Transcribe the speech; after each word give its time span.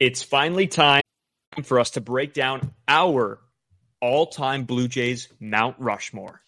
It's 0.00 0.22
finally 0.22 0.68
time 0.68 1.02
for 1.64 1.80
us 1.80 1.90
to 1.90 2.00
break 2.00 2.32
down 2.32 2.72
our 2.86 3.40
all 4.00 4.26
time 4.26 4.62
Blue 4.62 4.86
Jays 4.86 5.26
Mount 5.40 5.74
Rushmore. 5.80 6.40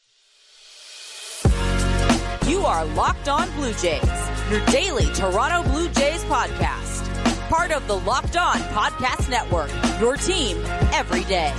You 2.47 2.65
are 2.65 2.85
Locked 2.85 3.29
On 3.29 3.51
Blue 3.57 3.73
Jays, 3.73 4.09
your 4.51 4.65
daily 4.67 5.13
Toronto 5.15 5.69
Blue 5.69 5.89
Jays 5.89 6.23
podcast. 6.25 7.09
Part 7.49 7.73
of 7.73 7.89
the 7.89 7.99
Locked 7.99 8.37
On 8.37 8.57
Podcast 8.57 9.29
Network, 9.29 9.71
your 10.01 10.17
team 10.17 10.57
every 10.93 11.25
day. 11.25 11.53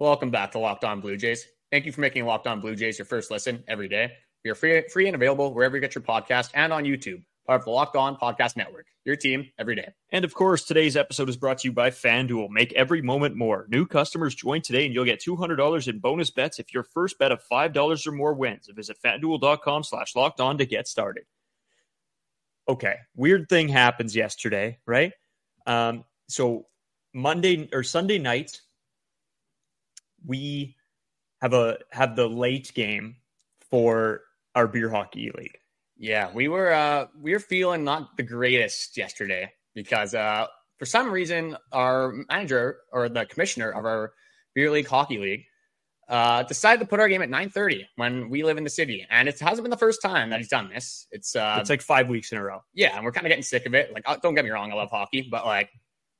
Welcome 0.00 0.32
back 0.32 0.50
to 0.52 0.58
Locked 0.58 0.82
On 0.82 1.00
Blue 1.00 1.16
Jays. 1.16 1.46
Thank 1.70 1.86
you 1.86 1.92
for 1.92 2.00
making 2.00 2.24
Locked 2.24 2.48
On 2.48 2.60
Blue 2.60 2.74
Jays 2.74 2.98
your 2.98 3.06
first 3.06 3.30
listen 3.30 3.62
every 3.68 3.88
day. 3.88 4.14
We 4.44 4.50
are 4.50 4.56
free, 4.56 4.82
free 4.92 5.06
and 5.06 5.14
available 5.14 5.54
wherever 5.54 5.76
you 5.76 5.80
get 5.80 5.94
your 5.94 6.02
podcast 6.02 6.50
and 6.54 6.72
on 6.72 6.82
YouTube, 6.82 7.22
part 7.48 7.62
of 7.62 7.64
the 7.64 7.70
Locked 7.70 7.96
On 7.96 8.14
Podcast 8.14 8.56
Network, 8.58 8.86
your 9.06 9.16
team 9.16 9.50
every 9.58 9.74
day. 9.74 9.94
And 10.12 10.26
of 10.26 10.34
course, 10.34 10.64
today's 10.64 10.98
episode 10.98 11.30
is 11.30 11.38
brought 11.38 11.58
to 11.58 11.68
you 11.68 11.72
by 11.72 11.88
FanDuel. 11.88 12.50
Make 12.50 12.74
every 12.74 13.00
moment 13.00 13.36
more. 13.36 13.66
New 13.70 13.86
customers 13.86 14.34
join 14.34 14.60
today 14.60 14.84
and 14.84 14.94
you'll 14.94 15.06
get 15.06 15.22
$200 15.22 15.88
in 15.88 15.98
bonus 15.98 16.30
bets 16.30 16.58
if 16.58 16.74
your 16.74 16.82
first 16.82 17.18
bet 17.18 17.32
of 17.32 17.42
$5 17.50 18.06
or 18.06 18.12
more 18.12 18.34
wins. 18.34 18.68
Visit 18.70 18.98
fanduel.com 19.02 19.82
slash 19.82 20.14
locked 20.14 20.40
on 20.40 20.58
to 20.58 20.66
get 20.66 20.86
started. 20.86 21.24
Okay, 22.68 22.96
weird 23.16 23.48
thing 23.48 23.68
happens 23.68 24.14
yesterday, 24.14 24.78
right? 24.86 25.12
Um, 25.66 26.04
so 26.28 26.66
Monday 27.14 27.70
or 27.72 27.82
Sunday 27.82 28.18
night, 28.18 28.60
we 30.26 30.76
have 31.40 31.54
a 31.54 31.78
have 31.92 32.14
the 32.14 32.28
late 32.28 32.74
game 32.74 33.16
for 33.70 34.20
our 34.54 34.66
beer 34.66 34.90
hockey 34.90 35.30
league. 35.34 35.56
Yeah, 35.98 36.30
we 36.32 36.48
were 36.48 36.72
uh 36.72 37.06
we 37.20 37.32
were 37.32 37.40
feeling 37.40 37.84
not 37.84 38.16
the 38.16 38.22
greatest 38.22 38.96
yesterday 38.96 39.52
because 39.74 40.14
uh 40.14 40.46
for 40.78 40.86
some 40.86 41.10
reason 41.10 41.56
our 41.72 42.12
manager 42.30 42.78
or 42.92 43.08
the 43.08 43.26
commissioner 43.26 43.70
of 43.70 43.84
our 43.84 44.12
beer 44.54 44.70
league 44.70 44.86
hockey 44.86 45.18
league 45.18 45.44
uh 46.08 46.42
decided 46.44 46.80
to 46.80 46.86
put 46.86 47.00
our 47.00 47.08
game 47.08 47.20
at 47.20 47.28
9:30 47.28 47.84
when 47.96 48.30
we 48.30 48.44
live 48.44 48.56
in 48.58 48.64
the 48.64 48.70
city 48.70 49.04
and 49.10 49.28
it 49.28 49.38
hasn't 49.40 49.64
been 49.64 49.70
the 49.70 49.76
first 49.76 50.00
time 50.00 50.30
that 50.30 50.38
he's 50.38 50.48
done 50.48 50.70
this. 50.70 51.06
It's 51.10 51.34
uh 51.34 51.58
It's 51.60 51.68
like 51.70 51.82
five 51.82 52.08
weeks 52.08 52.30
in 52.32 52.38
a 52.38 52.44
row. 52.44 52.60
yeah, 52.74 52.94
and 52.96 53.04
we're 53.04 53.12
kind 53.12 53.26
of 53.26 53.30
getting 53.30 53.42
sick 53.42 53.66
of 53.66 53.74
it. 53.74 53.92
Like 53.92 54.04
uh, 54.06 54.16
don't 54.22 54.34
get 54.34 54.44
me 54.44 54.50
wrong, 54.50 54.70
I 54.70 54.76
love 54.76 54.90
hockey, 54.90 55.28
but 55.30 55.44
like 55.44 55.68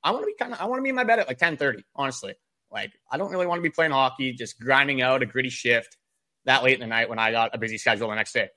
I 0.03 0.11
want 0.11 0.23
to 0.23 0.27
be 0.27 0.35
kind 0.37 0.53
of 0.53 0.59
I 0.61 0.65
want 0.65 0.79
to 0.79 0.83
be 0.83 0.89
in 0.89 0.95
my 0.95 1.05
bed 1.05 1.19
at 1.19 1.27
like 1.27 1.39
10:30, 1.39 1.81
honestly. 1.95 2.33
Like 2.71 2.91
I 3.11 3.17
don't 3.17 3.31
really 3.31 3.47
want 3.47 3.59
to 3.59 3.63
be 3.63 3.71
playing 3.71 3.91
hockey 3.91 4.33
just 4.33 4.59
grinding 4.59 5.01
out 5.01 5.23
a 5.23 5.25
gritty 5.25 5.49
shift 5.49 5.97
that 6.45 6.63
late 6.63 6.75
in 6.75 6.81
the 6.81 6.87
night 6.87 7.09
when 7.09 7.17
I 7.17 7.31
got 7.31 7.55
a 7.55 7.57
busy 7.57 7.77
schedule 7.77 8.09
the 8.09 8.15
next 8.15 8.33
day. 8.33 8.49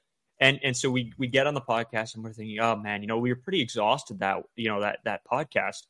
And 0.43 0.59
and 0.65 0.77
so 0.77 0.91
we 0.91 1.12
we 1.17 1.29
get 1.29 1.47
on 1.47 1.55
the 1.55 1.61
podcast 1.61 2.17
and 2.17 2.25
we're 2.25 2.33
thinking, 2.33 2.59
oh 2.59 2.75
man, 2.75 3.01
you 3.01 3.07
know, 3.07 3.19
we 3.19 3.31
were 3.31 3.37
pretty 3.37 3.61
exhausted 3.61 4.19
that 4.19 4.43
you 4.57 4.69
know 4.69 4.81
that 4.81 4.98
that 5.05 5.21
podcast. 5.25 5.87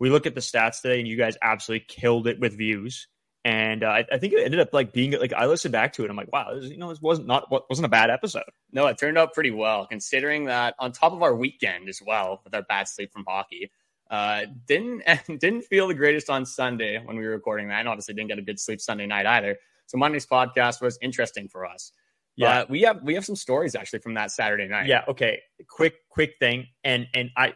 We 0.00 0.10
look 0.10 0.26
at 0.26 0.34
the 0.34 0.40
stats 0.40 0.82
today, 0.82 0.98
and 0.98 1.06
you 1.06 1.16
guys 1.16 1.36
absolutely 1.40 1.86
killed 1.88 2.26
it 2.26 2.40
with 2.40 2.58
views. 2.58 3.06
And 3.44 3.84
uh, 3.84 3.88
I, 3.88 4.04
I 4.10 4.18
think 4.18 4.32
it 4.32 4.44
ended 4.44 4.58
up 4.58 4.74
like 4.74 4.92
being 4.92 5.12
like 5.12 5.32
I 5.32 5.46
listened 5.46 5.70
back 5.70 5.92
to 5.92 6.04
it. 6.04 6.10
I'm 6.10 6.16
like, 6.16 6.32
wow, 6.32 6.52
this, 6.52 6.68
you 6.68 6.78
know, 6.78 6.88
this 6.88 7.00
wasn't 7.00 7.28
not 7.28 7.48
wasn't 7.70 7.86
a 7.86 7.90
bad 7.90 8.10
episode. 8.10 8.42
No, 8.72 8.88
it 8.88 8.98
turned 8.98 9.18
out 9.18 9.34
pretty 9.34 9.52
well 9.52 9.86
considering 9.86 10.46
that 10.46 10.74
on 10.80 10.90
top 10.90 11.12
of 11.12 11.22
our 11.22 11.36
weekend 11.36 11.88
as 11.88 12.00
well 12.04 12.40
with 12.42 12.56
our 12.56 12.62
bad 12.62 12.88
sleep 12.88 13.12
from 13.12 13.24
hockey. 13.24 13.70
Uh, 14.10 14.46
didn't 14.66 15.04
didn't 15.38 15.62
feel 15.62 15.86
the 15.86 15.94
greatest 15.94 16.28
on 16.28 16.44
Sunday 16.44 17.00
when 17.04 17.16
we 17.16 17.22
were 17.22 17.30
recording 17.30 17.68
that, 17.68 17.78
and 17.78 17.88
obviously 17.88 18.14
didn't 18.14 18.30
get 18.30 18.38
a 18.40 18.42
good 18.42 18.58
sleep 18.58 18.80
Sunday 18.80 19.06
night 19.06 19.26
either. 19.26 19.58
So 19.86 19.96
Monday's 19.96 20.26
podcast 20.26 20.82
was 20.82 20.98
interesting 21.00 21.46
for 21.46 21.64
us. 21.64 21.92
Yeah. 22.36 22.64
We 22.68 22.82
have 22.82 23.02
we 23.02 23.14
have 23.14 23.24
some 23.24 23.36
stories 23.36 23.74
actually 23.74 24.00
from 24.00 24.14
that 24.14 24.30
Saturday 24.30 24.68
night. 24.68 24.86
Yeah. 24.86 25.04
Okay. 25.08 25.40
Quick, 25.68 25.94
quick 26.08 26.34
thing. 26.40 26.66
And 26.84 27.06
and 27.14 27.30
I, 27.36 27.54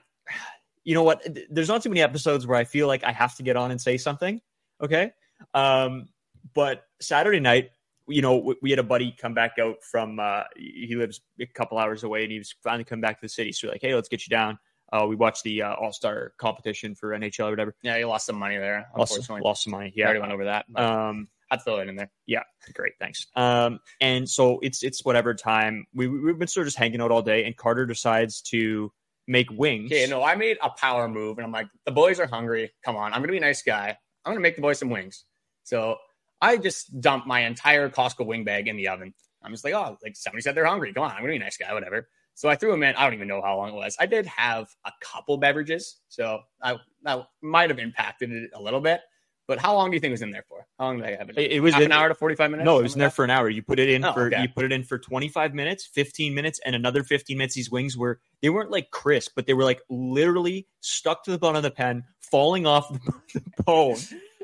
you 0.84 0.94
know 0.94 1.02
what? 1.02 1.26
There's 1.50 1.68
not 1.68 1.82
too 1.82 1.88
many 1.88 2.02
episodes 2.02 2.46
where 2.46 2.58
I 2.58 2.64
feel 2.64 2.86
like 2.86 3.02
I 3.04 3.12
have 3.12 3.34
to 3.36 3.42
get 3.42 3.56
on 3.56 3.70
and 3.70 3.80
say 3.80 3.96
something. 3.96 4.40
Okay. 4.82 5.12
Um, 5.54 6.06
but 6.54 6.84
Saturday 7.00 7.40
night, 7.40 7.70
you 8.08 8.22
know, 8.22 8.36
we, 8.36 8.54
we 8.62 8.70
had 8.70 8.78
a 8.78 8.84
buddy 8.84 9.14
come 9.18 9.34
back 9.34 9.52
out 9.60 9.82
from. 9.82 10.20
Uh, 10.20 10.42
he 10.56 10.94
lives 10.94 11.20
a 11.40 11.46
couple 11.46 11.78
hours 11.78 12.04
away, 12.04 12.22
and 12.22 12.30
he 12.30 12.38
was 12.38 12.54
finally 12.62 12.84
come 12.84 13.00
back 13.00 13.18
to 13.18 13.24
the 13.24 13.28
city. 13.28 13.50
So 13.52 13.66
we're 13.66 13.72
like, 13.72 13.82
hey, 13.82 13.94
let's 13.94 14.08
get 14.08 14.26
you 14.26 14.30
down. 14.30 14.58
Uh, 14.92 15.04
we 15.08 15.16
watched 15.16 15.42
the 15.42 15.62
uh, 15.62 15.74
All 15.74 15.92
Star 15.92 16.32
competition 16.38 16.94
for 16.94 17.10
NHL 17.10 17.48
or 17.48 17.50
whatever. 17.50 17.74
yeah, 17.82 17.98
he 17.98 18.04
lost 18.04 18.26
some 18.26 18.36
money 18.36 18.56
there. 18.56 18.86
Lost, 18.96 19.12
Unfortunately, 19.12 19.42
lost 19.44 19.64
some 19.64 19.72
money. 19.72 19.92
yeah, 19.96 20.04
already 20.04 20.20
went 20.20 20.32
over 20.32 20.44
that. 20.44 20.66
But 20.68 20.84
Um, 20.84 21.28
I'd 21.50 21.62
throw 21.62 21.78
it 21.78 21.88
in 21.88 21.96
there. 21.96 22.10
yeah, 22.26 22.42
great, 22.74 22.94
thanks. 22.98 23.26
Um, 23.36 23.80
and 24.00 24.28
so 24.28 24.58
it's 24.62 24.82
it's 24.82 25.04
whatever 25.04 25.34
time 25.34 25.86
we 25.94 26.08
we've 26.08 26.38
been 26.38 26.48
sort 26.48 26.66
of 26.66 26.68
just 26.68 26.78
hanging 26.78 27.00
out 27.00 27.10
all 27.10 27.22
day, 27.22 27.44
and 27.44 27.56
Carter 27.56 27.86
decides 27.86 28.40
to 28.42 28.92
make 29.28 29.48
wings. 29.50 29.92
Okay, 29.92 30.06
no, 30.08 30.22
I 30.22 30.34
made 30.34 30.58
a 30.62 30.70
power 30.70 31.08
move, 31.08 31.38
and 31.38 31.44
I'm 31.44 31.52
like, 31.52 31.68
the 31.84 31.92
boys 31.92 32.18
are 32.20 32.26
hungry. 32.26 32.72
Come 32.84 32.96
on, 32.96 33.12
I'm 33.12 33.20
gonna 33.20 33.32
be 33.32 33.38
a 33.38 33.40
nice 33.40 33.62
guy. 33.62 33.96
I'm 34.24 34.32
gonna 34.32 34.40
make 34.40 34.56
the 34.56 34.62
boys 34.62 34.78
some 34.78 34.90
wings. 34.90 35.24
So 35.62 35.96
I 36.40 36.56
just 36.56 37.00
dumped 37.00 37.26
my 37.26 37.40
entire 37.40 37.88
Costco 37.88 38.26
wing 38.26 38.44
bag 38.44 38.68
in 38.68 38.76
the 38.76 38.88
oven. 38.88 39.14
I'm 39.42 39.52
just 39.52 39.64
like, 39.64 39.74
oh, 39.74 39.96
like 40.02 40.16
somebody 40.16 40.42
said 40.42 40.54
they're 40.54 40.66
hungry. 40.66 40.92
Come 40.92 41.04
on, 41.04 41.12
I'm 41.12 41.18
gonna 41.18 41.32
be 41.32 41.36
a 41.36 41.40
nice 41.40 41.56
guy, 41.56 41.72
whatever. 41.72 42.08
So 42.34 42.50
I 42.50 42.56
threw 42.56 42.70
them 42.70 42.82
in. 42.82 42.94
I 42.96 43.04
don't 43.04 43.14
even 43.14 43.28
know 43.28 43.40
how 43.40 43.56
long 43.56 43.70
it 43.70 43.74
was. 43.74 43.96
I 43.98 44.04
did 44.04 44.26
have 44.26 44.68
a 44.84 44.92
couple 45.02 45.38
beverages, 45.38 46.00
so 46.08 46.40
I 46.62 46.76
that 47.04 47.26
might 47.42 47.70
have 47.70 47.78
impacted 47.78 48.30
it 48.30 48.50
a 48.54 48.60
little 48.60 48.80
bit. 48.80 49.00
But 49.48 49.60
how 49.60 49.74
long 49.74 49.90
do 49.90 49.94
you 49.94 50.00
think 50.00 50.10
it 50.10 50.14
was 50.14 50.22
in 50.22 50.32
there 50.32 50.44
for? 50.48 50.66
How 50.78 50.86
long 50.86 50.98
did 50.98 51.06
I 51.06 51.16
have 51.16 51.30
it? 51.30 51.38
It, 51.38 51.60
was 51.60 51.74
half 51.74 51.82
in, 51.82 51.86
an 51.86 51.92
hour 51.92 52.08
to 52.08 52.14
45 52.14 52.50
minutes. 52.50 52.64
No, 52.64 52.80
it 52.80 52.82
was 52.82 52.94
in 52.94 52.98
there 52.98 53.06
like 53.08 53.14
for 53.14 53.24
an 53.24 53.30
hour. 53.30 53.48
You 53.48 53.62
put 53.62 53.78
it 53.78 53.88
in 53.88 54.04
Oh, 54.04 54.12
for 54.12 54.26
okay. 54.26 54.42
you 54.42 54.48
put 54.48 54.64
it 54.64 54.72
in 54.72 54.82
for 54.82 54.98
25 54.98 55.54
minutes, 55.54 55.86
15 55.86 56.34
minutes, 56.34 56.58
and 56.64 56.74
another 56.74 57.04
15 57.04 57.38
minutes. 57.38 57.54
These 57.54 57.70
wings 57.70 57.96
were 57.96 58.20
they 58.42 58.50
weren't 58.50 58.70
like 58.70 58.90
crisp, 58.90 59.32
but 59.36 59.46
they 59.46 59.54
were 59.54 59.62
like 59.62 59.80
literally 59.88 60.66
stuck 60.80 61.22
to 61.24 61.30
the 61.30 61.38
bottom 61.38 61.56
of 61.56 61.62
the 61.62 61.70
pan, 61.70 62.04
falling 62.18 62.66
off 62.66 62.88
the, 62.92 63.12
the 63.56 63.62
bone. 63.62 63.96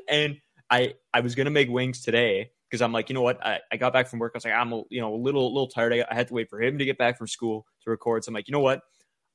And 0.07 0.37
I 0.69 0.93
I 1.13 1.19
was 1.19 1.35
gonna 1.35 1.49
make 1.49 1.69
wings 1.69 2.01
today 2.01 2.51
because 2.69 2.81
I'm 2.81 2.93
like, 2.93 3.09
you 3.09 3.13
know 3.13 3.21
what? 3.21 3.45
I, 3.45 3.59
I 3.71 3.77
got 3.77 3.91
back 3.93 4.07
from 4.07 4.19
work. 4.19 4.31
I 4.35 4.37
was 4.37 4.45
like, 4.45 4.53
I'm 4.53 4.71
a, 4.71 4.83
you 4.89 5.01
know 5.01 5.13
a 5.13 5.17
little 5.17 5.53
little 5.53 5.67
tired. 5.67 5.93
I, 5.93 6.05
I 6.09 6.15
had 6.15 6.29
to 6.29 6.33
wait 6.33 6.49
for 6.49 6.61
him 6.61 6.77
to 6.77 6.85
get 6.85 6.97
back 6.97 7.17
from 7.17 7.27
school 7.27 7.65
to 7.83 7.89
record. 7.89 8.23
So 8.23 8.29
I'm 8.29 8.33
like, 8.33 8.47
you 8.47 8.53
know 8.53 8.61
what? 8.61 8.81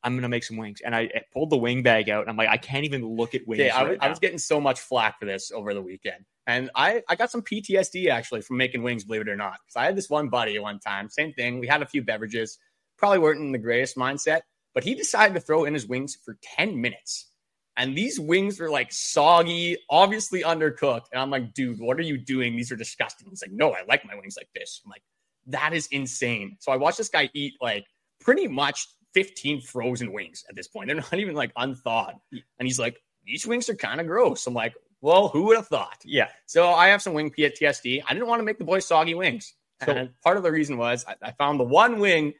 I'm 0.02 0.14
gonna 0.14 0.28
make 0.28 0.44
some 0.44 0.56
wings. 0.56 0.80
And 0.84 0.94
I, 0.94 1.02
I 1.02 1.22
pulled 1.32 1.50
the 1.50 1.56
wing 1.56 1.82
bag 1.82 2.08
out. 2.08 2.22
And 2.22 2.30
I'm 2.30 2.36
like, 2.36 2.48
I 2.48 2.56
can't 2.56 2.84
even 2.84 3.04
look 3.04 3.34
at 3.34 3.46
wings. 3.46 3.60
Okay, 3.60 3.70
I, 3.70 3.82
right 3.82 3.90
was, 3.90 3.98
I 4.00 4.08
was 4.08 4.18
getting 4.18 4.38
so 4.38 4.60
much 4.60 4.80
flack 4.80 5.18
for 5.18 5.26
this 5.26 5.50
over 5.50 5.74
the 5.74 5.82
weekend. 5.82 6.24
And 6.46 6.70
I, 6.74 7.02
I 7.08 7.14
got 7.14 7.30
some 7.30 7.42
PTSD 7.42 8.08
actually 8.08 8.40
from 8.40 8.56
making 8.56 8.82
wings, 8.82 9.04
believe 9.04 9.20
it 9.22 9.28
or 9.28 9.36
not. 9.36 9.58
Because 9.64 9.76
I 9.76 9.84
had 9.84 9.96
this 9.96 10.08
one 10.08 10.28
buddy 10.28 10.58
one 10.58 10.80
time, 10.80 11.10
same 11.10 11.32
thing. 11.34 11.58
We 11.60 11.66
had 11.66 11.82
a 11.82 11.86
few 11.86 12.02
beverages, 12.02 12.58
probably 12.96 13.18
weren't 13.18 13.40
in 13.40 13.52
the 13.52 13.58
greatest 13.58 13.96
mindset, 13.96 14.40
but 14.74 14.82
he 14.82 14.94
decided 14.94 15.34
to 15.34 15.40
throw 15.40 15.64
in 15.64 15.74
his 15.74 15.86
wings 15.86 16.16
for 16.24 16.38
10 16.56 16.80
minutes. 16.80 17.30
And 17.76 17.96
these 17.96 18.18
wings 18.18 18.58
were 18.58 18.70
like 18.70 18.92
soggy, 18.92 19.76
obviously 19.90 20.42
undercooked. 20.42 21.06
And 21.12 21.20
I'm 21.20 21.30
like, 21.30 21.54
dude, 21.54 21.78
what 21.80 21.98
are 21.98 22.02
you 22.02 22.18
doing? 22.18 22.56
These 22.56 22.72
are 22.72 22.76
disgusting. 22.76 23.28
He's 23.28 23.42
like, 23.42 23.52
no, 23.52 23.72
I 23.72 23.82
like 23.86 24.04
my 24.04 24.16
wings 24.16 24.34
like 24.36 24.48
this. 24.54 24.80
I'm 24.84 24.90
like, 24.90 25.02
that 25.48 25.74
is 25.74 25.86
insane. 25.88 26.56
So 26.60 26.72
I 26.72 26.76
watched 26.76 26.98
this 26.98 27.08
guy 27.08 27.30
eat 27.34 27.54
like 27.60 27.84
pretty 28.20 28.48
much 28.48 28.88
15 29.14 29.60
frozen 29.62 30.12
wings 30.12 30.44
at 30.48 30.54
this 30.56 30.68
point. 30.68 30.86
They're 30.88 30.96
not 30.96 31.14
even 31.14 31.34
like 31.34 31.52
unthawed. 31.56 32.14
And 32.32 32.42
he's 32.68 32.78
like, 32.78 33.00
these 33.24 33.46
wings 33.46 33.68
are 33.68 33.74
kind 33.74 34.00
of 34.00 34.06
gross. 34.06 34.46
I'm 34.46 34.54
like, 34.54 34.74
well, 35.00 35.28
who 35.28 35.44
would 35.44 35.56
have 35.56 35.68
thought? 35.68 35.98
yeah. 36.04 36.28
So 36.46 36.72
I 36.72 36.88
have 36.88 37.02
some 37.02 37.14
wing 37.14 37.30
PTSD. 37.30 38.02
I 38.08 38.12
didn't 38.14 38.28
want 38.28 38.40
to 38.40 38.44
make 38.44 38.58
the 38.58 38.64
boys 38.64 38.84
soggy 38.86 39.14
wings. 39.14 39.54
So- 39.84 39.92
and 39.92 40.10
part 40.22 40.36
of 40.36 40.42
the 40.42 40.50
reason 40.50 40.76
was 40.76 41.04
I, 41.06 41.14
I 41.22 41.30
found 41.32 41.60
the 41.60 41.64
one 41.64 41.98
wing 42.00 42.34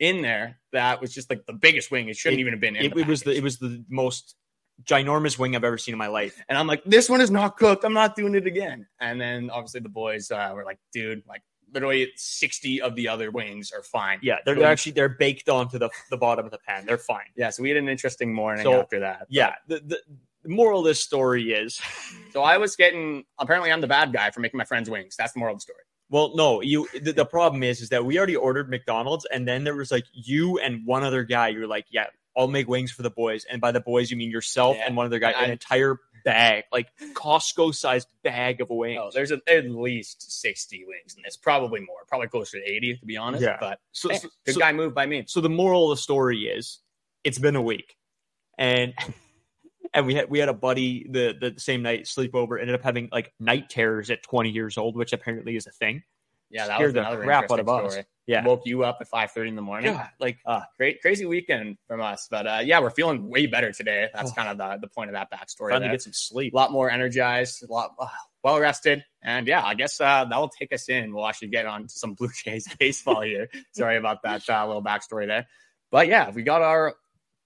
in 0.00 0.22
there 0.22 0.58
that 0.72 1.00
was 1.00 1.12
just 1.14 1.28
like 1.30 1.44
the 1.46 1.52
biggest 1.52 1.90
wing. 1.90 2.08
It 2.08 2.16
shouldn't 2.16 2.38
It- 2.38 2.42
even 2.42 2.52
have 2.52 2.60
been 2.60 2.76
in 2.76 2.84
It, 2.86 2.94
the 2.94 3.00
it 3.00 3.06
was 3.08 3.22
the 3.22 3.36
it 3.36 3.42
was 3.42 3.58
the 3.58 3.84
most 3.88 4.36
ginormous 4.84 5.38
wing 5.38 5.54
I've 5.54 5.64
ever 5.64 5.78
seen 5.78 5.92
in 5.94 5.98
my 5.98 6.08
life. 6.08 6.42
and 6.48 6.58
I'm 6.58 6.66
like, 6.66 6.82
this 6.84 7.08
one 7.08 7.20
is 7.20 7.30
not 7.30 7.56
cooked. 7.56 7.84
I'm 7.84 7.92
not 7.94 8.16
doing 8.16 8.34
it 8.34 8.46
again. 8.46 8.86
And 9.00 9.20
then 9.20 9.50
obviously 9.50 9.80
the 9.80 9.88
boys 9.88 10.30
uh, 10.30 10.50
were 10.54 10.64
like, 10.64 10.78
dude, 10.92 11.22
like 11.28 11.42
literally 11.72 12.12
60 12.16 12.80
of 12.82 12.94
the 12.94 13.08
other 13.08 13.30
wings 13.30 13.72
are 13.72 13.82
fine. 13.82 14.18
Yeah, 14.22 14.36
they're, 14.44 14.54
they're 14.54 14.64
actually 14.70 14.92
they're 14.92 15.08
baked 15.08 15.48
onto 15.48 15.78
the 15.78 15.90
the 16.10 16.16
bottom 16.16 16.44
of 16.44 16.50
the 16.50 16.58
pan. 16.58 16.86
They're 16.86 16.98
fine. 16.98 17.26
Yeah. 17.36 17.50
So 17.50 17.62
we 17.62 17.68
had 17.70 17.78
an 17.78 17.88
interesting 17.88 18.32
morning 18.34 18.64
So, 18.64 18.80
after 18.80 19.00
that. 19.00 19.26
Yeah. 19.28 19.54
The, 19.68 19.80
the 19.80 19.98
the 20.42 20.48
moral 20.50 20.80
of 20.80 20.84
this 20.84 21.00
story 21.00 21.52
is 21.52 21.80
So 22.32 22.42
I 22.42 22.58
was 22.58 22.76
getting, 22.76 23.24
apparently 23.38 23.72
I'm 23.72 23.80
the 23.80 23.86
bad 23.86 24.12
guy 24.12 24.30
for 24.30 24.40
making 24.40 24.58
my 24.58 24.64
friends 24.64 24.90
wings. 24.90 25.16
That's 25.16 25.32
the 25.32 25.38
moral 25.38 25.54
of 25.54 25.58
the 25.60 25.62
story. 25.62 25.78
well, 26.10 26.32
no, 26.36 26.60
you 26.60 26.86
the, 27.00 27.12
the 27.12 27.24
problem 27.24 27.62
is 27.62 27.80
is 27.80 27.88
that 27.88 28.04
we 28.04 28.18
already 28.18 28.36
ordered 28.36 28.68
McDonald's 28.68 29.24
and 29.32 29.48
then 29.48 29.64
there 29.64 29.74
was 29.74 29.90
like 29.90 30.04
you 30.12 30.58
and 30.58 30.86
one 30.86 31.02
other 31.02 31.24
guy. 31.24 31.48
You're 31.48 31.66
like, 31.66 31.86
yeah, 31.90 32.06
I'll 32.36 32.48
make 32.48 32.68
wings 32.68 32.90
for 32.90 33.02
the 33.02 33.10
boys, 33.10 33.46
and 33.50 33.60
by 33.60 33.70
the 33.72 33.80
boys 33.80 34.10
you 34.10 34.16
mean 34.16 34.30
yourself 34.30 34.76
Yeah. 34.76 34.86
and 34.86 34.96
one 34.96 35.06
other 35.06 35.18
guy, 35.20 35.30
I- 35.30 35.44
an 35.44 35.50
entire 35.52 35.96
bag, 36.24 36.64
like 36.72 36.88
Costco 37.12 37.74
sized 37.74 38.08
bag 38.22 38.60
of 38.60 38.70
wings. 38.70 39.00
Oh, 39.02 39.10
there's 39.12 39.30
a, 39.30 39.40
at 39.48 39.70
least 39.70 40.40
60 40.40 40.84
wings 40.86 41.14
in 41.16 41.22
this, 41.22 41.36
probably 41.36 41.80
more, 41.80 41.98
probably 42.08 42.28
closer 42.28 42.58
to 42.58 42.64
80 42.64 42.96
to 42.96 43.06
be 43.06 43.16
honest. 43.16 43.42
Yeah. 43.42 43.56
But 43.60 43.78
so, 43.92 44.08
hey, 44.08 44.18
so, 44.18 44.28
good 44.44 44.54
so- 44.54 44.60
guy 44.60 44.72
move 44.72 44.94
by 44.94 45.06
me. 45.06 45.24
so 45.26 45.40
the 45.40 45.50
moral 45.50 45.90
of 45.90 45.98
the 45.98 46.02
story 46.02 46.42
is 46.42 46.80
it's 47.22 47.38
been 47.38 47.56
a 47.56 47.62
week 47.62 47.96
and 48.58 48.94
and 49.94 50.06
we 50.06 50.14
had 50.14 50.30
we 50.30 50.38
had 50.38 50.48
a 50.48 50.54
buddy 50.54 51.06
the 51.10 51.34
the 51.40 51.58
same 51.58 51.82
night 51.82 52.04
sleepover 52.04 52.60
ended 52.60 52.74
up 52.74 52.82
having 52.82 53.08
like 53.10 53.32
night 53.40 53.68
terrors 53.68 54.10
at 54.10 54.22
20 54.22 54.50
years 54.50 54.78
old 54.78 54.96
which 54.96 55.12
apparently 55.12 55.56
is 55.56 55.66
a 55.66 55.70
thing 55.70 56.02
Yeah, 56.50 56.66
that 56.66 56.76
scared 56.76 56.88
was 56.88 56.94
the 56.94 57.00
another 57.00 57.24
crap 57.24 57.44
out 57.44 57.60
of 57.60 57.60
interesting 57.60 57.86
us. 57.86 57.92
story. 57.92 58.06
Yeah. 58.26 58.46
Woke 58.46 58.62
you 58.64 58.84
up 58.84 58.98
at 59.00 59.08
5:30 59.10 59.48
in 59.48 59.54
the 59.56 59.62
morning. 59.62 59.92
Yeah, 59.92 60.08
like 60.18 60.38
Uh, 60.46 60.62
great, 60.78 61.02
crazy 61.02 61.26
weekend 61.26 61.76
from 61.86 62.00
us. 62.00 62.26
But 62.30 62.46
uh, 62.46 62.60
yeah, 62.64 62.80
we're 62.80 62.90
feeling 62.90 63.28
way 63.28 63.46
better 63.46 63.72
today. 63.72 64.08
That's 64.14 64.32
kind 64.32 64.48
of 64.48 64.56
the, 64.56 64.86
the 64.86 64.88
point 64.88 65.10
of 65.10 65.14
that 65.14 65.30
backstory. 65.30 65.70
finally 65.70 65.80
there. 65.80 65.92
get 65.92 66.02
some 66.02 66.12
sleep. 66.14 66.54
a 66.54 66.56
lot 66.56 66.72
more 66.72 66.90
energized, 66.90 67.62
a 67.62 67.70
lot 67.72 67.94
uh, 67.98 68.06
well 68.42 68.58
rested. 68.60 69.04
And 69.22 69.46
yeah, 69.46 69.62
I 69.64 69.74
guess 69.74 70.00
uh, 70.00 70.24
that 70.24 70.38
will 70.38 70.48
take 70.48 70.72
us 70.72 70.88
in. 70.88 71.14
We'll 71.14 71.26
actually 71.26 71.48
get 71.48 71.66
on 71.66 71.82
to 71.82 71.88
some 71.88 72.14
Blue 72.18 72.30
Jays 72.44 72.66
baseball 72.78 73.22
here. 73.22 73.48
Sorry 73.72 73.96
about 73.96 74.22
that 74.22 74.48
uh, 74.48 74.66
little 74.66 74.82
backstory 74.82 75.26
there. 75.26 75.46
But 75.90 76.08
yeah, 76.08 76.30
we 76.30 76.42
got 76.42 76.62
our 76.62 76.94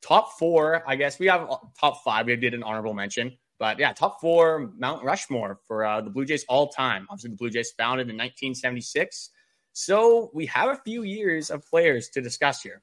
top 0.02 0.38
four. 0.38 0.82
I 0.86 0.96
guess 0.96 1.18
we 1.18 1.26
have 1.26 1.48
uh, 1.50 1.56
top 1.80 2.04
five. 2.04 2.26
We 2.26 2.36
did 2.36 2.54
an 2.54 2.62
honorable 2.62 2.94
mention. 2.94 3.36
But 3.58 3.78
yeah, 3.78 3.92
top 3.92 4.20
four 4.20 4.72
Mount 4.78 5.04
Rushmore 5.04 5.58
for 5.66 5.84
uh, 5.84 6.00
the 6.00 6.10
Blue 6.10 6.24
Jays 6.24 6.44
all 6.48 6.68
time. 6.68 7.06
Obviously, 7.10 7.30
the 7.30 7.36
Blue 7.36 7.50
Jays 7.50 7.72
founded 7.72 8.08
in 8.08 8.16
1976. 8.16 9.30
So 9.72 10.30
we 10.32 10.46
have 10.46 10.70
a 10.70 10.80
few 10.84 11.02
years 11.02 11.50
of 11.50 11.64
players 11.68 12.08
to 12.10 12.20
discuss 12.20 12.62
here. 12.62 12.82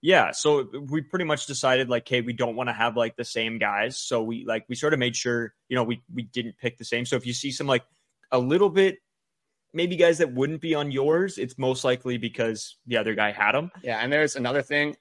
Yeah, 0.00 0.32
so 0.32 0.68
we 0.90 1.00
pretty 1.00 1.24
much 1.24 1.46
decided 1.46 1.88
like, 1.88 2.08
hey, 2.08 2.22
we 2.22 2.32
don't 2.32 2.56
want 2.56 2.68
to 2.68 2.72
have 2.72 2.96
like 2.96 3.14
the 3.14 3.24
same 3.24 3.58
guys. 3.58 3.96
So 3.96 4.22
we 4.22 4.44
like 4.44 4.64
we 4.68 4.74
sort 4.74 4.92
of 4.92 4.98
made 4.98 5.14
sure, 5.14 5.54
you 5.68 5.76
know, 5.76 5.84
we 5.84 6.02
we 6.12 6.22
didn't 6.22 6.58
pick 6.58 6.76
the 6.78 6.84
same. 6.84 7.04
So 7.04 7.14
if 7.16 7.24
you 7.24 7.32
see 7.32 7.52
some 7.52 7.68
like 7.68 7.84
a 8.32 8.38
little 8.38 8.68
bit 8.68 8.98
maybe 9.72 9.96
guys 9.96 10.18
that 10.18 10.32
wouldn't 10.34 10.60
be 10.60 10.74
on 10.74 10.90
yours, 10.90 11.38
it's 11.38 11.56
most 11.58 11.84
likely 11.84 12.18
because 12.18 12.76
the 12.86 12.96
other 12.96 13.14
guy 13.14 13.32
had 13.32 13.52
them. 13.52 13.70
Yeah, 13.82 13.98
and 13.98 14.12
there's 14.12 14.36
another 14.36 14.62
thing. 14.62 14.96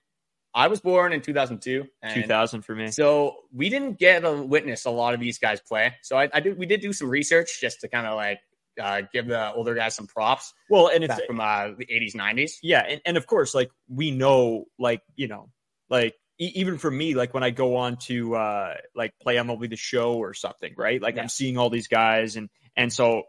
I 0.53 0.67
was 0.67 0.79
born 0.81 1.13
in 1.13 1.21
2002. 1.21 1.85
and 2.01 2.13
2000 2.13 2.61
for 2.63 2.75
me. 2.75 2.91
So 2.91 3.35
we 3.53 3.69
didn't 3.69 3.97
get 3.99 4.21
to 4.21 4.41
witness 4.41 4.85
a 4.85 4.89
lot 4.91 5.13
of 5.13 5.19
these 5.19 5.37
guys 5.39 5.61
play. 5.61 5.93
So 6.01 6.17
I, 6.17 6.29
I 6.33 6.39
did. 6.41 6.57
We 6.57 6.65
did 6.65 6.81
do 6.81 6.91
some 6.93 7.09
research 7.09 7.59
just 7.61 7.81
to 7.81 7.87
kind 7.87 8.05
of 8.05 8.15
like 8.15 8.39
uh, 8.81 9.03
give 9.13 9.27
the 9.27 9.53
older 9.53 9.75
guys 9.75 9.95
some 9.95 10.07
props 10.07 10.53
Well, 10.69 10.87
and 10.87 11.03
it's 11.03 11.19
from 11.25 11.39
uh, 11.39 11.67
the 11.77 11.85
80s, 11.85 12.15
90s. 12.15 12.51
yeah, 12.63 12.79
and, 12.87 13.01
and 13.05 13.17
of 13.17 13.27
course, 13.27 13.53
like 13.53 13.69
we 13.89 14.11
know, 14.11 14.65
like 14.79 15.01
you 15.15 15.27
know, 15.27 15.49
like 15.89 16.15
e- 16.39 16.51
even 16.55 16.77
for 16.77 16.89
me, 16.91 17.13
like 17.13 17.33
when 17.33 17.43
I 17.43 17.49
go 17.51 17.75
on 17.77 17.97
to 18.07 18.35
uh 18.35 18.73
like 18.95 19.13
play 19.21 19.35
MLB 19.35 19.69
the 19.69 19.75
Show 19.75 20.13
or 20.13 20.33
something, 20.33 20.73
right? 20.77 21.01
Like 21.01 21.15
Yeah. 21.15 21.23
I'm 21.23 21.29
seeing 21.29 21.57
all 21.57 21.69
these 21.69 21.87
guys, 21.87 22.35
and 22.37 22.49
and 22.75 22.91
so 22.91 23.23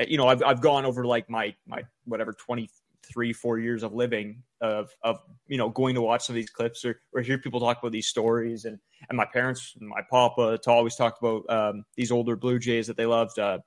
uh, 0.00 0.04
you 0.08 0.16
know, 0.18 0.26
I've 0.28 0.42
I've 0.42 0.60
gone 0.60 0.84
over 0.84 1.04
like 1.06 1.28
my 1.28 1.54
my 1.66 1.82
whatever 2.04 2.32
twenty 2.32 2.68
three 3.04 3.32
four 3.32 3.58
years 3.58 3.82
of 3.82 3.92
living 3.92 4.42
of 4.60 4.90
of 5.02 5.20
you 5.46 5.58
know 5.58 5.68
going 5.68 5.94
to 5.94 6.02
watch 6.02 6.24
some 6.26 6.34
of 6.34 6.36
these 6.36 6.50
clips 6.50 6.84
or 6.84 7.00
or 7.12 7.20
hear 7.20 7.38
people 7.38 7.58
talk 7.60 7.78
about 7.78 7.92
these 7.92 8.06
stories 8.06 8.64
and 8.64 8.78
and 9.08 9.16
my 9.16 9.24
parents 9.24 9.74
and 9.80 9.88
my 9.88 10.00
papa 10.10 10.58
to 10.62 10.70
always 10.70 10.94
talked 10.94 11.22
about 11.22 11.48
um 11.50 11.84
these 11.96 12.12
older 12.12 12.36
blue 12.36 12.58
jays 12.58 12.86
that 12.86 12.96
they 12.96 13.06
loved 13.06 13.38
uh 13.38 13.58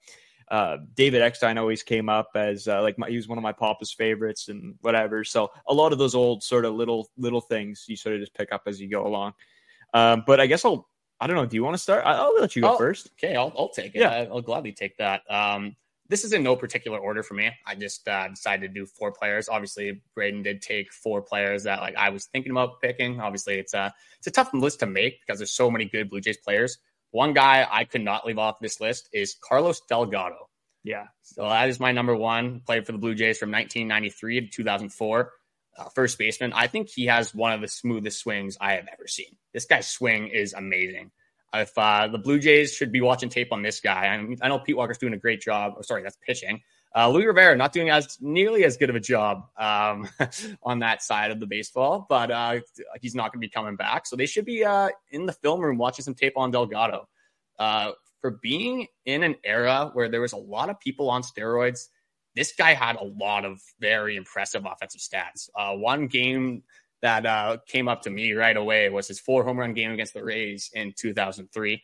uh, 0.52 0.78
David 0.94 1.24
Eckstein 1.24 1.58
always 1.58 1.82
came 1.82 2.08
up 2.08 2.30
as 2.36 2.68
uh, 2.68 2.80
like 2.84 3.00
my, 3.00 3.10
he 3.10 3.16
was 3.16 3.28
one 3.28 3.40
of 3.40 3.42
my 3.42 3.52
papa's 3.52 3.92
favorites 3.92 4.48
and 4.48 4.76
whatever. 4.82 5.24
So 5.24 5.50
a 5.68 5.74
lot 5.74 5.92
of 5.92 5.98
those 5.98 6.14
old 6.14 6.44
sort 6.44 6.66
of 6.66 6.76
little 6.76 7.10
little 7.18 7.42
things 7.42 7.86
you 7.88 7.96
sort 7.96 8.14
of 8.14 8.22
just 8.22 8.36
pick 8.36 8.52
up 8.52 8.62
as 8.68 8.80
you 8.80 8.88
go 8.88 9.08
along. 9.08 9.34
Um, 9.96 10.24
but 10.28 10.40
I 10.40 10.46
guess 10.46 10.64
I'll 10.64 10.88
I 11.20 11.26
don't 11.26 11.36
know. 11.36 11.48
Do 11.48 11.56
you 11.56 11.64
want 11.64 11.74
to 11.74 11.80
start? 11.82 12.04
I'll 12.06 12.36
let 12.40 12.56
you 12.56 12.62
go 12.62 12.76
Oh. 12.76 12.78
first. 12.78 13.10
Okay, 13.14 13.36
I'll, 13.36 13.52
I'll 13.58 13.70
take 13.70 13.96
it. 13.96 14.02
Yeah. 14.02 14.28
I'll 14.30 14.42
gladly 14.42 14.72
take 14.72 14.96
that. 14.98 15.24
Um, 15.32 15.76
this 16.08 16.24
is 16.24 16.34
in 16.34 16.44
no 16.44 16.56
particular 16.56 17.00
order 17.00 17.24
for 17.24 17.34
me. 17.34 17.52
I 17.66 17.76
just 17.76 18.08
uh, 18.08 18.28
decided 18.28 18.68
to 18.68 18.80
do 18.80 18.86
four 18.86 19.12
players. 19.12 19.50
Obviously, 19.50 20.02
Braden 20.14 20.44
did 20.44 20.62
take 20.62 20.92
four 20.94 21.22
players 21.22 21.64
that 21.64 21.82
like 21.82 21.96
I 21.96 22.10
was 22.10 22.26
thinking 22.26 22.52
about 22.52 22.82
picking. 22.82 23.20
Obviously, 23.20 23.56
it's 23.56 23.74
a 23.74 23.94
it's 24.18 24.28
a 24.28 24.32
tough 24.32 24.54
list 24.54 24.80
to 24.82 24.86
make 24.86 25.20
because 25.22 25.40
there's 25.40 25.52
so 25.52 25.72
many 25.72 25.86
good 25.86 26.10
Blue 26.10 26.22
Jays 26.22 26.38
players. 26.38 26.78
One 27.12 27.34
guy 27.34 27.68
I 27.70 27.86
could 27.86 28.04
not 28.04 28.26
leave 28.26 28.38
off 28.38 28.60
this 28.60 28.80
list 28.80 29.10
is 29.14 29.36
Carlos 29.42 29.82
Delgado. 29.88 30.50
Yeah, 30.84 31.08
So 31.24 31.50
that 31.50 31.68
is 31.70 31.80
my 31.80 31.92
number 31.92 32.16
one. 32.16 32.60
Played 32.60 32.86
for 32.86 32.92
the 32.92 33.00
Blue 33.00 33.16
Jays 33.16 33.40
from 33.40 33.50
1993 33.52 34.42
to 34.42 34.48
2004. 34.48 35.32
Uh, 35.78 35.90
first 35.96 36.18
baseman. 36.20 36.54
I 36.54 36.68
think 36.68 36.90
he 36.90 37.08
has 37.08 37.34
one 37.34 37.52
of 37.52 37.60
the 37.60 37.68
smoothest 37.68 38.20
swings 38.20 38.56
I 38.62 38.74
have 38.74 38.88
ever 38.94 39.08
seen. 39.08 39.36
This 39.52 39.66
guy's 39.66 39.88
swing 39.88 40.28
is 40.28 40.54
amazing. 40.54 41.12
If 41.62 41.78
uh, 41.78 42.08
the 42.08 42.18
Blue 42.18 42.40
Jays 42.40 42.74
should 42.74 42.92
be 42.92 43.02
watching 43.02 43.30
tape 43.30 43.52
on 43.52 43.62
this 43.62 43.80
guy, 43.80 44.08
I, 44.08 44.22
mean, 44.22 44.38
I 44.42 44.48
know 44.48 44.60
Pete 44.60 44.78
Walker's 44.78 44.98
doing 44.98 45.14
a 45.14 45.18
great 45.18 45.42
job. 45.42 45.74
Oh, 45.78 45.82
sorry, 45.82 46.04
that's 46.04 46.18
pitching. 46.26 46.62
Uh, 46.96 47.10
Louis 47.10 47.26
Rivera 47.26 47.58
not 47.58 47.74
doing 47.74 47.90
as 47.90 48.18
nearly 48.22 48.64
as 48.64 48.78
good 48.78 48.90
of 48.90 48.96
a 48.96 49.02
job 49.02 49.48
um, 49.58 50.08
on 50.64 50.80
that 50.80 51.04
side 51.04 51.32
of 51.32 51.42
the 51.42 51.46
baseball, 51.46 52.06
but 52.08 52.32
uh, 52.32 52.60
he's 53.02 53.14
not 53.14 53.34
going 53.34 53.42
to 53.42 53.46
be 53.46 53.50
coming 53.50 53.76
back. 53.76 54.06
So 54.06 54.16
they 54.16 54.26
should 54.26 54.46
be 54.46 54.64
uh, 54.64 54.90
in 55.12 55.26
the 55.26 55.34
film 55.34 55.60
room 55.60 55.78
watching 55.78 56.04
some 56.04 56.14
tape 56.14 56.38
on 56.38 56.52
Delgado. 56.52 57.08
Uh, 57.60 57.92
for 58.22 58.32
being 58.42 58.88
in 59.06 59.24
an 59.24 59.36
era 59.44 59.92
where 59.94 60.10
there 60.10 60.22
was 60.22 60.34
a 60.34 60.38
lot 60.38 60.70
of 60.70 60.80
people 60.80 61.10
on 61.10 61.22
steroids, 61.22 61.88
this 62.34 62.54
guy 62.54 62.74
had 62.74 62.96
a 62.96 63.04
lot 63.04 63.46
of 63.46 63.62
very 63.80 64.16
impressive 64.16 64.66
offensive 64.66 65.02
stats. 65.02 65.50
Uh, 65.56 65.76
one 65.76 66.08
game 66.08 66.64
that 67.06 67.24
uh, 67.28 67.58
came 67.68 67.88
up 67.88 68.02
to 68.02 68.10
me 68.10 68.34
right 68.34 68.58
away 68.58 68.90
was 68.90 69.08
his 69.08 69.20
four 69.20 69.44
home 69.44 69.60
run 69.60 69.74
game 69.74 69.92
against 69.92 70.16
the 70.16 70.24
Rays 70.24 70.72
in 70.74 70.92
2003. 70.98 71.84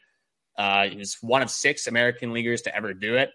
Uh, 0.58 0.88
he 0.88 0.98
was 0.98 1.18
one 1.22 1.44
of 1.44 1.52
six 1.52 1.86
American 1.86 2.34
leaguers 2.34 2.64
to 2.64 2.76
ever 2.76 2.92
do 2.96 3.18
it. 3.18 3.30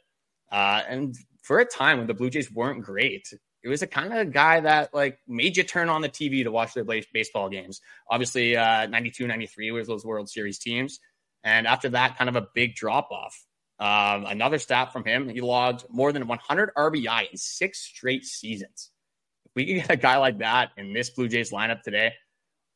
Uh, 0.50 0.82
and 0.88 1.16
for 1.42 1.60
a 1.60 1.64
time 1.64 1.98
when 1.98 2.08
the 2.08 2.14
Blue 2.14 2.28
Jays 2.28 2.50
weren't 2.50 2.82
great, 2.82 3.28
it 3.62 3.68
was 3.68 3.82
a 3.82 3.86
kind 3.86 4.12
of 4.12 4.32
guy 4.32 4.58
that 4.58 4.92
like 4.92 5.20
made 5.28 5.56
you 5.56 5.62
turn 5.62 5.88
on 5.88 6.02
the 6.02 6.08
TV 6.08 6.42
to 6.42 6.50
watch 6.50 6.74
their 6.74 6.84
base- 6.84 7.06
baseball 7.12 7.48
games. 7.48 7.80
Obviously, 8.10 8.56
uh, 8.56 8.86
92, 8.86 9.28
93 9.28 9.70
was 9.70 9.86
those 9.86 10.04
World 10.04 10.28
Series 10.28 10.58
teams. 10.58 10.98
And 11.44 11.68
after 11.68 11.90
that, 11.90 12.18
kind 12.18 12.28
of 12.28 12.34
a 12.34 12.48
big 12.52 12.74
drop 12.74 13.12
off. 13.12 13.46
Um, 13.78 14.26
another 14.26 14.58
stat 14.58 14.92
from 14.92 15.04
him, 15.04 15.28
he 15.28 15.40
logged 15.40 15.84
more 15.88 16.10
than 16.10 16.26
100 16.26 16.70
RBI 16.76 17.30
in 17.30 17.36
six 17.36 17.78
straight 17.78 18.24
seasons. 18.24 18.90
We 19.56 19.66
could 19.66 19.74
get 19.74 19.90
a 19.90 19.96
guy 19.96 20.18
like 20.18 20.38
that 20.38 20.70
in 20.76 20.92
this 20.92 21.10
Blue 21.10 21.28
Jays 21.28 21.50
lineup 21.50 21.82
today, 21.82 22.12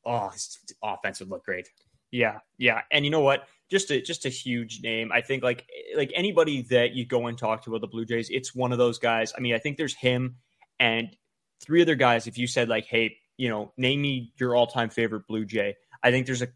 oh, 0.05 0.31
his 0.31 0.59
offense 0.83 1.21
would 1.21 1.29
look 1.29 1.45
great. 1.45 1.69
yeah, 2.11 2.39
yeah. 2.59 2.81
And 2.91 3.05
you 3.05 3.11
know 3.11 3.21
what? 3.21 3.47
Just 3.71 3.91
a 3.93 4.01
just 4.01 4.25
a 4.27 4.29
huge 4.31 4.81
name. 4.83 5.13
I 5.13 5.21
think 5.21 5.45
like 5.45 5.69
like 5.95 6.11
anybody 6.15 6.63
that 6.71 6.93
you 6.93 7.07
go 7.07 7.29
and 7.29 7.39
talk 7.39 7.63
to 7.65 7.71
about 7.71 7.83
the 7.83 7.87
Blue 7.87 8.05
Jays, 8.05 8.29
it's 8.31 8.55
one 8.55 8.73
of 8.73 8.79
those 8.79 8.99
guys. 8.99 9.33
I 9.37 9.41
mean, 9.41 9.55
I 9.55 9.59
think 9.59 9.77
there's 9.77 9.95
him 9.95 10.37
and 10.81 11.17
three 11.61 11.83
other 11.83 11.95
guys. 11.95 12.27
If 12.27 12.39
you 12.39 12.49
said 12.49 12.69
like, 12.69 12.87
hey, 12.87 13.17
you 13.37 13.49
know, 13.49 13.73
name 13.77 14.01
me 14.01 14.33
your 14.41 14.57
all 14.57 14.67
time 14.67 14.91
favorite 14.91 15.27
Blue 15.29 15.45
Jay, 15.45 15.77
I 16.03 16.11
think 16.11 16.27
there's 16.27 16.43
a 16.43 16.49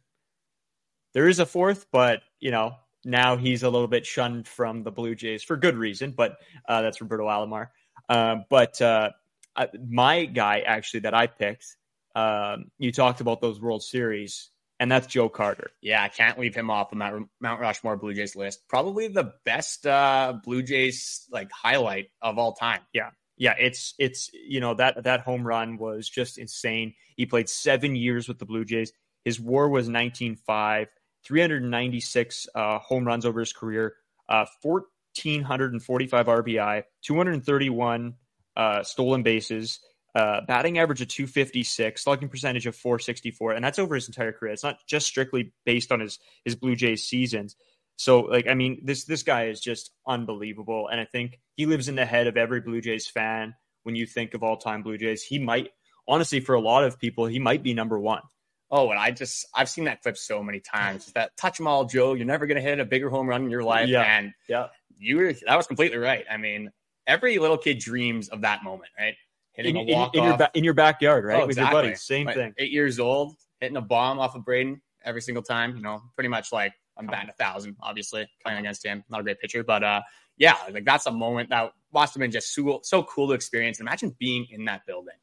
there 1.12 1.28
is 1.28 1.38
a 1.38 1.46
fourth, 1.46 1.86
but 1.92 2.22
you 2.40 2.50
know, 2.50 2.74
now 3.04 3.36
he's 3.36 3.62
a 3.62 3.70
little 3.70 3.86
bit 3.86 4.04
shunned 4.04 4.48
from 4.48 4.82
the 4.82 4.90
Blue 4.90 5.14
Jays 5.14 5.44
for 5.44 5.56
good 5.56 5.76
reason, 5.76 6.12
but 6.16 6.38
uh, 6.68 6.82
that's 6.82 7.00
Roberto 7.00 7.26
Alomar. 7.26 7.68
Um, 8.08 8.44
but 8.50 8.80
uh, 8.82 9.10
I, 9.56 9.68
my 9.88 10.24
guy 10.24 10.60
actually 10.60 11.00
that 11.00 11.14
I 11.14 11.26
picked, 11.26 11.76
um, 12.14 12.66
you 12.78 12.92
talked 12.92 13.20
about 13.20 13.40
those 13.40 13.60
World 13.60 13.82
Series, 13.82 14.50
and 14.80 14.90
that's 14.90 15.06
Joe 15.06 15.28
Carter. 15.28 15.70
Yeah, 15.80 16.02
I 16.02 16.08
can't 16.08 16.38
leave 16.38 16.54
him 16.54 16.70
off 16.70 16.90
the 16.90 16.96
Mount 16.96 17.28
Mount 17.40 17.60
Rushmore 17.60 17.96
Blue 17.96 18.14
Jays 18.14 18.36
list. 18.36 18.68
Probably 18.68 19.08
the 19.08 19.32
best 19.44 19.86
uh, 19.86 20.34
Blue 20.44 20.62
Jays 20.62 21.26
like 21.30 21.50
highlight 21.52 22.10
of 22.22 22.38
all 22.38 22.52
time. 22.52 22.80
Yeah, 22.92 23.10
yeah, 23.36 23.54
it's 23.58 23.94
it's 23.98 24.30
you 24.32 24.60
know 24.60 24.74
that 24.74 25.04
that 25.04 25.20
home 25.20 25.46
run 25.46 25.76
was 25.76 26.08
just 26.08 26.38
insane. 26.38 26.94
He 27.16 27.26
played 27.26 27.48
seven 27.48 27.96
years 27.96 28.28
with 28.28 28.38
the 28.38 28.46
Blue 28.46 28.64
Jays. 28.64 28.92
His 29.24 29.40
WAR 29.40 29.68
was 29.68 29.88
19.5, 29.88 30.86
396 31.24 32.46
uh, 32.54 32.78
home 32.78 33.06
runs 33.06 33.24
over 33.24 33.40
his 33.40 33.54
career, 33.54 33.94
uh, 34.28 34.44
1,445 34.62 36.26
RBI, 36.26 36.82
231 37.02 38.14
uh, 38.56 38.82
stolen 38.82 39.22
bases, 39.22 39.80
uh, 40.14 40.40
batting 40.46 40.78
average 40.78 41.00
of 41.00 41.08
256, 41.08 42.02
slugging 42.02 42.28
percentage 42.28 42.66
of 42.66 42.76
464, 42.76 43.52
and 43.52 43.64
that's 43.64 43.78
over 43.78 43.94
his 43.94 44.06
entire 44.08 44.32
career. 44.32 44.52
It's 44.52 44.62
not 44.64 44.78
just 44.86 45.06
strictly 45.06 45.52
based 45.64 45.90
on 45.92 46.00
his 46.00 46.18
his 46.44 46.54
Blue 46.54 46.76
Jays 46.76 47.04
seasons. 47.04 47.56
So, 47.96 48.20
like, 48.20 48.46
I 48.48 48.54
mean, 48.54 48.80
this 48.84 49.04
this 49.04 49.22
guy 49.22 49.46
is 49.46 49.60
just 49.60 49.90
unbelievable, 50.06 50.88
and 50.88 51.00
I 51.00 51.04
think 51.04 51.38
he 51.56 51.66
lives 51.66 51.88
in 51.88 51.94
the 51.96 52.04
head 52.06 52.26
of 52.26 52.36
every 52.36 52.60
Blue 52.60 52.80
Jays 52.80 53.06
fan. 53.06 53.54
When 53.82 53.96
you 53.96 54.06
think 54.06 54.32
of 54.34 54.42
all 54.42 54.56
time 54.56 54.82
Blue 54.82 54.96
Jays, 54.96 55.22
he 55.22 55.38
might 55.38 55.68
honestly, 56.08 56.40
for 56.40 56.54
a 56.54 56.60
lot 56.60 56.84
of 56.84 56.98
people, 56.98 57.26
he 57.26 57.38
might 57.38 57.62
be 57.62 57.74
number 57.74 57.98
one. 57.98 58.22
Oh, 58.70 58.90
and 58.90 58.98
I 58.98 59.10
just 59.10 59.46
I've 59.54 59.68
seen 59.68 59.84
that 59.84 60.02
clip 60.02 60.16
so 60.16 60.42
many 60.42 60.60
times. 60.60 61.12
That 61.12 61.36
touch 61.36 61.60
'em 61.60 61.66
all, 61.66 61.84
Joe. 61.84 62.14
You're 62.14 62.26
never 62.26 62.46
gonna 62.46 62.60
hit 62.60 62.80
a 62.80 62.84
bigger 62.84 63.10
home 63.10 63.28
run 63.28 63.44
in 63.44 63.50
your 63.50 63.62
life. 63.62 63.88
Yeah. 63.88 64.02
And 64.02 64.32
Yeah. 64.48 64.68
you 64.98 65.16
were 65.18 65.32
that 65.46 65.56
was 65.56 65.66
completely 65.66 65.98
right. 65.98 66.24
I 66.30 66.36
mean, 66.38 66.70
every 67.06 67.38
little 67.38 67.58
kid 67.58 67.78
dreams 67.78 68.28
of 68.28 68.40
that 68.42 68.62
moment, 68.64 68.90
right? 68.98 69.14
Hitting 69.52 69.76
In, 69.76 69.88
a 69.88 69.94
walk 69.96 70.14
in 70.16 70.24
your 70.24 70.32
off. 70.32 70.38
ba- 70.38 70.50
in 70.54 70.64
your 70.64 70.74
backyard, 70.74 71.24
right, 71.24 71.42
Oh, 71.42 71.46
with 71.46 71.56
your 71.56 71.64
exactly. 71.66 71.82
buddies, 71.82 72.02
same 72.02 72.26
thing. 72.28 72.54
Eight 72.58 72.72
years 72.72 72.98
old, 72.98 73.36
hitting 73.60 73.76
a 73.76 73.80
bomb 73.80 74.18
off 74.18 74.34
of 74.34 74.44
Braden 74.44 74.80
every 75.04 75.20
single 75.22 75.42
time. 75.42 75.76
You 75.76 75.82
know, 75.82 76.02
pretty 76.16 76.28
much 76.28 76.52
like 76.52 76.72
I'm 76.96 77.06
batting 77.06 77.30
a 77.30 77.32
thousand. 77.34 77.76
Obviously, 77.80 78.28
playing 78.44 78.58
against 78.58 78.84
him, 78.84 79.04
not 79.10 79.20
a 79.20 79.22
great 79.22 79.38
pitcher, 79.40 79.62
but 79.62 79.84
uh, 79.84 80.00
yeah, 80.38 80.56
like 80.72 80.84
that's 80.84 81.06
a 81.06 81.12
moment 81.12 81.50
that 81.50 81.70
must 81.92 82.14
have 82.14 82.20
been 82.20 82.32
just 82.32 82.52
so, 82.52 82.80
so 82.82 83.04
cool 83.04 83.28
to 83.28 83.34
experience. 83.34 83.78
Imagine 83.80 84.14
being 84.18 84.46
in 84.50 84.64
that 84.64 84.82
building. 84.86 85.14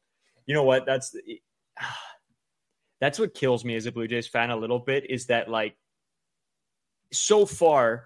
you 0.46 0.54
know 0.54 0.62
what? 0.64 0.86
That's 0.86 1.14
that's 3.00 3.18
what 3.18 3.34
kills 3.34 3.64
me 3.64 3.74
as 3.76 3.86
a 3.86 3.92
Blue 3.92 4.06
Jays 4.06 4.28
fan 4.28 4.50
a 4.50 4.56
little 4.56 4.78
bit 4.78 5.10
is 5.10 5.26
that 5.26 5.50
like 5.50 5.76
so 7.12 7.44
far 7.44 8.04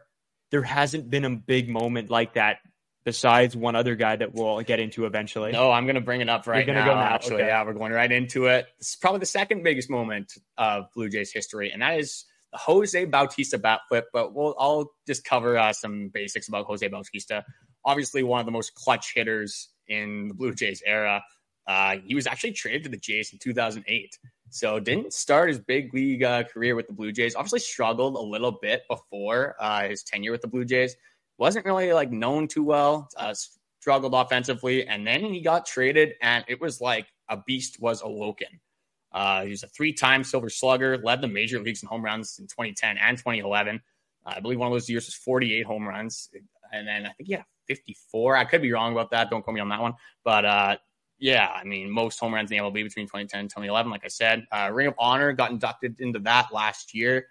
there 0.50 0.62
hasn't 0.62 1.10
been 1.10 1.24
a 1.24 1.30
big 1.30 1.68
moment 1.68 2.10
like 2.10 2.34
that 2.34 2.58
besides 3.06 3.56
one 3.56 3.76
other 3.76 3.94
guy 3.94 4.16
that 4.16 4.34
we'll 4.34 4.60
get 4.62 4.80
into 4.80 5.06
eventually. 5.06 5.52
No, 5.52 5.70
I'm 5.70 5.86
going 5.86 5.94
to 5.94 6.00
bring 6.00 6.20
it 6.20 6.28
up 6.28 6.48
right 6.48 6.66
now. 6.66 6.84
go 6.84 6.92
now, 6.92 7.00
Actually, 7.00 7.36
okay. 7.36 7.46
yeah, 7.46 7.64
we're 7.64 7.72
going 7.72 7.92
right 7.92 8.10
into 8.10 8.46
it. 8.46 8.66
It's 8.78 8.96
probably 8.96 9.20
the 9.20 9.26
second 9.26 9.62
biggest 9.62 9.88
moment 9.88 10.34
of 10.58 10.92
Blue 10.92 11.08
Jays 11.08 11.30
history, 11.32 11.70
and 11.70 11.80
that 11.80 12.00
is 12.00 12.24
the 12.50 12.58
Jose 12.58 13.04
Bautista 13.06 13.58
bat 13.58 13.82
flip. 13.88 14.08
But 14.12 14.34
we'll 14.34 14.56
I'll 14.58 14.92
just 15.06 15.24
cover 15.24 15.56
uh, 15.56 15.72
some 15.72 16.08
basics 16.12 16.48
about 16.48 16.66
Jose 16.66 16.86
Bautista. 16.88 17.44
Obviously, 17.84 18.24
one 18.24 18.40
of 18.40 18.46
the 18.46 18.52
most 18.52 18.74
clutch 18.74 19.12
hitters 19.14 19.68
in 19.86 20.28
the 20.28 20.34
Blue 20.34 20.52
Jays 20.52 20.82
era. 20.84 21.22
Uh, 21.64 21.96
he 22.04 22.14
was 22.14 22.26
actually 22.26 22.52
traded 22.52 22.84
to 22.84 22.88
the 22.88 22.96
Jays 22.96 23.32
in 23.32 23.38
2008. 23.38 24.18
So 24.50 24.78
didn't 24.78 25.12
start 25.12 25.48
his 25.48 25.58
big 25.58 25.92
league 25.92 26.22
uh, 26.22 26.44
career 26.44 26.76
with 26.76 26.86
the 26.86 26.92
Blue 26.92 27.12
Jays. 27.12 27.34
Obviously 27.34 27.58
struggled 27.60 28.14
a 28.14 28.20
little 28.20 28.52
bit 28.62 28.82
before 28.88 29.56
uh, 29.60 29.88
his 29.88 30.02
tenure 30.02 30.32
with 30.32 30.42
the 30.42 30.48
Blue 30.48 30.64
Jays. 30.64 30.96
Wasn't 31.38 31.64
really 31.64 31.92
like 31.92 32.10
known 32.10 32.48
too 32.48 32.64
well. 32.64 33.08
Uh, 33.16 33.34
struggled 33.80 34.14
offensively, 34.14 34.86
and 34.86 35.06
then 35.06 35.22
he 35.24 35.40
got 35.40 35.66
traded, 35.66 36.14
and 36.22 36.44
it 36.48 36.60
was 36.60 36.80
like 36.80 37.06
a 37.28 37.36
beast 37.46 37.80
was 37.80 38.02
awoken. 38.02 38.48
Uh, 39.12 39.44
he 39.44 39.50
was 39.50 39.62
a 39.62 39.68
three-time 39.68 40.24
Silver 40.24 40.50
Slugger, 40.50 40.98
led 40.98 41.20
the 41.20 41.28
major 41.28 41.60
leagues 41.60 41.82
in 41.82 41.88
home 41.88 42.04
runs 42.04 42.38
in 42.38 42.46
2010 42.46 42.98
and 42.98 43.16
2011. 43.16 43.80
Uh, 44.26 44.32
I 44.36 44.40
believe 44.40 44.58
one 44.58 44.66
of 44.66 44.72
those 44.72 44.88
years 44.90 45.06
was 45.06 45.14
48 45.14 45.64
home 45.64 45.86
runs, 45.86 46.28
and 46.72 46.86
then 46.86 47.06
I 47.06 47.12
think 47.12 47.30
had 47.30 47.44
54. 47.68 48.36
I 48.36 48.44
could 48.44 48.62
be 48.62 48.72
wrong 48.72 48.92
about 48.92 49.10
that. 49.12 49.30
Don't 49.30 49.42
quote 49.42 49.54
me 49.54 49.60
on 49.60 49.68
that 49.68 49.80
one, 49.80 49.94
but 50.24 50.44
uh, 50.44 50.76
yeah, 51.18 51.48
I 51.54 51.64
mean, 51.64 51.90
most 51.90 52.18
home 52.18 52.34
runs 52.34 52.50
in 52.50 52.58
the 52.58 52.62
MLB 52.62 52.84
between 52.84 53.06
2010 53.06 53.40
and 53.40 53.50
2011, 53.50 53.90
like 53.90 54.04
I 54.04 54.08
said. 54.08 54.46
Uh, 54.50 54.70
Ring 54.72 54.88
of 54.88 54.94
Honor 54.98 55.32
got 55.32 55.50
inducted 55.50 56.00
into 56.00 56.18
that 56.20 56.52
last 56.52 56.94
year. 56.94 57.28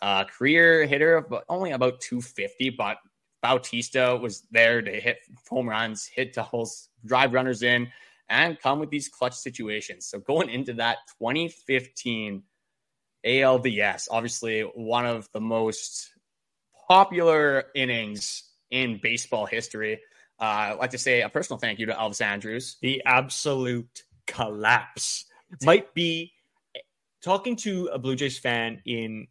Uh, 0.00 0.24
career 0.24 0.86
hitter 0.86 1.16
of 1.16 1.26
about- 1.26 1.44
only 1.48 1.72
about 1.72 2.00
250, 2.00 2.70
but 2.70 2.98
Bautista 3.42 4.16
was 4.20 4.46
there 4.50 4.80
to 4.80 5.00
hit 5.00 5.18
home 5.50 5.68
runs, 5.68 6.06
hit 6.06 6.32
doubles, 6.32 6.88
drive 7.04 7.32
runners 7.32 7.62
in, 7.62 7.88
and 8.28 8.58
come 8.58 8.78
with 8.78 8.90
these 8.90 9.08
clutch 9.08 9.34
situations. 9.34 10.06
So 10.06 10.20
going 10.20 10.48
into 10.48 10.74
that 10.74 10.98
2015 11.18 12.42
ALDS, 13.26 14.08
obviously 14.10 14.62
one 14.62 15.06
of 15.06 15.28
the 15.32 15.40
most 15.40 16.12
popular 16.88 17.64
innings 17.74 18.44
in 18.70 18.98
baseball 19.02 19.46
history. 19.46 20.00
Uh, 20.40 20.44
I'd 20.72 20.78
like 20.78 20.90
to 20.90 20.98
say 20.98 21.22
a 21.22 21.28
personal 21.28 21.58
thank 21.58 21.78
you 21.78 21.86
to 21.86 21.92
Elvis 21.92 22.20
Andrus. 22.20 22.78
the 22.80 23.02
absolute 23.04 24.04
collapse 24.26 25.26
might 25.62 25.92
be 25.94 26.32
talking 27.22 27.56
to 27.56 27.86
a 27.92 27.98
Blue 27.98 28.16
Jays 28.16 28.38
fan 28.38 28.80
in 28.84 29.26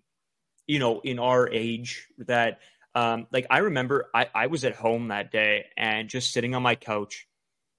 you 0.67 0.79
know 0.79 1.01
in 1.01 1.19
our 1.19 1.49
age 1.49 2.07
that 2.19 2.59
um 2.95 3.27
like 3.31 3.47
I 3.49 3.59
remember 3.59 4.09
I 4.13 4.27
I 4.33 4.47
was 4.47 4.65
at 4.65 4.75
home 4.75 5.09
that 5.09 5.31
day 5.31 5.65
and 5.77 6.09
just 6.09 6.33
sitting 6.33 6.55
on 6.55 6.63
my 6.63 6.75
couch 6.75 7.27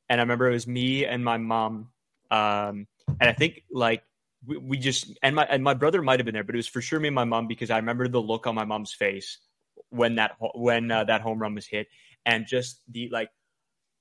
and 0.09 0.21
I 0.21 0.25
remember 0.25 0.49
it 0.49 0.52
was 0.52 0.66
me 0.66 1.04
and 1.04 1.25
my 1.25 1.37
mom 1.38 1.88
um 2.31 2.87
and 3.21 3.31
I 3.31 3.33
think 3.33 3.62
like 3.71 4.02
we, 4.47 4.57
we 4.57 4.78
just 4.78 5.16
and 5.23 5.37
my 5.37 5.45
and 5.45 5.62
my 5.62 5.75
brother 5.75 6.02
might 6.02 6.19
have 6.19 6.25
been 6.25 6.35
there 6.35 6.45
but 6.45 6.54
it 6.54 6.59
was 6.59 6.69
for 6.69 6.81
sure 6.81 6.99
me 6.99 7.09
and 7.09 7.14
my 7.14 7.25
mom 7.25 7.47
because 7.47 7.71
I 7.71 7.76
remember 7.76 8.09
the 8.09 8.21
look 8.21 8.47
on 8.47 8.54
my 8.54 8.64
mom's 8.64 8.92
face 8.92 9.38
when 9.90 10.16
that 10.16 10.37
when 10.54 10.90
uh, 10.90 11.04
that 11.04 11.21
home 11.21 11.38
run 11.38 11.54
was 11.54 11.66
hit 11.66 11.88
and 12.25 12.47
just 12.47 12.81
the 12.88 13.09
like 13.12 13.31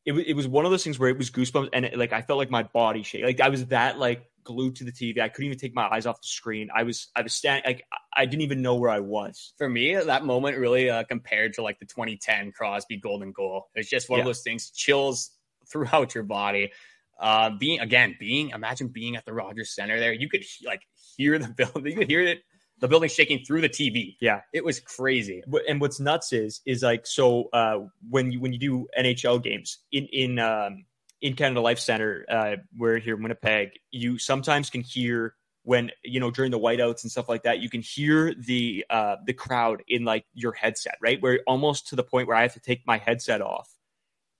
it 0.06 0.14
was 0.14 0.24
it 0.26 0.34
was 0.34 0.48
one 0.48 0.66
of 0.66 0.72
those 0.72 0.84
things 0.84 0.98
where 0.98 1.10
it 1.10 1.18
was 1.18 1.30
goosebumps 1.30 1.70
and 1.74 1.86
it, 1.86 1.98
like 1.98 2.14
I 2.14 2.22
felt 2.22 2.40
like 2.40 2.50
my 2.50 2.64
body 2.64 3.04
shake. 3.04 3.24
Like 3.24 3.40
I 3.40 3.50
was 3.50 3.68
that 3.68 4.00
like 4.00 4.26
glued 4.44 4.76
to 4.78 4.84
the 4.84 4.92
TV. 4.92 5.20
I 5.20 5.30
couldn't 5.30 5.48
even 5.48 5.58
take 5.58 5.76
my 5.76 5.88
eyes 5.88 6.06
off 6.06 6.22
the 6.22 6.28
screen. 6.28 6.70
I 6.76 6.84
was 6.84 7.10
I 7.16 7.22
was 7.22 7.34
standing 7.34 7.64
like 7.66 7.86
I 8.14 8.26
didn't 8.26 8.44
even 8.44 8.62
know 8.62 8.76
where 8.76 8.90
I 8.90 9.00
was. 9.00 9.54
For 9.58 9.70
me, 9.70 9.96
that 9.96 10.26
moment 10.26 10.58
really 10.58 10.90
uh, 10.90 11.04
compared 11.04 11.54
to 11.54 11.64
like 11.64 11.80
the 11.80 11.86
2010 11.86 12.52
Crosby 12.52 12.98
golden 12.98 13.32
goal. 13.32 13.70
It's 13.76 13.90
just 13.90 14.10
one 14.10 14.20
of 14.20 14.26
those 14.26 14.42
things, 14.42 14.72
chills 14.72 15.32
throughout 15.72 16.16
your 16.16 16.24
body. 16.24 16.72
Uh, 17.20 17.52
being 17.52 17.80
again, 17.80 18.16
being 18.20 18.50
imagine 18.50 18.88
being 18.88 19.16
at 19.16 19.26
the 19.26 19.34
Rogers 19.34 19.76
Center 19.76 20.00
there, 20.00 20.14
you 20.14 20.28
could 20.28 20.44
like 20.66 20.82
hear 21.18 21.38
the 21.38 21.50
building, 21.50 21.86
you 21.94 21.98
could 21.98 22.10
hear 22.10 22.22
it, 22.22 22.40
the 22.80 22.88
building 22.88 23.10
shaking 23.10 23.46
through 23.46 23.62
the 23.62 23.70
TV. 23.70 24.16
Yeah. 24.20 24.42
it 24.54 24.66
was 24.66 24.80
crazy. 24.80 25.44
And 25.68 25.80
what's 25.80 26.00
nuts 26.00 26.34
is 26.34 26.62
is 26.66 26.82
like 26.84 27.06
so 27.06 27.50
uh, 27.54 27.80
when 28.10 28.32
you 28.32 28.40
when 28.40 28.54
you 28.54 28.60
do 28.60 28.88
NHL 28.98 29.42
games 29.42 29.80
in 29.92 30.08
in 30.08 30.40
um, 30.40 30.86
in 31.22 31.36
Canada 31.36 31.62
Life 31.62 31.80
Center, 31.80 32.26
uh, 32.30 32.56
we're 32.76 32.98
here 32.98 33.16
in 33.16 33.24
Winnipeg. 33.24 33.80
You 33.92 34.18
sometimes 34.18 34.70
can 34.70 34.82
hear 34.82 35.36
when 35.64 35.92
you 36.04 36.20
know 36.20 36.32
during 36.32 36.52
the 36.52 36.60
whiteouts 36.60 37.04
and 37.04 37.12
stuff 37.12 37.30
like 37.30 37.44
that. 37.44 37.60
You 37.60 37.70
can 37.70 37.82
hear 37.82 38.34
the 38.34 38.86
uh, 38.90 39.18
the 39.26 39.34
crowd 39.34 39.84
in 39.88 40.04
like 40.04 40.26
your 40.34 40.54
headset, 40.54 40.98
right? 41.02 41.22
Where 41.22 41.42
almost 41.48 41.90
to 41.90 41.96
the 41.96 42.04
point 42.04 42.28
where 42.28 42.38
I 42.38 42.42
have 42.42 42.54
to 42.54 42.60
take 42.60 42.86
my 42.86 42.98
headset 42.98 43.42
off 43.42 43.70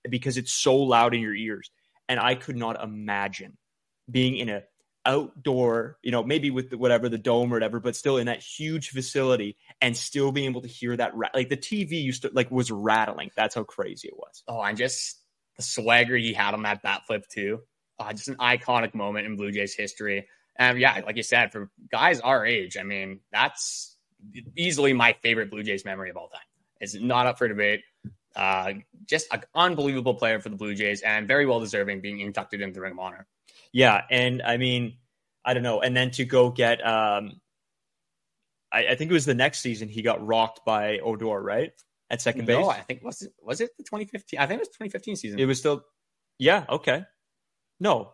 because 0.08 0.36
it's 0.36 0.52
so 0.52 0.76
loud 0.76 1.14
in 1.14 1.20
your 1.20 1.34
ears. 1.34 1.70
And 2.08 2.18
I 2.18 2.34
could 2.34 2.56
not 2.56 2.82
imagine 2.82 3.56
being 4.10 4.36
in 4.36 4.48
a 4.48 4.62
outdoor, 5.04 5.98
you 6.02 6.10
know, 6.10 6.22
maybe 6.22 6.50
with 6.50 6.70
the, 6.70 6.78
whatever 6.78 7.08
the 7.08 7.18
dome 7.18 7.52
or 7.52 7.56
whatever, 7.56 7.80
but 7.80 7.96
still 7.96 8.18
in 8.18 8.26
that 8.26 8.40
huge 8.40 8.90
facility 8.90 9.56
and 9.80 9.96
still 9.96 10.30
being 10.30 10.50
able 10.50 10.62
to 10.62 10.68
hear 10.68 10.96
that 10.96 11.14
ra- 11.16 11.28
like 11.34 11.48
the 11.48 11.56
TV 11.56 12.02
used 12.02 12.22
to 12.22 12.30
like 12.32 12.50
was 12.50 12.70
rattling. 12.70 13.30
That's 13.36 13.54
how 13.54 13.64
crazy 13.64 14.08
it 14.08 14.16
was. 14.16 14.42
Oh, 14.46 14.60
and 14.62 14.76
just 14.76 15.21
the 15.62 15.82
swagger 15.82 16.16
he 16.16 16.32
had 16.32 16.54
on 16.54 16.62
that 16.62 16.82
bat 16.82 17.02
flip 17.06 17.26
too. 17.28 17.60
Uh, 17.98 18.12
just 18.12 18.28
an 18.28 18.36
iconic 18.36 18.94
moment 18.94 19.26
in 19.26 19.36
Blue 19.36 19.52
Jays 19.52 19.74
history. 19.74 20.26
And 20.56 20.78
yeah, 20.78 21.00
like 21.06 21.16
you 21.16 21.22
said, 21.22 21.52
for 21.52 21.70
guys 21.90 22.20
our 22.20 22.44
age, 22.44 22.76
I 22.76 22.82
mean, 22.82 23.20
that's 23.32 23.96
easily 24.56 24.92
my 24.92 25.14
favorite 25.22 25.50
Blue 25.50 25.62
Jays 25.62 25.84
memory 25.84 26.10
of 26.10 26.16
all 26.16 26.28
time. 26.28 26.40
It's 26.80 26.94
not 26.94 27.26
up 27.26 27.38
for 27.38 27.48
debate. 27.48 27.82
Uh, 28.34 28.74
just 29.06 29.32
an 29.32 29.42
unbelievable 29.54 30.14
player 30.14 30.40
for 30.40 30.48
the 30.48 30.56
Blue 30.56 30.74
Jays 30.74 31.02
and 31.02 31.28
very 31.28 31.46
well 31.46 31.60
deserving 31.60 32.00
being 32.00 32.20
inducted 32.20 32.60
into 32.60 32.74
the 32.74 32.80
Ring 32.80 32.92
of 32.92 32.98
Honor. 32.98 33.26
Yeah, 33.72 34.02
and 34.10 34.42
I 34.42 34.56
mean, 34.56 34.96
I 35.44 35.54
don't 35.54 35.62
know. 35.62 35.80
And 35.80 35.96
then 35.96 36.10
to 36.12 36.24
go 36.24 36.50
get, 36.50 36.84
um, 36.86 37.40
I, 38.72 38.88
I 38.88 38.94
think 38.94 39.10
it 39.10 39.14
was 39.14 39.26
the 39.26 39.34
next 39.34 39.60
season 39.60 39.88
he 39.88 40.02
got 40.02 40.24
rocked 40.26 40.64
by 40.64 40.98
Odor, 40.98 41.40
right 41.40 41.72
at 42.12 42.20
second 42.22 42.46
base. 42.46 42.58
No, 42.60 42.68
I 42.70 42.80
think 42.82 43.02
was 43.02 43.22
it 43.22 43.32
was 43.42 43.60
it 43.60 43.70
the 43.76 43.82
2015? 43.82 44.38
I 44.38 44.46
think 44.46 44.58
it 44.58 44.60
was 44.60 44.68
2015 44.68 45.16
season. 45.16 45.38
it 45.40 45.46
was 45.46 45.58
still, 45.58 45.82
yeah, 46.38 46.64
okay, 46.68 47.02
no, 47.80 48.12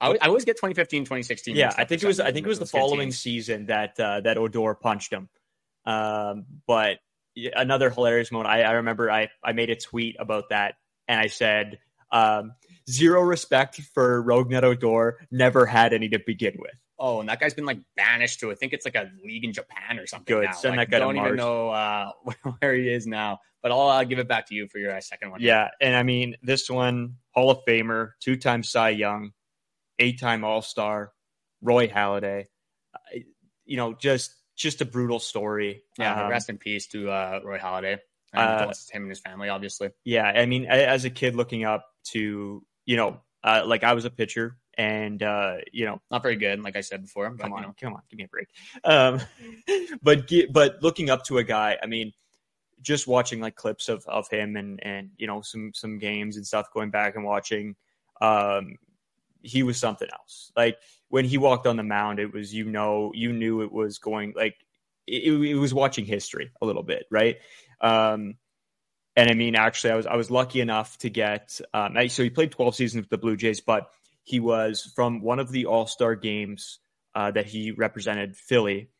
I, 0.00 0.06
always- 0.06 0.20
I 0.22 0.26
always 0.28 0.44
get 0.46 0.56
2015, 0.56 1.02
2016. 1.04 1.56
yeah, 1.56 1.72
I 1.76 1.84
think 1.84 2.02
it 2.02 2.06
was. 2.06 2.20
I 2.20 2.32
think 2.32 2.46
it 2.46 2.48
was 2.48 2.58
the 2.58 2.66
following 2.66 3.08
teams. 3.08 3.18
season 3.18 3.66
that 3.66 3.98
uh, 4.00 4.20
that 4.22 4.38
Odor 4.38 4.74
punched 4.74 5.12
him. 5.12 5.28
Um, 5.84 6.46
but 6.66 6.98
another 7.54 7.90
hilarious 7.90 8.32
moment. 8.32 8.48
I, 8.50 8.62
I 8.62 8.72
remember 8.72 9.10
I 9.10 9.28
I 9.44 9.52
made 9.52 9.70
a 9.70 9.76
tweet 9.76 10.16
about 10.18 10.48
that, 10.50 10.74
and 11.08 11.20
I 11.20 11.26
said 11.26 11.78
um, 12.10 12.54
zero 12.88 13.20
respect 13.22 13.80
for 13.94 14.22
Rougned 14.22 14.62
Odor. 14.62 15.18
Never 15.30 15.66
had 15.66 15.92
any 15.92 16.08
to 16.10 16.18
begin 16.24 16.56
with. 16.58 16.78
Oh, 16.98 17.20
and 17.20 17.28
that 17.28 17.40
guy's 17.40 17.54
been 17.54 17.66
like 17.66 17.80
banished 17.96 18.40
to 18.40 18.50
I 18.50 18.54
think 18.54 18.72
it's 18.72 18.84
like 18.86 18.94
a 18.94 19.10
league 19.22 19.44
in 19.44 19.52
Japan 19.52 19.98
or 19.98 20.06
something. 20.06 20.34
Good. 20.34 20.46
Now. 20.46 20.52
Send 20.52 20.76
Like, 20.76 20.88
that 20.88 20.92
guy 20.92 20.98
to 20.98 21.04
don't 21.12 21.16
even 21.24 21.36
know 21.36 21.68
uh, 21.70 22.10
where 22.58 22.74
he 22.74 22.88
is 22.88 23.06
now. 23.06 23.40
But 23.62 23.72
I'll 23.72 23.88
uh, 23.88 24.04
give 24.04 24.18
it 24.18 24.28
back 24.28 24.46
to 24.48 24.54
you 24.54 24.68
for 24.68 24.78
your 24.78 24.96
uh, 24.96 25.00
second 25.00 25.30
one. 25.32 25.40
Yeah, 25.40 25.68
and 25.80 25.96
I 25.96 26.02
mean 26.04 26.36
this 26.42 26.70
one 26.70 27.16
Hall 27.32 27.50
of 27.50 27.64
Famer, 27.66 28.10
two 28.20 28.36
time 28.36 28.62
Cy 28.62 28.90
Young, 28.90 29.32
eight 29.98 30.20
time 30.20 30.44
All 30.44 30.62
Star, 30.62 31.12
Roy 31.60 31.88
Halladay. 31.88 32.44
You 33.64 33.76
know, 33.76 33.94
just 33.94 34.34
just 34.56 34.80
a 34.80 34.84
brutal 34.84 35.18
story. 35.18 35.82
yeah. 35.98 36.24
Um, 36.24 36.30
rest 36.30 36.48
in 36.48 36.58
peace 36.58 36.86
to 36.88 37.10
uh, 37.10 37.40
Roy 37.44 37.58
Halladay. 37.58 37.98
And 38.32 38.42
uh, 38.42 38.72
him 38.90 39.02
and 39.02 39.10
his 39.10 39.20
family, 39.20 39.48
obviously. 39.48 39.90
yeah, 40.04 40.24
I 40.24 40.46
mean, 40.46 40.66
as 40.66 41.04
a 41.04 41.10
kid 41.10 41.36
looking 41.36 41.64
up 41.64 41.86
to, 42.08 42.62
you 42.84 42.96
know, 42.96 43.20
uh, 43.42 43.62
like 43.64 43.82
I 43.84 43.94
was 43.94 44.04
a 44.04 44.10
pitcher, 44.10 44.58
and 44.76 45.22
uh, 45.22 45.56
you 45.72 45.86
know, 45.86 46.00
Not 46.10 46.22
very 46.22 46.36
good, 46.36 46.62
like 46.62 46.76
I 46.76 46.80
said 46.80 47.02
before. 47.02 47.30
But, 47.30 47.42
come 47.42 47.52
on, 47.52 47.62
you 47.62 47.68
know, 47.68 47.74
come 47.80 47.94
on, 47.94 48.02
give 48.10 48.18
me 48.18 48.24
a 48.24 48.28
break. 48.28 48.48
Um, 48.84 49.20
but 50.02 50.30
but 50.52 50.82
looking 50.82 51.10
up 51.10 51.24
to 51.24 51.38
a 51.38 51.44
guy, 51.44 51.78
I 51.82 51.86
mean, 51.86 52.12
just 52.82 53.06
watching 53.06 53.40
like 53.40 53.56
clips 53.56 53.88
of 53.88 54.04
of 54.06 54.28
him 54.28 54.56
and 54.56 54.82
and 54.84 55.10
you 55.16 55.26
know 55.26 55.40
some 55.42 55.72
some 55.74 55.98
games 55.98 56.36
and 56.36 56.46
stuff, 56.46 56.72
going 56.72 56.90
back 56.90 57.16
and 57.16 57.24
watching, 57.24 57.76
um, 58.20 58.76
he 59.42 59.62
was 59.62 59.78
something 59.78 60.08
else. 60.12 60.52
Like 60.56 60.78
when 61.08 61.24
he 61.24 61.38
walked 61.38 61.66
on 61.66 61.76
the 61.76 61.82
mound, 61.82 62.18
it 62.18 62.32
was 62.32 62.52
you 62.52 62.64
know 62.64 63.12
you 63.14 63.32
knew 63.32 63.62
it 63.62 63.72
was 63.72 63.98
going 63.98 64.34
like 64.36 64.56
it, 65.06 65.32
it 65.32 65.54
was 65.54 65.72
watching 65.72 66.04
history 66.04 66.50
a 66.60 66.66
little 66.66 66.82
bit, 66.82 67.06
right? 67.10 67.36
Um, 67.80 68.34
and 69.16 69.30
I 69.30 69.34
mean, 69.34 69.56
actually, 69.56 69.92
I 69.92 69.96
was 69.96 70.06
I 70.06 70.16
was 70.16 70.30
lucky 70.30 70.60
enough 70.60 70.98
to 70.98 71.08
get. 71.08 71.60
Um, 71.72 71.96
I- 71.96 72.08
so 72.08 72.22
he 72.22 72.30
played 72.30 72.50
twelve 72.50 72.74
seasons 72.74 73.02
with 73.02 73.10
the 73.10 73.18
Blue 73.18 73.36
Jays, 73.36 73.60
but 73.62 73.90
he 74.26 74.40
was 74.40 74.90
from 74.96 75.22
one 75.22 75.38
of 75.38 75.52
the 75.52 75.66
All 75.66 75.86
Star 75.86 76.16
games 76.16 76.80
uh, 77.14 77.30
that 77.30 77.46
he 77.46 77.70
represented 77.70 78.36
Philly. 78.36 78.90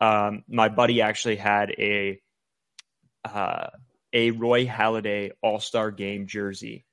Um, 0.00 0.44
my 0.48 0.68
buddy 0.68 1.02
actually 1.02 1.34
had 1.34 1.70
a 1.72 2.20
uh, 3.24 3.70
a 4.12 4.30
Roy 4.30 4.66
Halladay 4.66 5.32
All 5.42 5.58
Star 5.58 5.90
Game 5.90 6.28
jersey, 6.28 6.86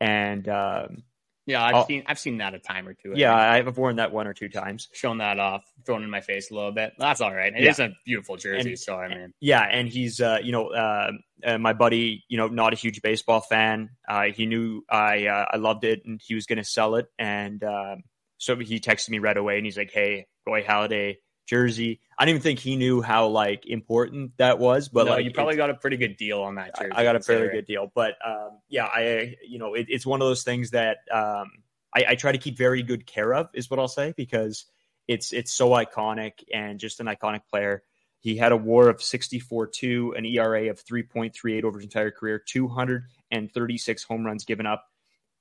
and 0.00 0.48
um, 0.48 1.02
Yeah, 1.46 1.64
I've 1.64 1.74
Oh. 1.74 1.84
seen 1.86 2.04
I've 2.06 2.18
seen 2.20 2.38
that 2.38 2.54
a 2.54 2.58
time 2.60 2.86
or 2.86 2.94
two. 2.94 3.12
I 3.14 3.16
Yeah, 3.16 3.54
think. 3.54 3.66
I've 3.68 3.76
worn 3.78 3.96
that 3.96 4.12
one 4.12 4.26
or 4.28 4.32
two 4.34 4.48
times. 4.48 4.88
shown 4.92 5.18
that 5.18 5.38
off, 5.40 5.64
thrown 5.84 6.04
in 6.04 6.10
my 6.10 6.20
face 6.20 6.50
a 6.50 6.54
little 6.54 6.70
bit. 6.72 6.92
That's 6.98 7.20
all 7.20 7.34
right. 7.34 7.52
It 7.54 7.64
is 7.64 7.78
Yeah. 7.80 7.86
a 7.86 7.90
beautiful 8.04 8.36
jersey, 8.36 8.70
And- 8.70 8.78
so 8.78 8.96
I 8.96 9.08
mean, 9.08 9.32
Yeah, 9.40 9.62
and 9.62 9.88
he's 9.88 10.20
uh, 10.20 10.38
you 10.42 10.52
know 10.52 10.68
uh, 10.68 11.10
uh, 11.44 11.58
my 11.58 11.72
buddy, 11.72 12.24
you 12.28 12.36
know, 12.36 12.46
not 12.48 12.72
a 12.72 12.76
huge 12.76 13.02
baseball 13.02 13.40
fan. 13.40 13.90
Uh, 14.08 14.24
he 14.26 14.46
knew 14.46 14.84
I 14.88 15.26
uh, 15.26 15.46
I 15.52 15.56
loved 15.56 15.84
it, 15.84 16.04
and 16.04 16.20
he 16.24 16.34
was 16.34 16.46
going 16.46 16.58
to 16.58 16.64
sell 16.64 16.94
it, 16.94 17.06
and 17.18 17.62
um, 17.64 18.02
so 18.38 18.56
he 18.56 18.78
texted 18.78 19.08
me 19.10 19.18
right 19.18 19.36
away, 19.36 19.56
and 19.56 19.64
he's 19.66 19.76
like, 19.76 19.90
"Hey, 19.92 20.26
Roy 20.46 20.62
Halladay 20.62 21.16
jersey." 21.46 22.00
I 22.18 22.24
didn't 22.24 22.36
even 22.36 22.42
think 22.42 22.58
he 22.60 22.76
knew 22.76 23.02
how 23.02 23.28
like 23.28 23.66
important 23.66 24.36
that 24.38 24.58
was, 24.58 24.88
but 24.88 25.04
but 25.04 25.12
like 25.12 25.24
you 25.24 25.32
probably 25.32 25.56
got 25.56 25.70
a 25.70 25.74
pretty 25.74 25.96
good 25.96 26.16
deal 26.16 26.42
on 26.42 26.56
that 26.56 26.72
I- 26.76 26.82
jersey. 26.82 26.92
I 26.94 27.04
got 27.04 27.16
a 27.16 27.20
fairly 27.20 27.48
good 27.48 27.66
deal. 27.66 27.90
But 27.94 28.14
um, 28.24 28.58
yeah, 28.68 28.86
I 28.86 29.36
you 29.46 29.58
know 29.58 29.74
it, 29.74 29.86
it's 29.88 30.06
one 30.06 30.20
of 30.20 30.28
those 30.28 30.42
things 30.42 30.70
that 30.70 30.98
um, 31.12 31.50
I, 31.94 32.04
I 32.10 32.14
try 32.14 32.32
to 32.32 32.38
keep 32.38 32.56
very 32.56 32.82
good 32.82 33.06
care 33.06 33.34
of, 33.34 33.48
is 33.54 33.70
what 33.70 33.78
I'll 33.78 33.88
say, 33.88 34.14
because 34.16 34.64
it's 35.08 35.32
it's 35.32 35.52
so 35.52 35.70
iconic 35.70 36.44
and 36.52 36.78
just 36.78 37.00
an 37.00 37.06
iconic 37.06 37.40
player. 37.50 37.82
He 38.20 38.36
had 38.36 38.52
a 38.52 38.56
WAR 38.56 38.88
of 38.88 38.98
64-2, 38.98 40.16
an 40.16 40.24
ERA 40.24 40.70
of 40.70 40.84
3.38 40.84 41.64
over 41.64 41.78
his 41.78 41.86
entire 41.86 42.12
career, 42.12 42.38
236 42.38 44.04
home 44.04 44.24
runs 44.24 44.44
given 44.44 44.64
up, 44.64 44.84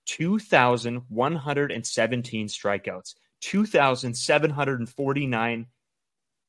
2,117 0.08 2.48
strikeouts, 2.48 3.14
2,749 3.42 5.68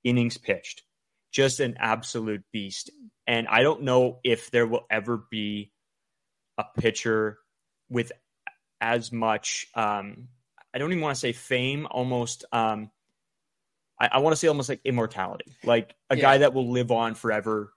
innings 0.05 0.39
pitched. 0.39 0.83
Just 1.31 1.61
an 1.61 1.77
absolute 1.79 2.43
beast. 2.53 2.91
And 3.27 3.47
I 3.49 3.63
don't 3.63 3.83
know 3.83 4.19
if 4.25 4.51
there 4.51 4.67
will 4.67 4.85
ever 4.91 5.17
be 5.31 5.73
a 6.59 6.65
pitcher 6.79 7.39
with 7.89 8.13
as 8.81 9.13
much 9.13 9.67
um 9.75 10.29
I 10.75 10.79
don't 10.79 10.91
even 10.91 11.03
want 11.03 11.15
to 11.15 11.21
say 11.21 11.33
fame, 11.33 11.87
almost 11.91 12.45
um 12.53 12.91
I, 13.99 14.09
I 14.13 14.19
want 14.19 14.33
to 14.33 14.37
say 14.37 14.49
almost 14.49 14.69
like 14.69 14.81
immortality. 14.85 15.45
Like 15.65 15.95
a 16.11 16.17
Yeah. 16.17 16.23
guy 16.23 16.39
that 16.39 16.53
will 16.55 16.71
live 16.71 16.91
on 16.91 17.15
forever 17.15 17.73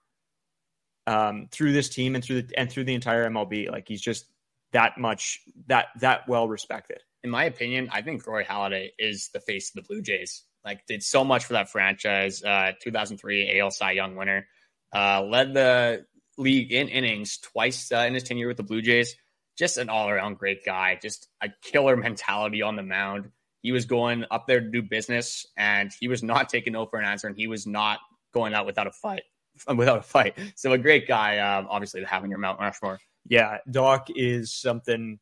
um 1.06 1.48
through 1.52 1.72
this 1.72 1.88
team 1.88 2.14
and 2.14 2.24
through 2.24 2.42
the 2.42 2.58
and 2.58 2.70
through 2.70 2.84
the 2.84 2.94
entire 2.94 3.28
MLB. 3.30 3.70
Like 3.70 3.86
he's 3.88 4.00
just 4.02 4.26
that 4.72 4.98
much 4.98 5.40
that 5.68 5.86
that 6.00 6.28
well 6.28 6.48
respected. 6.48 6.98
in 7.22 7.30
my 7.30 7.44
opinion, 7.44 7.88
I 7.92 8.02
think 8.02 8.26
Roy 8.26 8.44
Halladay 8.44 8.90
is 8.98 9.30
the 9.32 9.40
face 9.40 9.70
of 9.70 9.74
the 9.82 9.86
Blue 9.88 10.02
Jays. 10.02 10.42
Like, 10.66 10.84
did 10.86 11.02
so 11.02 11.24
much 11.24 11.44
for 11.44 11.52
that 11.52 11.70
franchise. 11.70 12.42
Uh, 12.42 12.72
2003 12.82 13.60
AL 13.60 13.70
Cy 13.70 13.92
Young 13.92 14.16
winner, 14.16 14.48
uh, 14.92 15.22
led 15.22 15.54
the 15.54 16.04
league 16.36 16.72
in 16.72 16.88
innings 16.88 17.38
twice 17.38 17.92
uh, 17.92 17.98
in 17.98 18.14
his 18.14 18.24
tenure 18.24 18.48
with 18.48 18.56
the 18.56 18.64
Blue 18.64 18.82
Jays. 18.82 19.14
Just 19.56 19.78
an 19.78 19.88
all 19.88 20.10
around 20.10 20.38
great 20.38 20.64
guy. 20.64 20.98
Just 21.00 21.28
a 21.40 21.48
killer 21.62 21.96
mentality 21.96 22.62
on 22.62 22.74
the 22.74 22.82
mound. 22.82 23.30
He 23.62 23.72
was 23.72 23.86
going 23.86 24.24
up 24.30 24.46
there 24.46 24.60
to 24.60 24.68
do 24.68 24.82
business, 24.82 25.46
and 25.56 25.90
he 25.98 26.08
was 26.08 26.22
not 26.22 26.48
taking 26.48 26.74
no 26.74 26.84
for 26.86 26.98
an 26.98 27.06
answer, 27.06 27.26
and 27.26 27.36
he 27.36 27.46
was 27.46 27.66
not 27.66 28.00
going 28.34 28.52
out 28.52 28.66
without 28.66 28.86
a 28.86 28.92
fight. 28.92 29.22
Without 29.74 30.00
a 30.00 30.02
fight, 30.02 30.36
so 30.54 30.72
a 30.72 30.76
great 30.76 31.08
guy, 31.08 31.38
um, 31.38 31.66
obviously 31.70 32.02
to 32.02 32.06
have 32.06 32.22
in 32.22 32.28
your 32.28 32.38
Mount 32.38 32.60
Rushmore. 32.60 32.98
Yeah, 33.26 33.56
Doc 33.70 34.08
is 34.14 34.52
something 34.52 35.18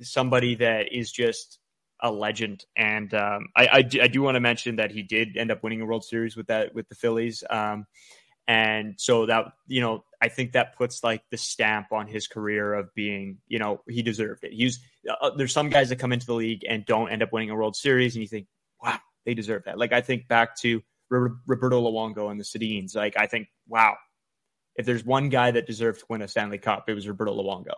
somebody 0.00 0.54
that 0.54 0.92
is 0.92 1.10
just 1.10 1.58
a 2.02 2.10
legend, 2.10 2.64
and 2.76 3.12
um, 3.14 3.48
I, 3.56 3.68
I 3.72 3.82
do, 3.82 4.06
do 4.08 4.22
want 4.22 4.34
to 4.34 4.40
mention 4.40 4.76
that 4.76 4.90
he 4.90 5.02
did 5.02 5.36
end 5.36 5.50
up 5.50 5.62
winning 5.62 5.80
a 5.80 5.86
World 5.86 6.04
Series 6.04 6.36
with 6.36 6.48
that 6.48 6.74
with 6.74 6.88
the 6.88 6.94
Phillies, 6.94 7.44
um, 7.48 7.86
and 8.48 8.94
so 8.98 9.26
that 9.26 9.52
you 9.66 9.80
know 9.80 10.04
I 10.20 10.28
think 10.28 10.52
that 10.52 10.76
puts 10.76 11.04
like 11.04 11.22
the 11.30 11.36
stamp 11.36 11.92
on 11.92 12.06
his 12.06 12.26
career 12.26 12.74
of 12.74 12.94
being 12.94 13.38
you 13.48 13.58
know 13.58 13.82
he 13.88 14.02
deserved 14.02 14.44
it. 14.44 14.52
He's 14.52 14.80
uh, 15.08 15.30
there's 15.36 15.52
some 15.52 15.70
guys 15.70 15.88
that 15.90 15.96
come 15.96 16.12
into 16.12 16.26
the 16.26 16.34
league 16.34 16.64
and 16.68 16.84
don't 16.84 17.10
end 17.10 17.22
up 17.22 17.32
winning 17.32 17.50
a 17.50 17.54
World 17.54 17.76
Series, 17.76 18.14
and 18.14 18.22
you 18.22 18.28
think 18.28 18.46
wow 18.82 18.98
they 19.24 19.34
deserve 19.34 19.64
that. 19.64 19.78
Like 19.78 19.92
I 19.92 20.00
think 20.00 20.28
back 20.28 20.56
to 20.60 20.82
Ro- 21.10 21.36
Roberto 21.46 21.80
Luongo 21.80 22.30
and 22.30 22.40
the 22.40 22.44
Sedins. 22.44 22.96
Like 22.96 23.16
I 23.16 23.26
think 23.26 23.48
wow 23.68 23.96
if 24.76 24.86
there's 24.86 25.04
one 25.04 25.28
guy 25.28 25.50
that 25.50 25.66
deserved 25.66 26.00
to 26.00 26.06
win 26.08 26.22
a 26.22 26.28
Stanley 26.28 26.58
Cup, 26.58 26.88
it 26.88 26.94
was 26.94 27.06
Roberto 27.06 27.34
Luongo, 27.34 27.74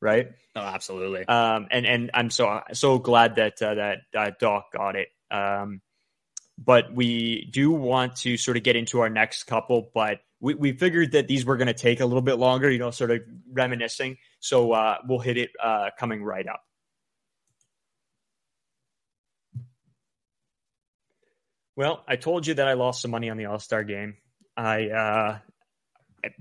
right? 0.00 0.30
Oh, 0.56 0.60
absolutely. 0.60 1.26
Um, 1.26 1.68
and 1.70 1.86
and 1.86 2.10
I'm 2.14 2.30
so 2.30 2.62
so 2.72 2.98
glad 2.98 3.36
that 3.36 3.60
uh, 3.62 3.74
that 3.74 3.98
uh, 4.16 4.30
Doc 4.38 4.72
got 4.72 4.96
it. 4.96 5.08
Um, 5.30 5.80
but 6.58 6.92
we 6.92 7.48
do 7.52 7.70
want 7.70 8.16
to 8.16 8.36
sort 8.36 8.56
of 8.56 8.62
get 8.64 8.74
into 8.74 9.00
our 9.00 9.08
next 9.08 9.44
couple, 9.44 9.90
but 9.94 10.20
we, 10.40 10.54
we 10.54 10.72
figured 10.72 11.12
that 11.12 11.28
these 11.28 11.44
were 11.44 11.56
going 11.56 11.68
to 11.68 11.74
take 11.74 12.00
a 12.00 12.06
little 12.06 12.22
bit 12.22 12.34
longer, 12.34 12.70
you 12.70 12.78
know, 12.78 12.90
sort 12.90 13.10
of 13.12 13.20
reminiscing. 13.52 14.16
So 14.40 14.72
uh, 14.72 14.96
we'll 15.06 15.20
hit 15.20 15.36
it 15.36 15.50
uh, 15.62 15.90
coming 15.98 16.22
right 16.22 16.46
up. 16.46 16.62
Well, 21.76 22.02
I 22.08 22.16
told 22.16 22.44
you 22.44 22.54
that 22.54 22.66
I 22.66 22.72
lost 22.72 23.02
some 23.02 23.12
money 23.12 23.30
on 23.30 23.36
the 23.36 23.46
All 23.46 23.60
Star 23.60 23.84
game. 23.84 24.16
I 24.56 24.88
uh, 24.88 25.38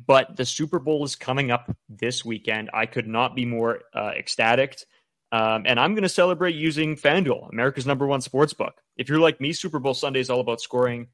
but 0.06 0.36
the 0.36 0.46
Super 0.46 0.80
Bowl 0.80 1.04
is 1.04 1.16
coming 1.16 1.52
up 1.52 1.76
this 1.90 2.24
weekend. 2.26 2.70
I 2.74 2.86
could 2.86 3.08
not 3.08 3.36
be 3.36 3.46
more 3.46 3.82
uh, 3.94 4.12
ecstatic. 4.18 4.78
Um, 5.32 5.64
and 5.66 5.80
I'm 5.80 5.94
going 5.94 6.04
to 6.04 6.10
celebrate 6.10 6.56
using 6.56 6.96
FanDuel, 6.96 7.52
America's 7.52 7.86
number 7.86 8.08
one 8.08 8.22
sports 8.22 8.54
book. 8.54 8.82
If 8.96 9.10
you're 9.10 9.20
like 9.20 9.42
me, 9.42 9.52
Super 9.54 9.80
Bowl 9.80 9.94
Sunday 9.94 10.22
is 10.22 10.30
all 10.30 10.40
about 10.40 10.62
scoring 10.62 11.08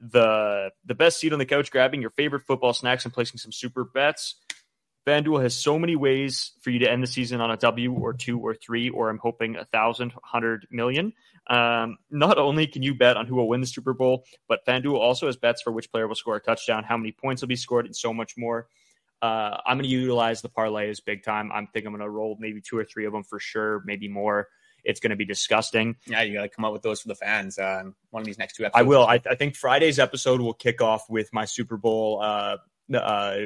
the 0.00 0.70
the 0.84 0.94
best 0.94 1.18
seat 1.20 1.32
on 1.32 1.38
the 1.38 1.46
couch, 1.46 1.70
grabbing 1.70 2.00
your 2.00 2.10
favorite 2.10 2.42
football 2.42 2.72
snacks, 2.72 3.04
and 3.04 3.14
placing 3.14 3.38
some 3.38 3.52
super 3.52 3.84
bets. 3.84 4.36
FanDuel 5.08 5.42
has 5.42 5.56
so 5.56 5.78
many 5.78 5.96
ways 5.96 6.52
for 6.60 6.68
you 6.68 6.80
to 6.80 6.90
end 6.90 7.02
the 7.02 7.06
season 7.06 7.40
on 7.40 7.50
a 7.50 7.56
W 7.56 7.92
or 7.94 8.12
two 8.12 8.38
or 8.38 8.54
three, 8.54 8.90
or 8.90 9.08
I'm 9.08 9.18
hoping 9.18 9.56
a 9.56 9.64
thousand, 9.64 10.12
hundred 10.22 10.66
million. 10.70 11.14
Um, 11.46 11.96
not 12.10 12.36
only 12.36 12.66
can 12.66 12.82
you 12.82 12.94
bet 12.94 13.16
on 13.16 13.26
who 13.26 13.36
will 13.36 13.48
win 13.48 13.62
the 13.62 13.66
Super 13.66 13.94
Bowl, 13.94 14.24
but 14.48 14.66
FanDuel 14.66 14.98
also 14.98 15.24
has 15.24 15.36
bets 15.36 15.62
for 15.62 15.72
which 15.72 15.90
player 15.90 16.06
will 16.06 16.14
score 16.14 16.36
a 16.36 16.40
touchdown, 16.40 16.84
how 16.84 16.98
many 16.98 17.10
points 17.10 17.40
will 17.40 17.48
be 17.48 17.56
scored, 17.56 17.86
and 17.86 17.96
so 17.96 18.12
much 18.12 18.34
more. 18.36 18.68
Uh, 19.22 19.56
I'm 19.64 19.78
going 19.78 19.88
to 19.88 19.96
utilize 19.96 20.42
the 20.42 20.50
parlays 20.50 21.02
big 21.02 21.24
time. 21.24 21.50
I'm 21.52 21.68
think 21.68 21.86
I'm 21.86 21.92
going 21.92 22.02
to 22.02 22.10
roll 22.10 22.36
maybe 22.38 22.60
two 22.60 22.76
or 22.76 22.84
three 22.84 23.06
of 23.06 23.12
them 23.12 23.24
for 23.24 23.40
sure, 23.40 23.82
maybe 23.86 24.08
more. 24.08 24.48
It's 24.84 25.00
going 25.00 25.10
to 25.10 25.16
be 25.16 25.24
disgusting. 25.24 25.96
Yeah, 26.06 26.22
you 26.22 26.34
got 26.34 26.42
to 26.42 26.48
come 26.50 26.66
up 26.66 26.72
with 26.72 26.82
those 26.82 27.00
for 27.00 27.08
the 27.08 27.14
fans. 27.14 27.58
Um, 27.58 27.94
one 28.10 28.20
of 28.20 28.26
these 28.26 28.38
next 28.38 28.56
two 28.56 28.64
episodes. 28.64 28.80
I 28.80 28.82
will. 28.82 29.06
I, 29.06 29.20
I 29.28 29.34
think 29.34 29.56
Friday's 29.56 29.98
episode 29.98 30.40
will 30.40 30.54
kick 30.54 30.82
off 30.82 31.08
with 31.08 31.32
my 31.32 31.46
Super 31.46 31.76
Bowl 31.76 32.20
uh, 32.22 32.58
uh, 32.94 33.38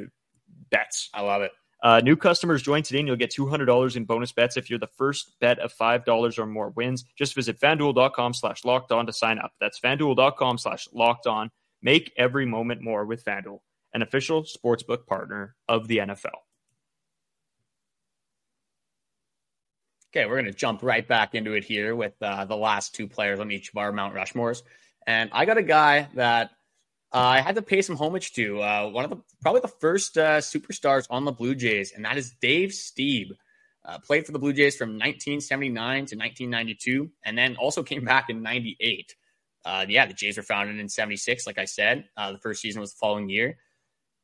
bets. 0.72 1.10
I 1.14 1.20
love 1.20 1.42
it. 1.42 1.52
Uh, 1.82 2.00
new 2.02 2.16
customers 2.16 2.62
join 2.62 2.82
today 2.82 3.00
and 3.00 3.08
you'll 3.08 3.16
get 3.16 3.32
$200 3.32 3.96
in 3.96 4.04
bonus 4.04 4.32
bets 4.32 4.56
if 4.56 4.70
you're 4.70 4.78
the 4.78 4.86
first 4.86 5.38
bet 5.40 5.58
of 5.58 5.72
$5 5.74 6.38
or 6.38 6.46
more 6.46 6.70
wins. 6.70 7.04
Just 7.16 7.34
visit 7.34 7.58
fanduel.com 7.60 8.34
slash 8.34 8.64
locked 8.64 8.92
on 8.92 9.06
to 9.06 9.12
sign 9.12 9.38
up. 9.38 9.52
That's 9.60 9.80
fanduel.com 9.80 10.58
slash 10.58 10.88
locked 10.92 11.26
on. 11.26 11.50
Make 11.82 12.12
every 12.16 12.46
moment 12.46 12.82
more 12.82 13.04
with 13.04 13.24
Fanduel, 13.24 13.58
an 13.92 14.02
official 14.02 14.44
sportsbook 14.44 15.06
partner 15.06 15.56
of 15.68 15.88
the 15.88 15.98
NFL. 15.98 16.38
Okay, 20.14 20.26
we're 20.26 20.40
going 20.40 20.44
to 20.44 20.52
jump 20.52 20.82
right 20.82 21.08
back 21.08 21.34
into 21.34 21.54
it 21.54 21.64
here 21.64 21.96
with 21.96 22.12
uh, 22.20 22.44
the 22.44 22.56
last 22.56 22.94
two 22.94 23.08
players 23.08 23.40
on 23.40 23.50
each 23.50 23.70
of 23.70 23.78
our 23.78 23.90
Mount 23.90 24.14
Rushmores. 24.14 24.62
And 25.06 25.30
I 25.32 25.46
got 25.46 25.58
a 25.58 25.62
guy 25.62 26.08
that 26.14 26.50
uh, 27.14 27.18
I 27.18 27.40
had 27.40 27.56
to 27.56 27.62
pay 27.62 27.82
some 27.82 27.96
homage 27.96 28.32
to. 28.34 28.62
Uh, 28.62 28.88
one 28.88 29.04
of 29.04 29.10
the 29.10 29.18
probably 29.42 29.60
the 29.60 29.68
first 29.68 30.16
uh, 30.16 30.38
superstars 30.38 31.06
on 31.10 31.24
the 31.24 31.32
Blue 31.32 31.54
Jays, 31.54 31.92
and 31.94 32.04
that 32.04 32.16
is 32.16 32.34
Dave 32.40 32.70
Stieb. 32.70 33.32
Uh, 33.84 33.98
played 33.98 34.24
for 34.24 34.32
the 34.32 34.38
Blue 34.38 34.52
Jays 34.52 34.76
from 34.76 34.90
1979 34.90 35.74
to 36.06 36.16
1992, 36.16 37.10
and 37.24 37.36
then 37.36 37.56
also 37.56 37.82
came 37.82 38.04
back 38.04 38.30
in 38.30 38.40
98. 38.40 39.16
Uh, 39.64 39.84
yeah, 39.88 40.06
the 40.06 40.14
Jays 40.14 40.36
were 40.36 40.42
founded 40.42 40.78
in 40.78 40.88
76, 40.88 41.46
like 41.46 41.58
I 41.58 41.64
said. 41.64 42.04
Uh, 42.16 42.32
the 42.32 42.38
first 42.38 42.60
season 42.60 42.80
was 42.80 42.92
the 42.92 42.98
following 42.98 43.28
year. 43.28 43.58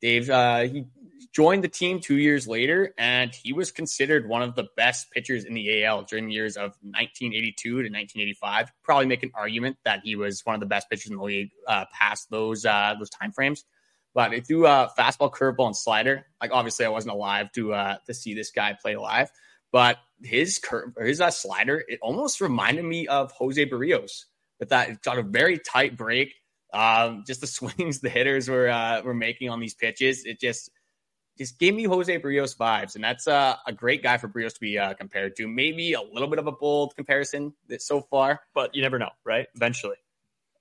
Dave, 0.01 0.31
uh, 0.31 0.61
he 0.61 0.87
joined 1.33 1.63
the 1.63 1.69
team 1.69 2.01
two 2.01 2.17
years 2.17 2.47
later, 2.49 2.95
and 2.99 3.33
he 3.35 3.53
was 3.53 3.71
considered 3.71 4.29
one 4.29 4.43
of 4.43 4.55
the 4.55 4.67
best 4.77 5.11
pitchers 5.11 5.45
in 5.45 5.55
the 5.55 5.85
AL 5.85 6.03
during 6.03 6.27
the 6.27 6.33
years 6.33 6.57
of 6.57 6.73
1982 6.83 7.69
to 7.69 7.77
1985. 7.77 8.73
Probably 8.83 9.07
make 9.07 9.23
an 9.23 9.33
argument 9.35 9.77
that 9.85 10.01
he 10.05 10.17
was 10.17 10.45
one 10.45 10.55
of 10.55 10.61
the 10.61 10.67
best 10.67 10.89
pitchers 10.91 11.11
in 11.11 11.17
the 11.17 11.23
league 11.23 11.51
uh, 11.67 11.85
past 11.93 12.29
those 12.31 12.65
uh, 12.65 12.95
those 12.99 13.11
time 13.11 13.33
frames. 13.33 13.65
But 14.15 14.33
he 14.33 14.41
threw 14.41 14.67
a 14.67 14.91
fastball, 14.99 15.33
curveball, 15.33 15.67
and 15.67 15.77
slider. 15.77 16.27
Like 16.41 16.51
obviously, 16.53 16.87
I 16.87 16.89
wasn't 16.89 17.15
alive 17.15 17.53
to 17.53 17.73
uh, 17.73 17.97
to 18.07 18.15
see 18.15 18.35
this 18.35 18.51
guy 18.51 18.77
play 18.81 18.97
live, 18.97 19.31
but 19.71 19.99
his 20.23 20.59
curve 20.59 20.93
his 20.99 21.21
uh, 21.21 21.31
slider, 21.31 21.85
it 21.87 21.99
almost 22.03 22.41
reminded 22.41 22.85
me 22.85 23.07
of 23.07 23.33
Jose 23.33 23.65
Berrios. 23.67 24.25
With 24.59 24.71
that, 24.71 24.89
it's 24.89 24.99
got 24.99 25.19
a 25.19 25.23
very 25.23 25.59
tight 25.59 25.97
break. 25.97 26.35
Um, 26.73 27.25
just 27.27 27.41
the 27.41 27.47
swings 27.59 28.01
the 28.01 28.11
hitters 28.11 28.49
were 28.49 28.69
uh, 28.69 29.03
were 29.03 29.15
making 29.15 29.49
on 29.51 29.61
these 29.61 29.75
pitches, 29.75 30.25
it 30.25 30.41
just 30.41 30.71
just 31.39 31.59
gave 31.59 31.75
me 31.75 31.85
Jose 31.85 32.19
Berrios 32.21 32.57
vibes, 32.57 32.97
and 32.97 33.05
that's 33.05 33.29
uh, 33.29 33.55
a 33.67 33.73
great 33.73 34.03
guy 34.03 34.19
for 34.19 34.29
Berrios 34.29 34.55
to 34.55 34.61
be 34.61 34.77
uh, 34.79 34.95
compared 34.95 35.37
to. 35.37 35.47
Maybe 35.47 35.93
a 35.93 36.03
little 36.03 36.29
bit 36.29 36.41
of 36.41 36.49
a 36.49 36.53
bold 36.53 36.97
comparison 36.97 37.55
so 37.79 38.01
far, 38.01 38.41
But 38.55 38.75
you 38.75 38.83
never 38.83 38.99
know, 38.99 39.11
right? 39.25 39.47
Eventually. 39.55 39.97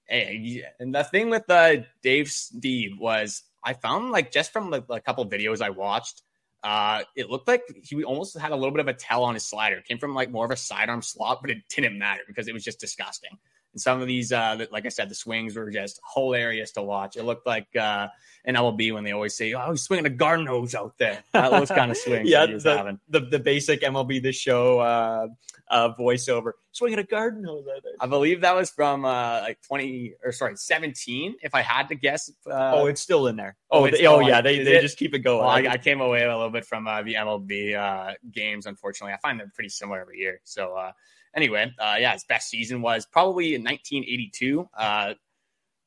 Hey, 0.05 0.63
and 0.79 0.95
the 0.95 1.03
thing 1.03 1.29
with 1.29 1.49
uh, 1.49 1.77
Dave 2.01 2.27
Stieb 2.27 2.97
was 2.97 3.43
I 3.63 3.73
found 3.73 4.11
like 4.11 4.31
just 4.31 4.53
from 4.53 4.69
the, 4.71 4.83
a 4.89 5.01
couple 5.01 5.27
videos 5.27 5.61
I 5.61 5.71
watched, 5.71 6.21
Uh, 6.63 7.03
it 7.15 7.29
looked 7.29 7.47
like 7.47 7.63
he 7.83 8.03
almost 8.03 8.37
had 8.37 8.51
a 8.51 8.55
little 8.55 8.71
bit 8.71 8.79
of 8.79 8.87
a 8.87 8.93
tell 8.93 9.23
on 9.23 9.33
his 9.33 9.45
slider. 9.45 9.77
It 9.77 9.85
came 9.85 9.97
from 9.97 10.13
like 10.15 10.31
more 10.31 10.45
of 10.45 10.51
a 10.51 10.55
sidearm 10.55 11.01
slot, 11.01 11.39
but 11.41 11.49
it 11.51 11.57
didn't 11.69 11.97
matter 11.97 12.21
because 12.27 12.47
it 12.47 12.53
was 12.53 12.63
just 12.63 12.79
disgusting. 12.79 13.37
And 13.77 13.81
some 13.81 14.01
of 14.01 14.07
these, 14.07 14.31
uh, 14.31 14.65
like 14.71 14.87
I 14.87 14.89
said, 14.89 15.07
the 15.07 15.13
swings 15.13 15.55
were 15.55 15.69
just 15.69 15.99
hilarious 16.15 16.71
to 16.71 16.81
watch. 16.81 17.15
It 17.15 17.25
looked 17.25 17.45
like 17.45 17.67
uh, 17.75 18.07
an 18.43 18.55
MLB 18.55 18.91
when 18.91 19.03
they 19.03 19.11
always 19.11 19.37
say, 19.37 19.53
"Oh, 19.53 19.69
he's 19.69 19.83
swinging 19.83 20.07
a 20.07 20.09
garden 20.09 20.47
hose 20.47 20.73
out 20.73 20.97
there." 20.97 21.21
That 21.33 21.51
was 21.51 21.69
kind 21.69 21.91
of 21.91 21.97
swing. 22.05 22.25
yeah, 22.25 22.47
the, 22.47 22.97
the 23.07 23.19
the 23.19 23.37
basic 23.37 23.81
MLB 23.81 24.23
the 24.23 24.31
show 24.31 24.79
uh, 24.79 25.27
uh, 25.69 25.93
voiceover. 25.93 26.53
Swinging 26.71 26.97
a 26.97 27.03
garden 27.03 27.43
hose 27.43 27.65
out 27.67 27.83
there. 27.83 27.93
I 27.99 28.07
believe 28.07 28.41
that 28.41 28.55
was 28.55 28.71
from 28.71 29.05
uh, 29.05 29.41
like 29.41 29.61
twenty 29.61 30.15
or 30.25 30.31
sorry, 30.31 30.55
seventeen. 30.55 31.35
If 31.43 31.53
I 31.53 31.61
had 31.61 31.87
to 31.89 31.95
guess. 31.95 32.31
Uh, 32.49 32.71
oh, 32.73 32.87
it's 32.87 33.01
still 33.01 33.27
in 33.27 33.35
there. 33.35 33.57
oh, 33.69 33.85
Oh, 33.85 33.91
they, 33.91 34.07
oh 34.07 34.21
yeah, 34.21 34.41
they, 34.41 34.63
they 34.63 34.77
it? 34.77 34.81
just 34.81 34.97
keep 34.97 35.13
it 35.13 35.19
going. 35.19 35.41
Well, 35.45 35.49
I, 35.49 35.73
I 35.73 35.77
came 35.77 36.01
away 36.01 36.23
a 36.23 36.35
little 36.35 36.49
bit 36.49 36.65
from 36.65 36.87
uh, 36.87 37.03
the 37.03 37.13
MLB 37.13 37.75
uh, 37.77 38.13
games. 38.31 38.65
Unfortunately, 38.65 39.13
I 39.13 39.17
find 39.17 39.39
them 39.39 39.51
pretty 39.53 39.69
similar 39.69 40.01
every 40.01 40.17
year. 40.17 40.39
So 40.45 40.73
uh, 40.73 40.93
anyway, 41.37 41.71
uh, 41.79 41.95
yeah, 41.99 42.11
his 42.11 42.25
best 42.25 42.49
season 42.49 42.81
was 42.81 43.05
probably 43.05 43.55
in 43.55 43.63
1982, 43.63 44.67
uh, 44.77 45.13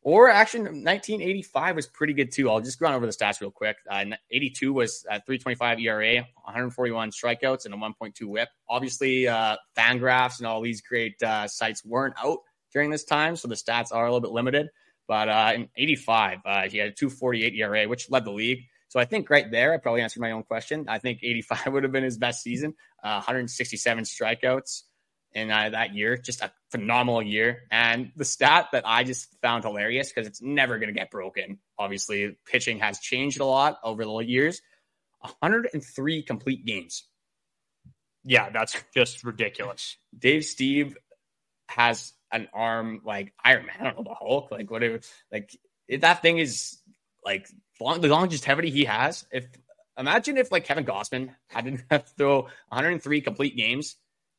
or 0.02 0.30
actually 0.30 0.60
1985 0.60 1.76
was 1.76 1.86
pretty 1.88 2.14
good 2.14 2.32
too. 2.32 2.48
I'll 2.48 2.60
just 2.60 2.80
run 2.80 2.94
over 2.94 3.04
the 3.04 3.12
stats 3.12 3.40
real 3.42 3.50
quick. 3.50 3.76
Uh, 3.90 4.04
82 4.30 4.72
was 4.72 5.04
at 5.10 5.26
3.25 5.26 5.82
ERA, 5.82 6.26
141 6.44 7.10
strikeouts, 7.10 7.66
and 7.66 7.74
a 7.74 7.76
1.2 7.76 8.24
WHIP. 8.24 8.48
Obviously, 8.68 9.28
uh, 9.28 9.56
Fangraphs 9.76 10.38
and 10.38 10.46
all 10.46 10.62
these 10.62 10.80
great 10.80 11.22
uh, 11.22 11.46
sites 11.46 11.84
weren't 11.84 12.14
out 12.22 12.38
during 12.72 12.88
this 12.88 13.04
time, 13.04 13.36
so 13.36 13.48
the 13.48 13.56
stats 13.56 13.92
are 13.92 14.06
a 14.06 14.08
little 14.08 14.20
bit 14.20 14.30
limited. 14.30 14.68
But 15.06 15.28
uh, 15.28 15.52
in 15.56 15.68
85, 15.76 16.38
uh, 16.46 16.68
he 16.68 16.78
had 16.78 16.88
a 16.88 16.92
248 16.92 17.54
ERA, 17.56 17.88
which 17.88 18.08
led 18.10 18.24
the 18.24 18.30
league. 18.30 18.60
So 18.88 18.98
I 18.98 19.04
think 19.04 19.28
right 19.28 19.50
there, 19.50 19.72
I 19.72 19.76
probably 19.76 20.02
answered 20.02 20.20
my 20.20 20.30
own 20.30 20.44
question. 20.44 20.86
I 20.88 20.98
think 20.98 21.20
85 21.22 21.66
would 21.72 21.82
have 21.82 21.92
been 21.92 22.04
his 22.04 22.16
best 22.16 22.42
season. 22.42 22.74
Uh, 23.02 23.18
167 23.18 24.04
strikeouts 24.04 24.82
in 25.32 25.50
uh, 25.50 25.70
that 25.70 25.94
year, 25.94 26.16
just 26.16 26.42
a 26.42 26.50
phenomenal 26.70 27.22
year. 27.22 27.62
And 27.70 28.12
the 28.16 28.24
stat 28.24 28.68
that 28.72 28.84
I 28.86 29.04
just 29.04 29.28
found 29.40 29.64
hilarious 29.64 30.10
because 30.10 30.26
it's 30.26 30.42
never 30.42 30.78
going 30.78 30.92
to 30.92 30.98
get 30.98 31.10
broken. 31.10 31.58
Obviously, 31.78 32.36
pitching 32.46 32.80
has 32.80 32.98
changed 32.98 33.40
a 33.40 33.44
lot 33.44 33.78
over 33.84 34.04
the 34.04 34.18
years. 34.18 34.60
103 35.20 36.22
complete 36.22 36.64
games. 36.64 37.04
yeah, 38.24 38.50
that's 38.50 38.76
just 38.94 39.24
ridiculous. 39.24 39.96
Dave 40.18 40.42
Stieb 40.42 40.94
has 41.68 42.12
an 42.32 42.48
arm 42.52 43.00
like 43.04 43.32
Iron 43.44 43.66
Man. 43.66 43.76
I 43.80 43.84
don't 43.84 43.96
know 43.98 44.04
the 44.04 44.14
Hulk, 44.14 44.50
like 44.50 44.70
whatever. 44.70 45.00
Like 45.30 45.56
if 45.88 46.02
that 46.02 46.22
thing 46.22 46.38
is 46.38 46.78
like 47.24 47.48
long, 47.80 48.00
the 48.00 48.08
longevity 48.08 48.70
he 48.70 48.84
has. 48.84 49.26
If 49.30 49.46
imagine 49.98 50.38
if 50.38 50.50
like 50.50 50.64
Kevin 50.64 50.84
Gausman 50.84 51.34
had 51.48 51.64
to 51.64 51.76
to 51.90 51.98
throw 52.18 52.42
103 52.68 53.20
complete 53.20 53.56
games 53.56 53.96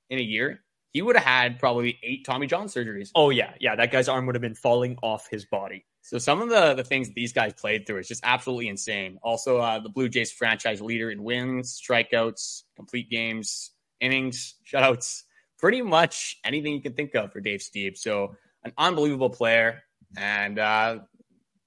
in 0.10 0.20
a 0.20 0.24
year, 0.24 0.62
he 0.92 1.02
would 1.02 1.16
have 1.16 1.26
had 1.26 1.60
probably 1.60 1.98
eight 2.04 2.26
Tommy 2.26 2.48
John 2.48 2.68
surgeries. 2.68 3.10
Oh 3.16 3.30
yeah, 3.30 3.54
yeah, 3.60 3.76
that 3.76 3.92
guy's 3.92 4.10
arm 4.10 4.26
would 4.26 4.36
have 4.36 4.42
been 4.42 4.56
falling 4.56 4.98
off 5.02 5.28
his 5.30 5.46
body. 5.46 5.86
So 6.02 6.18
some 6.18 6.42
of 6.42 6.50
the 6.50 6.74
the 6.74 6.84
things 6.84 7.10
these 7.14 7.34
guys 7.34 7.54
played 7.54 7.88
through 7.88 8.00
is 8.00 8.08
just 8.08 8.22
absolutely 8.24 8.68
insane. 8.68 9.18
Also, 9.24 9.58
uh, 9.58 9.80
the 9.80 9.90
Blue 9.90 10.10
Jays 10.10 10.32
franchise 10.32 10.82
leader 10.82 11.12
in 11.12 11.24
wins, 11.24 11.82
strikeouts, 11.82 12.64
complete 12.76 13.10
games, 13.10 13.72
innings, 14.00 14.56
shutouts, 14.70 15.24
pretty 15.58 15.82
much 15.82 16.38
anything 16.44 16.74
you 16.74 16.82
can 16.82 16.94
think 16.94 17.16
of 17.16 17.32
for 17.32 17.40
Dave 17.40 17.62
Stieb. 17.62 17.98
So 17.98 18.36
an 18.64 18.74
unbelievable 18.78 19.30
player, 19.30 19.84
and 20.18 20.60
uh, 20.60 21.00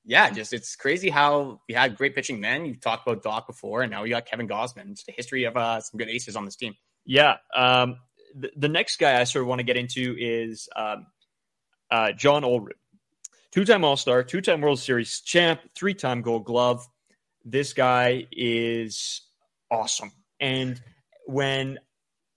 yeah, 0.05 0.29
just 0.31 0.53
it's 0.53 0.77
crazy 0.77 1.09
how 1.09 1.61
you 1.69 1.77
had 1.77 1.97
great 1.97 2.15
pitching 2.15 2.41
then. 2.41 2.67
You 2.67 2.75
talked 2.75 3.09
about 3.09 3.23
Doc 3.23 3.47
before, 3.47 3.83
and 3.83 3.91
now 3.91 4.05
you 4.05 4.11
got 4.11 4.27
Kevin 4.27 4.47
Gausman. 4.47 4.91
It's 4.91 5.05
the 5.05 5.13
history 5.13 5.45
of 5.45 5.57
uh, 5.57 5.81
some 5.81 5.97
good 5.97 6.09
aces 6.09 6.37
on 6.37 6.45
this 6.45 6.57
team. 6.57 6.75
Yeah. 7.07 7.37
Um, 7.55 7.97
the, 8.35 8.69
next 8.69 8.99
guy 8.99 9.21
I 9.21 9.25
sort 9.25 9.43
of 9.43 9.49
want 9.49 9.61
to 9.61 9.65
get 9.65 9.77
into 9.77 10.17
is 10.19 10.69
um, 10.75 11.07
uh, 11.91 12.13
John 12.13 12.43
Olerud, 12.43 12.73
two-time 13.53 13.85
All-Star, 13.85 14.23
two-time 14.25 14.61
World 14.61 14.79
Series 14.79 15.21
champ, 15.21 15.61
three-time 15.75 16.23
Gold 16.23 16.45
Glove. 16.45 16.87
This 17.45 17.73
guy 17.73 18.27
is 18.33 19.23
awesome, 19.71 20.13
and 20.41 20.81
when 21.27 21.79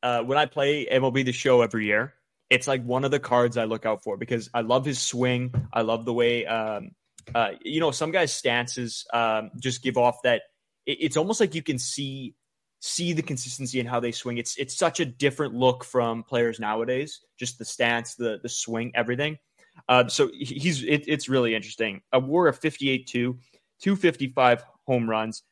uh, 0.03 0.21
when 0.23 0.37
I 0.37 0.45
play 0.45 0.85
MLB 0.85 1.25
the 1.25 1.31
Show 1.31 1.61
every 1.61 1.85
year, 1.85 2.13
it's 2.49 2.67
like 2.67 2.83
one 2.83 3.05
of 3.05 3.11
the 3.11 3.19
cards 3.19 3.57
I 3.57 3.65
look 3.65 3.85
out 3.85 4.03
for 4.03 4.17
because 4.17 4.49
I 4.53 4.61
love 4.61 4.85
his 4.85 4.99
swing. 4.99 5.53
I 5.71 5.81
love 5.81 6.05
the 6.05 6.13
way 6.13 6.45
um, 6.45 6.91
uh, 7.33 7.51
you 7.61 7.79
know 7.79 7.91
some 7.91 8.11
guys' 8.11 8.33
stances 8.33 9.05
um, 9.13 9.51
just 9.59 9.81
give 9.81 9.97
off 9.97 10.21
that. 10.23 10.43
It, 10.85 10.97
it's 11.01 11.17
almost 11.17 11.39
like 11.39 11.55
you 11.55 11.63
can 11.63 11.79
see 11.79 12.35
see 12.79 13.13
the 13.13 13.21
consistency 13.21 13.79
in 13.79 13.85
how 13.85 13.99
they 13.99 14.11
swing. 14.11 14.37
It's 14.37 14.55
it's 14.57 14.77
such 14.77 14.99
a 14.99 15.05
different 15.05 15.53
look 15.53 15.83
from 15.83 16.23
players 16.23 16.59
nowadays. 16.59 17.21
Just 17.37 17.57
the 17.57 17.65
stance, 17.65 18.15
the 18.15 18.39
the 18.41 18.49
swing, 18.49 18.91
everything. 18.95 19.37
Uh, 19.87 20.07
so 20.07 20.29
he's 20.33 20.83
it, 20.83 21.05
it's 21.07 21.29
really 21.29 21.55
interesting. 21.55 22.01
A 22.11 22.19
WAR 22.19 22.47
of 22.47 22.57
58 22.57 23.07
2, 23.07 23.37
255 23.81 24.63
home 24.85 25.09
runs, 25.09 25.43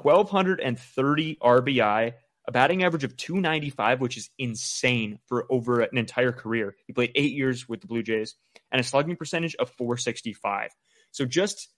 1,230 0.00 1.38
RBI, 1.42 2.12
a 2.46 2.52
batting 2.52 2.84
average 2.84 3.04
of 3.04 3.16
295, 3.16 4.00
which 4.00 4.16
is 4.16 4.30
insane 4.38 5.18
for 5.26 5.46
over 5.50 5.80
an 5.80 5.96
entire 5.96 6.32
career. 6.32 6.76
He 6.86 6.92
played 6.92 7.12
eight 7.14 7.32
years 7.32 7.68
with 7.68 7.80
the 7.80 7.86
Blue 7.86 8.02
Jays 8.02 8.36
and 8.70 8.80
a 8.80 8.84
slugging 8.84 9.16
percentage 9.16 9.54
of 9.56 9.70
465. 9.70 10.70
So 11.10 11.24
just 11.24 11.68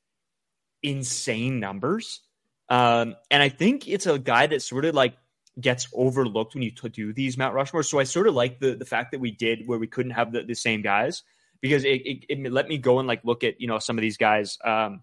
insane 0.83 1.61
numbers. 1.61 2.23
Um, 2.69 3.15
and 3.31 3.43
I 3.43 3.49
think 3.49 3.89
it's 3.89 4.07
a 4.07 4.19
guy 4.19 4.47
that 4.49 4.63
sort 4.63 4.85
of 4.85 4.95
like 4.95 5.17
gets 5.61 5.89
overlooked 5.95 6.55
when 6.55 6.63
you 6.63 6.71
t- 6.71 6.89
do 6.89 7.13
these 7.13 7.39
Mount 7.39 7.55
Rushmore. 7.55 7.83
So 7.83 7.99
I 7.99 8.05
sort 8.05 8.27
of 8.27 8.35
like 8.35 8.61
the 8.61 8.75
the 8.75 8.85
fact 8.85 9.13
that 9.13 9.21
we 9.21 9.31
did 9.31 9.67
where 9.67 9.79
we 9.79 9.87
couldn't 9.87 10.13
have 10.13 10.33
the, 10.33 10.43
the 10.43 10.55
same 10.55 10.83
guys 10.83 11.23
because 11.61 11.85
it, 11.85 12.03
it, 12.05 12.25
it 12.29 12.53
let 12.53 12.69
me 12.69 12.79
go 12.79 12.99
and 12.99 13.09
like 13.09 13.25
look 13.25 13.45
at 13.45 13.61
you 13.61 13.67
know 13.67 13.79
some 13.79 13.97
of 13.99 14.03
these 14.03 14.17
guys. 14.17 14.59
Um, 14.65 15.03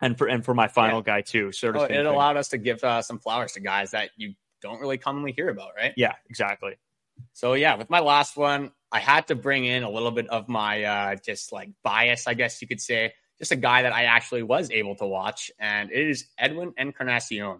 and 0.00 0.18
for 0.18 0.26
and 0.26 0.44
for 0.44 0.52
my 0.52 0.68
final 0.68 0.98
Yeah. 0.98 1.14
guy 1.14 1.20
too, 1.22 1.52
sort 1.52 1.76
of. 1.76 1.82
Oh, 1.82 1.84
it 1.84 1.88
thing. 1.90 2.06
allowed 2.06 2.36
us 2.36 2.48
to 2.48 2.58
give 2.58 2.82
uh, 2.82 3.02
some 3.02 3.18
flowers 3.20 3.52
to 3.52 3.60
guys 3.60 3.92
that 3.92 4.10
you 4.16 4.34
don't 4.60 4.80
really 4.80 4.98
commonly 4.98 5.32
hear 5.32 5.48
about, 5.48 5.70
right? 5.76 5.92
Yeah, 5.96 6.14
exactly. 6.28 6.74
So 7.32 7.54
yeah, 7.54 7.76
with 7.76 7.88
my 7.88 8.00
last 8.00 8.36
one, 8.36 8.72
I 8.90 8.98
had 8.98 9.28
to 9.28 9.36
bring 9.36 9.64
in 9.64 9.84
a 9.84 9.90
little 9.90 10.10
bit 10.10 10.28
of 10.28 10.48
my 10.48 10.82
uh, 10.82 11.16
just 11.24 11.52
like 11.52 11.70
bias, 11.84 12.26
I 12.26 12.34
guess 12.34 12.60
you 12.60 12.68
could 12.68 12.80
say. 12.80 13.14
Just 13.42 13.50
a 13.50 13.56
guy 13.56 13.82
that 13.82 13.92
I 13.92 14.04
actually 14.04 14.44
was 14.44 14.70
able 14.70 14.94
to 14.94 15.04
watch, 15.04 15.50
and 15.58 15.90
it 15.90 16.08
is 16.08 16.26
Edwin 16.38 16.72
Encarnacion, 16.78 17.58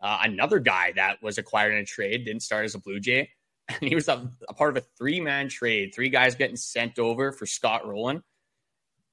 uh, 0.00 0.18
another 0.22 0.60
guy 0.60 0.92
that 0.94 1.20
was 1.20 1.36
acquired 1.36 1.72
in 1.72 1.78
a 1.78 1.84
trade, 1.84 2.24
didn't 2.24 2.42
start 2.42 2.64
as 2.64 2.76
a 2.76 2.78
Blue 2.78 3.00
Jay, 3.00 3.28
and 3.68 3.88
he 3.88 3.96
was 3.96 4.06
a, 4.06 4.30
a 4.48 4.54
part 4.54 4.76
of 4.76 4.84
a 4.84 4.86
three 4.96 5.20
man 5.20 5.48
trade, 5.48 5.92
three 5.92 6.10
guys 6.10 6.36
getting 6.36 6.54
sent 6.54 7.00
over 7.00 7.32
for 7.32 7.44
Scott 7.44 7.84
Rolen. 7.84 8.22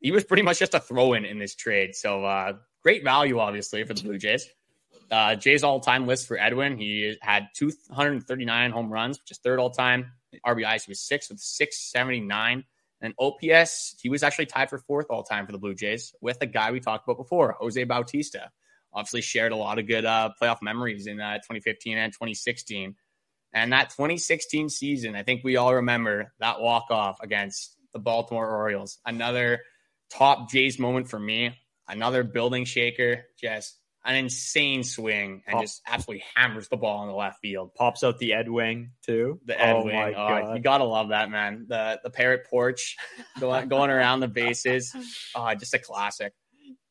He 0.02 0.12
was 0.12 0.23
pretty 0.23 0.43
much 0.43 0.60
just 0.60 0.76
a 0.76 0.80
throw 0.80 1.13
in 1.13 1.26
in 1.26 1.39
this 1.39 1.56
trade, 1.56 1.95
so 1.95 2.23
uh, 2.23 2.54
great 2.84 3.04
value, 3.04 3.39
obviously, 3.39 3.84
for 3.84 3.95
the 3.95 4.04
Blue 4.04 4.19
Jays. 4.19 4.47
Uh, 5.10 5.34
Jay's 5.34 5.63
all 5.63 5.80
time 5.80 6.06
list 6.06 6.28
for 6.28 6.38
Edwin. 6.38 6.78
He 6.78 7.17
had 7.23 7.47
239 7.56 8.69
home 8.69 8.93
runs, 8.93 9.19
which 9.19 9.32
is 9.32 9.39
third 9.39 9.58
all 9.58 9.71
time. 9.71 10.12
RBIs, 10.45 10.86
he 10.86 10.91
was 10.91 10.99
sixth 10.99 11.32
with 11.32 11.39
679. 11.39 12.63
And 13.04 13.13
OPS, 13.20 13.98
he 14.02 14.08
was 14.08 14.24
actually 14.24 14.46
tied 14.46 14.70
for 14.70 14.80
fourth 14.80 15.08
all 15.10 15.24
time 15.24 15.46
for 15.46 15.52
the 15.52 15.58
Blue 15.58 15.76
Jays 15.76 16.16
with 16.22 16.38
a 16.42 16.46
guy 16.46 16.72
we 16.72 16.80
talked 16.80 17.06
about 17.06 17.18
before, 17.18 17.58
Jose 17.60 17.84
Bautista. 17.84 18.50
Obviously, 18.94 19.22
shared 19.22 19.52
a 19.52 19.58
lot 19.58 19.78
of 19.78 19.88
good 19.88 20.06
uh, 20.06 20.30
playoff 20.42 20.62
memories 20.62 21.06
in 21.08 21.20
uh, 21.20 21.36
2015 21.36 21.98
and 21.98 22.13
2016. 22.13 22.96
And 23.54 23.74
that 23.74 23.89
2016 23.89 24.70
season, 24.70 25.16
I 25.16 25.24
think 25.24 25.44
we 25.44 25.58
all 25.58 25.76
remember 25.76 26.34
that 26.39 26.62
walk 26.62 26.86
off 26.92 27.18
against 27.22 27.76
the 27.92 28.00
Baltimore 28.00 28.50
Orioles. 28.50 29.00
Another 29.06 29.60
top 30.10 30.50
Jays 30.50 30.80
moment 30.80 31.10
for 31.10 31.20
me. 31.20 31.58
Another 31.88 32.24
building 32.24 32.63
shaker. 32.63 33.26
Just 33.38 33.78
an 34.06 34.16
insane 34.16 34.84
swing 34.84 35.44
and 35.48 35.58
Oh. 35.58 35.62
just 35.62 35.82
absolutely 35.88 36.24
hammers 36.36 36.68
the 36.68 36.78
ball 36.78 37.04
in 37.04 37.10
the 37.10 37.16
left 37.16 37.39
field. 37.42 37.74
Pops 37.76 38.04
out 38.04 38.20
the 38.20 38.34
Ed 38.34 38.50
Wing 38.50 38.92
too. 39.06 39.39
The 39.46 39.60
Ed 39.60 39.74
oh 39.74 39.86
Wing. 39.86 39.96
my 39.96 40.13
Oh, 40.13 40.54
you 40.54 40.60
gotta 40.62 40.84
love 40.84 41.10
that 41.10 41.30
man. 41.30 41.66
The 41.70 42.00
the 42.04 42.10
parrot 42.10 42.48
porch 42.50 42.98
going 43.39 43.70
going 43.70 43.89
around 43.89 44.20
the 44.20 44.28
bases. 44.28 44.94
Oh, 45.36 45.54
just 45.56 45.74
a 45.74 45.80
classic. 45.80 46.34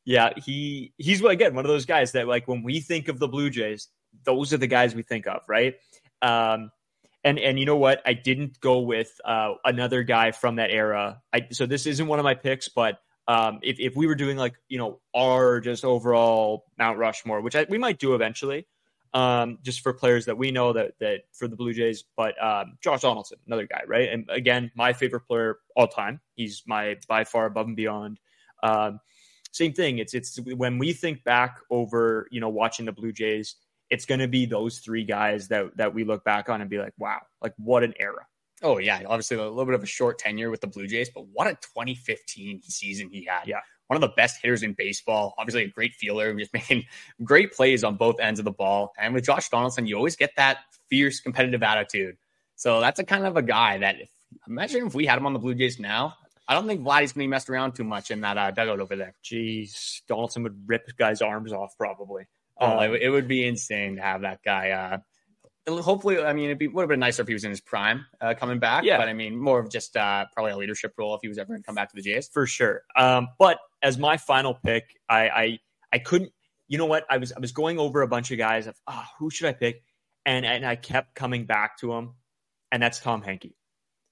Yeah, 0.05 0.31
he 0.43 0.93
he's 0.97 1.23
again 1.23 1.55
one 1.55 1.63
of 1.65 1.69
those 1.69 1.85
guys 1.85 2.11
that 2.13 2.27
like 2.27 2.47
when 2.47 2.63
we 2.63 2.79
think 2.81 3.07
of 3.07 3.19
the 3.19 3.27
Blue 3.27 3.49
Jays, 3.49 3.87
those 4.25 4.51
are 4.53 4.57
the 4.57 4.67
guys 4.67 4.93
we 4.95 5.03
think 5.03 5.27
of, 5.27 5.41
right? 5.47 5.75
Um, 6.21 6.71
and 7.23 7.39
and 7.39 7.57
you 7.59 7.65
know 7.65 7.77
what? 7.77 8.01
I 8.05 8.13
didn't 8.13 8.59
go 8.59 8.79
with 8.79 9.09
uh, 9.23 9.53
another 9.63 10.03
guy 10.03 10.31
from 10.31 10.57
that 10.57 10.71
era. 10.71 11.21
I, 11.31 11.47
so 11.51 11.65
this 11.65 11.85
isn't 11.85 12.05
one 12.05 12.19
of 12.19 12.23
my 12.23 12.33
picks, 12.35 12.67
but 12.67 12.99
um, 13.27 13.59
if 13.63 13.79
if 13.79 13.95
we 13.95 14.07
were 14.07 14.15
doing 14.15 14.37
like 14.37 14.55
you 14.67 14.77
know 14.77 14.99
our 15.15 15.59
just 15.59 15.85
overall 15.85 16.65
Mount 16.77 16.97
Rushmore, 16.97 17.41
which 17.41 17.55
I, 17.55 17.65
we 17.69 17.77
might 17.77 17.99
do 17.99 18.15
eventually, 18.15 18.67
um, 19.13 19.59
just 19.63 19.81
for 19.81 19.93
players 19.93 20.25
that 20.25 20.37
we 20.37 20.51
know 20.51 20.73
that 20.73 20.93
that 20.99 21.21
for 21.31 21.47
the 21.47 21.55
Blue 21.55 21.73
Jays, 21.73 22.03
but 22.17 22.41
um, 22.43 22.77
Josh 22.81 23.01
Donaldson, 23.01 23.37
another 23.47 23.67
guy, 23.67 23.81
right? 23.87 24.09
And 24.09 24.29
again, 24.29 24.71
my 24.75 24.93
favorite 24.93 25.21
player 25.21 25.59
all 25.75 25.87
time. 25.87 26.19
He's 26.35 26.63
my 26.65 26.97
by 27.07 27.23
far 27.23 27.45
above 27.45 27.67
and 27.67 27.75
beyond. 27.75 28.19
Um, 28.61 28.99
same 29.51 29.73
thing. 29.73 29.99
It's 29.99 30.13
it's 30.13 30.39
when 30.39 30.77
we 30.77 30.93
think 30.93 31.23
back 31.23 31.59
over 31.69 32.27
you 32.31 32.41
know 32.41 32.49
watching 32.49 32.85
the 32.85 32.91
Blue 32.91 33.13
Jays, 33.13 33.55
it's 33.89 34.05
going 34.05 34.19
to 34.19 34.27
be 34.27 34.45
those 34.45 34.79
three 34.79 35.05
guys 35.05 35.47
that 35.47 35.77
that 35.77 35.93
we 35.93 36.03
look 36.03 36.25
back 36.25 36.49
on 36.49 36.59
and 36.59 36.69
be 36.69 36.79
like, 36.79 36.93
wow, 36.97 37.21
like 37.41 37.53
what 37.57 37.83
an 37.83 37.93
era. 37.99 38.25
Oh 38.63 38.77
yeah, 38.77 39.01
obviously 39.05 39.37
a 39.37 39.43
little 39.43 39.65
bit 39.65 39.75
of 39.75 39.83
a 39.83 39.87
short 39.87 40.17
tenure 40.17 40.49
with 40.49 40.61
the 40.61 40.67
Blue 40.67 40.87
Jays, 40.87 41.09
but 41.13 41.27
what 41.27 41.47
a 41.47 41.51
2015 41.55 42.61
season 42.63 43.09
he 43.09 43.25
had. 43.25 43.45
Yeah. 43.45 43.59
One 43.87 44.01
of 44.01 44.01
the 44.01 44.15
best 44.15 44.41
hitters 44.41 44.63
in 44.63 44.73
baseball. 44.73 45.35
Obviously 45.37 45.63
a 45.63 45.67
great 45.67 45.93
fielder, 45.93 46.33
just 46.39 46.53
making 46.53 46.85
great 47.23 47.51
plays 47.51 47.83
on 47.83 47.97
both 47.97 48.19
ends 48.21 48.39
of 48.39 48.45
the 48.45 48.51
ball. 48.51 48.93
And 48.97 49.13
with 49.13 49.25
Josh 49.25 49.49
Donaldson, 49.49 49.85
you 49.85 49.97
always 49.97 50.15
get 50.15 50.31
that 50.37 50.59
fierce 50.89 51.19
competitive 51.19 51.61
attitude. 51.61 52.15
So 52.55 52.79
that's 52.79 52.99
a 52.99 53.03
kind 53.03 53.25
of 53.25 53.35
a 53.35 53.41
guy 53.41 53.79
that 53.79 53.99
if 53.99 54.09
imagine 54.47 54.87
if 54.87 54.95
we 54.95 55.05
had 55.05 55.17
him 55.17 55.25
on 55.25 55.33
the 55.33 55.39
Blue 55.39 55.53
Jays 55.53 55.79
now, 55.79 56.15
I 56.47 56.53
don't 56.53 56.67
think 56.67 56.81
Vladdy's 56.81 57.11
gonna 57.11 57.23
be 57.23 57.27
messed 57.27 57.49
around 57.49 57.73
too 57.73 57.83
much 57.83 58.11
in 58.11 58.21
that 58.21 58.37
uh, 58.37 58.51
dugout 58.51 58.79
over 58.79 58.95
there. 58.95 59.13
Jeez, 59.23 60.01
Donaldson 60.07 60.43
would 60.43 60.67
rip 60.67 60.89
guys' 60.97 61.21
arms 61.21 61.51
off 61.51 61.75
probably. 61.77 62.25
Oh, 62.57 62.79
Um, 62.79 62.95
it, 62.95 63.03
it 63.03 63.09
would 63.09 63.27
be 63.27 63.45
insane 63.45 63.97
to 63.97 64.01
have 64.01 64.21
that 64.21 64.39
guy. 64.43 64.69
Uh, 64.71 64.97
hopefully, 65.67 66.19
I 66.19 66.33
mean, 66.33 66.57
be, 66.57 66.67
would 66.67 66.81
have 66.81 66.89
been 66.89 66.99
nicer 66.99 67.21
if 67.21 67.27
he 67.27 67.33
was 67.33 67.43
in 67.43 67.49
his 67.49 67.61
prime 67.61 68.05
uh, 68.21 68.33
coming 68.33 68.59
back. 68.59 68.83
Yeah. 68.83 68.97
But 68.97 69.09
I 69.09 69.13
mean, 69.13 69.35
more 69.35 69.59
of 69.59 69.69
just 69.69 69.95
uh, 69.95 70.25
probably 70.33 70.51
a 70.51 70.57
leadership 70.57 70.93
role 70.97 71.15
if 71.15 71.21
he 71.21 71.27
was 71.27 71.37
ever 71.37 71.47
going 71.49 71.61
to 71.61 71.65
come 71.65 71.75
back 71.75 71.89
to 71.89 71.95
the 71.95 72.01
Jays. 72.01 72.27
for 72.27 72.45
sure. 72.45 72.83
Um, 72.95 73.29
but 73.39 73.59
as 73.81 73.97
my 73.97 74.17
final 74.17 74.53
pick, 74.53 74.99
I, 75.09 75.29
I 75.29 75.59
I 75.93 75.99
couldn't. 75.99 76.31
You 76.67 76.77
know 76.77 76.85
what? 76.85 77.05
I 77.09 77.17
was 77.17 77.31
I 77.31 77.39
was 77.39 77.51
going 77.51 77.79
over 77.79 78.01
a 78.01 78.07
bunch 78.07 78.31
of 78.31 78.37
guys 78.37 78.67
of 78.67 78.75
oh, 78.87 79.03
who 79.19 79.29
should 79.29 79.47
I 79.47 79.53
pick, 79.53 79.83
and 80.25 80.45
and 80.45 80.65
I 80.65 80.75
kept 80.75 81.13
coming 81.13 81.45
back 81.45 81.77
to 81.79 81.93
him, 81.93 82.15
and 82.71 82.81
that's 82.81 82.99
Tom 82.99 83.21
Henke, 83.21 83.53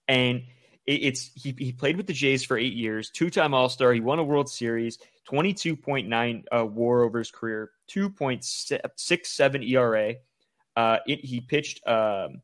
and 0.08 0.44
it, 0.86 0.94
it's 1.04 1.32
he 1.34 1.56
he 1.58 1.72
played 1.72 1.98
with 1.98 2.08
the 2.08 2.14
Jays 2.14 2.44
for 2.44 2.58
eight 2.58 2.74
years, 2.74 3.10
two 3.10 3.30
time 3.30 3.54
All 3.54 3.70
Star. 3.70 3.92
He 3.94 4.00
won 4.00 4.20
a 4.20 4.24
World 4.24 4.50
Series, 4.50 5.00
twenty 5.26 5.54
two 5.54 5.76
point 5.76 6.08
nine 6.08 6.44
uh, 6.52 6.66
WAR 6.66 7.04
over 7.04 7.20
his 7.20 7.32
career, 7.32 7.72
two 7.88 8.10
point 8.10 8.44
six 8.44 9.32
seven 9.32 9.64
ERA. 9.64 10.16
Uh, 10.76 10.98
it, 11.06 11.24
he 11.24 11.42
pitched 11.42 11.86
um, 11.88 12.42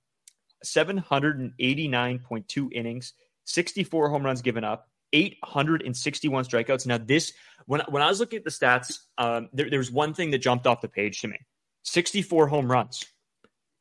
seven 0.63 0.97
hundred 0.97 1.39
and 1.39 1.53
eighty 1.59 1.87
nine 1.87 2.19
point 2.19 2.47
two 2.47 2.69
innings, 2.73 3.13
sixty 3.45 3.83
four 3.83 4.09
home 4.09 4.23
runs 4.23 4.41
given 4.41 4.63
up. 4.63 4.89
861 5.13 6.43
strikeouts. 6.43 6.85
Now, 6.85 6.97
this 6.97 7.31
when 7.65 7.81
when 7.87 8.01
I 8.01 8.09
was 8.09 8.19
looking 8.19 8.37
at 8.37 8.43
the 8.43 8.49
stats, 8.51 8.99
um, 9.17 9.47
there, 9.53 9.69
there 9.69 9.79
was 9.79 9.89
one 9.89 10.13
thing 10.13 10.31
that 10.31 10.39
jumped 10.39 10.67
off 10.67 10.81
the 10.81 10.89
page 10.89 11.21
to 11.21 11.29
me: 11.29 11.37
64 11.83 12.47
home 12.47 12.69
runs. 12.69 13.05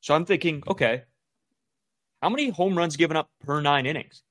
So 0.01 0.15
I'm 0.15 0.25
thinking, 0.25 0.63
okay, 0.69 1.03
how 2.23 2.29
many 2.29 2.51
home 2.51 2.79
runs 2.79 2.97
given 2.97 3.17
up 3.17 3.29
per 3.45 3.61
nine 3.61 3.87
innings? 3.87 4.23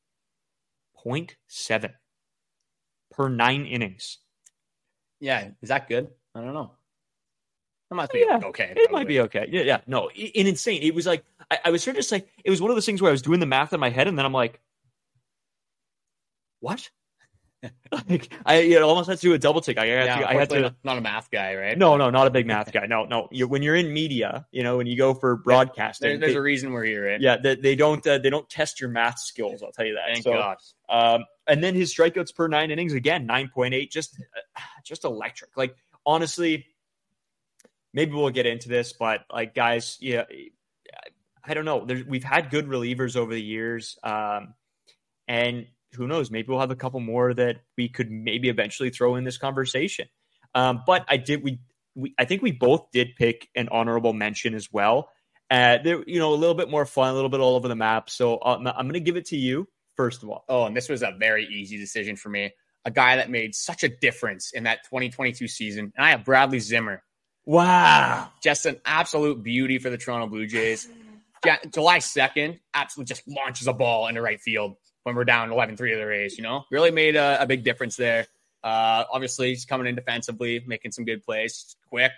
0.7 1.06 1.92
per 3.12 3.30
nine 3.30 3.66
innings. 3.66 4.20
Yeah, 5.20 5.50
is 5.62 5.70
that 5.70 5.88
good? 5.88 6.10
I 6.34 6.42
don't 6.42 6.54
know. 6.54 6.72
That 7.90 7.96
must 7.96 8.12
be 8.12 8.26
Yeah, 8.28 8.40
okay. 8.44 8.74
It 8.76 8.92
might 8.92 9.08
be 9.08 9.20
okay. 9.22 9.48
Yeah, 9.50 9.62
yeah. 9.62 9.82
No, 9.88 10.10
in 10.10 10.48
insane. 10.48 10.82
It 10.82 10.96
was 10.96 11.06
like 11.06 11.24
I, 11.52 11.60
I 11.66 11.70
was 11.70 11.84
sort 11.84 11.96
of 11.96 12.00
just 12.00 12.12
like 12.12 12.28
it 12.44 12.50
was 12.50 12.62
one 12.62 12.72
of 12.72 12.76
those 12.76 12.86
things 12.86 13.02
where 13.02 13.10
I 13.10 13.12
was 13.12 13.22
doing 13.22 13.40
the 13.40 13.46
math 13.46 13.74
in 13.74 13.80
my 13.80 13.90
head, 13.90 14.08
and 14.08 14.18
then 14.18 14.26
I'm 14.26 14.34
like, 14.34 14.60
what? 16.60 16.90
like 18.10 18.32
I 18.46 18.56
it 18.56 18.82
almost 18.82 19.10
had 19.10 19.18
to 19.18 19.22
do 19.22 19.34
a 19.34 19.40
double 19.40 19.62
take. 19.62 19.78
I 19.78 19.86
had 19.88 20.06
Yeah, 20.06 20.20
to. 20.20 20.30
I 20.30 20.34
had 20.36 20.50
to. 20.52 20.62
not, 20.62 20.76
not 20.84 20.98
a 20.98 21.02
math 21.02 21.32
guy, 21.32 21.56
right? 21.56 21.78
No, 21.78 21.98
no, 21.98 22.10
not 22.10 22.28
a 22.28 22.30
big 22.30 22.46
math 22.54 22.72
guy. 22.72 22.86
No, 22.86 23.06
no. 23.06 23.28
You're, 23.32 23.48
when 23.48 23.64
you're 23.64 23.76
in 23.76 23.92
media, 23.92 24.46
you 24.52 24.62
know, 24.62 24.78
when 24.78 24.86
you 24.88 24.96
go 24.98 25.14
for 25.16 25.36
broadcasting, 25.38 26.10
There, 26.10 26.18
there's 26.20 26.34
they- 26.34 26.38
a 26.38 26.42
reason 26.42 26.72
we're 26.74 26.84
here, 26.84 27.08
right? 27.12 27.22
yeah, 27.22 27.38
they, 27.38 27.56
they 27.56 27.76
don't 27.76 28.06
uh, 28.06 28.18
they 28.20 28.30
don't 28.30 28.48
test 28.50 28.80
your 28.80 28.90
math 28.90 29.20
skills. 29.20 29.64
I'll 29.64 29.72
tell 29.72 29.86
you 29.86 29.96
that. 29.96 30.14
Thank 30.14 30.24
So, 30.24 30.34
God. 30.34 30.58
Um, 30.90 31.26
and 31.48 31.64
then 31.64 31.74
his 31.76 31.94
strikeouts 31.94 32.36
per 32.36 32.48
nine 32.48 32.70
innings 32.72 32.94
again, 32.94 33.26
nine 33.26 33.50
point 33.54 33.74
eight, 33.74 33.92
just 33.92 34.20
uh, 34.56 34.62
just 34.84 35.04
electric. 35.04 35.56
Like 35.58 35.76
honestly, 36.06 36.66
maybe 37.96 38.12
we'll 38.12 38.30
get 38.30 38.46
into 38.46 38.70
this, 38.70 38.94
but 38.94 39.22
like 39.34 39.56
guys, 39.56 39.98
yeah, 40.00 40.26
I 41.44 41.54
don't 41.54 41.66
know. 41.66 41.86
There's, 41.86 42.06
we've 42.06 42.24
had 42.24 42.52
good 42.52 42.68
relievers 42.68 43.16
over 43.16 43.34
the 43.34 43.42
years, 43.42 43.98
um, 44.04 44.54
and 45.28 45.66
who 45.96 46.08
knows? 46.08 46.30
Maybe 46.30 46.50
we'll 46.50 46.60
have 46.60 46.72
a 46.72 46.76
couple 46.76 47.00
more 47.00 47.34
that 47.34 47.62
we 47.78 47.88
could 47.88 48.12
maybe 48.12 48.50
eventually 48.50 48.90
throw 48.90 49.16
in 49.16 49.24
this 49.24 49.38
conversation. 49.38 50.08
Um, 50.54 50.84
but 50.86 51.06
I 51.08 51.18
did 51.18 51.42
we, 51.42 51.60
we 51.96 52.14
I 52.20 52.26
think 52.26 52.42
we 52.42 52.52
both 52.52 52.92
did 52.92 53.16
pick 53.16 53.50
an 53.56 53.70
honorable 53.72 54.14
mention 54.14 54.54
as 54.54 54.72
well. 54.72 55.10
Uh, 55.50 55.78
they're 55.84 56.04
you 56.06 56.20
know 56.20 56.34
a 56.34 56.36
little 56.36 56.56
bit 56.56 56.70
more 56.70 56.86
fun, 56.86 57.10
a 57.10 57.14
little 57.14 57.30
bit 57.30 57.40
all 57.40 57.56
over 57.56 57.68
the 57.68 57.76
map. 57.76 58.10
So 58.10 58.38
uh, 58.38 58.58
I'm, 58.58 58.68
I'm 58.68 58.86
going 58.86 58.94
to 58.94 59.00
give 59.00 59.16
it 59.16 59.26
to 59.28 59.38
you 59.38 59.68
first 59.96 60.24
of 60.24 60.30
all. 60.30 60.44
Oh, 60.50 60.66
and 60.66 60.76
this 60.76 60.90
was 60.90 61.02
a 61.02 61.16
very 61.18 61.46
easy 61.46 61.78
decision 61.78 62.16
for 62.16 62.30
me. 62.30 62.52
A 62.84 62.92
guy 62.92 63.16
that 63.16 63.30
made 63.30 63.56
such 63.56 63.84
a 63.84 63.90
difference 63.90 64.52
in 64.54 64.64
that 64.64 64.84
2022 64.84 65.48
season. 65.48 65.92
And 65.96 66.06
I 66.06 66.12
have 66.12 66.24
Bradley 66.24 66.60
Zimmer. 66.60 67.02
Wow. 67.46 68.30
Just 68.42 68.66
an 68.66 68.80
absolute 68.86 69.44
beauty 69.44 69.78
for 69.80 69.90
the 69.90 69.98
Toronto 69.98 70.28
Blue 70.28 70.48
Jays. 70.48 70.88
Ja- 71.46 71.58
July 71.72 72.00
2nd, 72.00 72.60
absolutely 72.74 73.08
just 73.14 73.28
launches 73.28 73.68
a 73.68 73.74
ball 73.74 74.08
into 74.08 74.22
right 74.22 74.42
field 74.42 74.76
when 75.04 75.16
we're 75.16 75.26
down 75.26 75.52
11 75.52 75.78
3 75.78 75.94
of 75.94 76.00
the 76.00 76.06
Rays, 76.06 76.38
you 76.38 76.44
know? 76.44 76.64
Really 76.72 76.90
made 76.92 77.16
a, 77.16 77.42
a 77.42 77.46
big 77.46 77.64
difference 77.64 77.96
there. 77.96 78.26
Uh, 78.64 79.04
obviously, 79.12 79.50
he's 79.50 79.64
coming 79.66 79.86
in 79.86 79.94
defensively, 79.96 80.64
making 80.66 80.92
some 80.92 81.06
good 81.06 81.24
plays, 81.24 81.76
quick. 81.88 82.12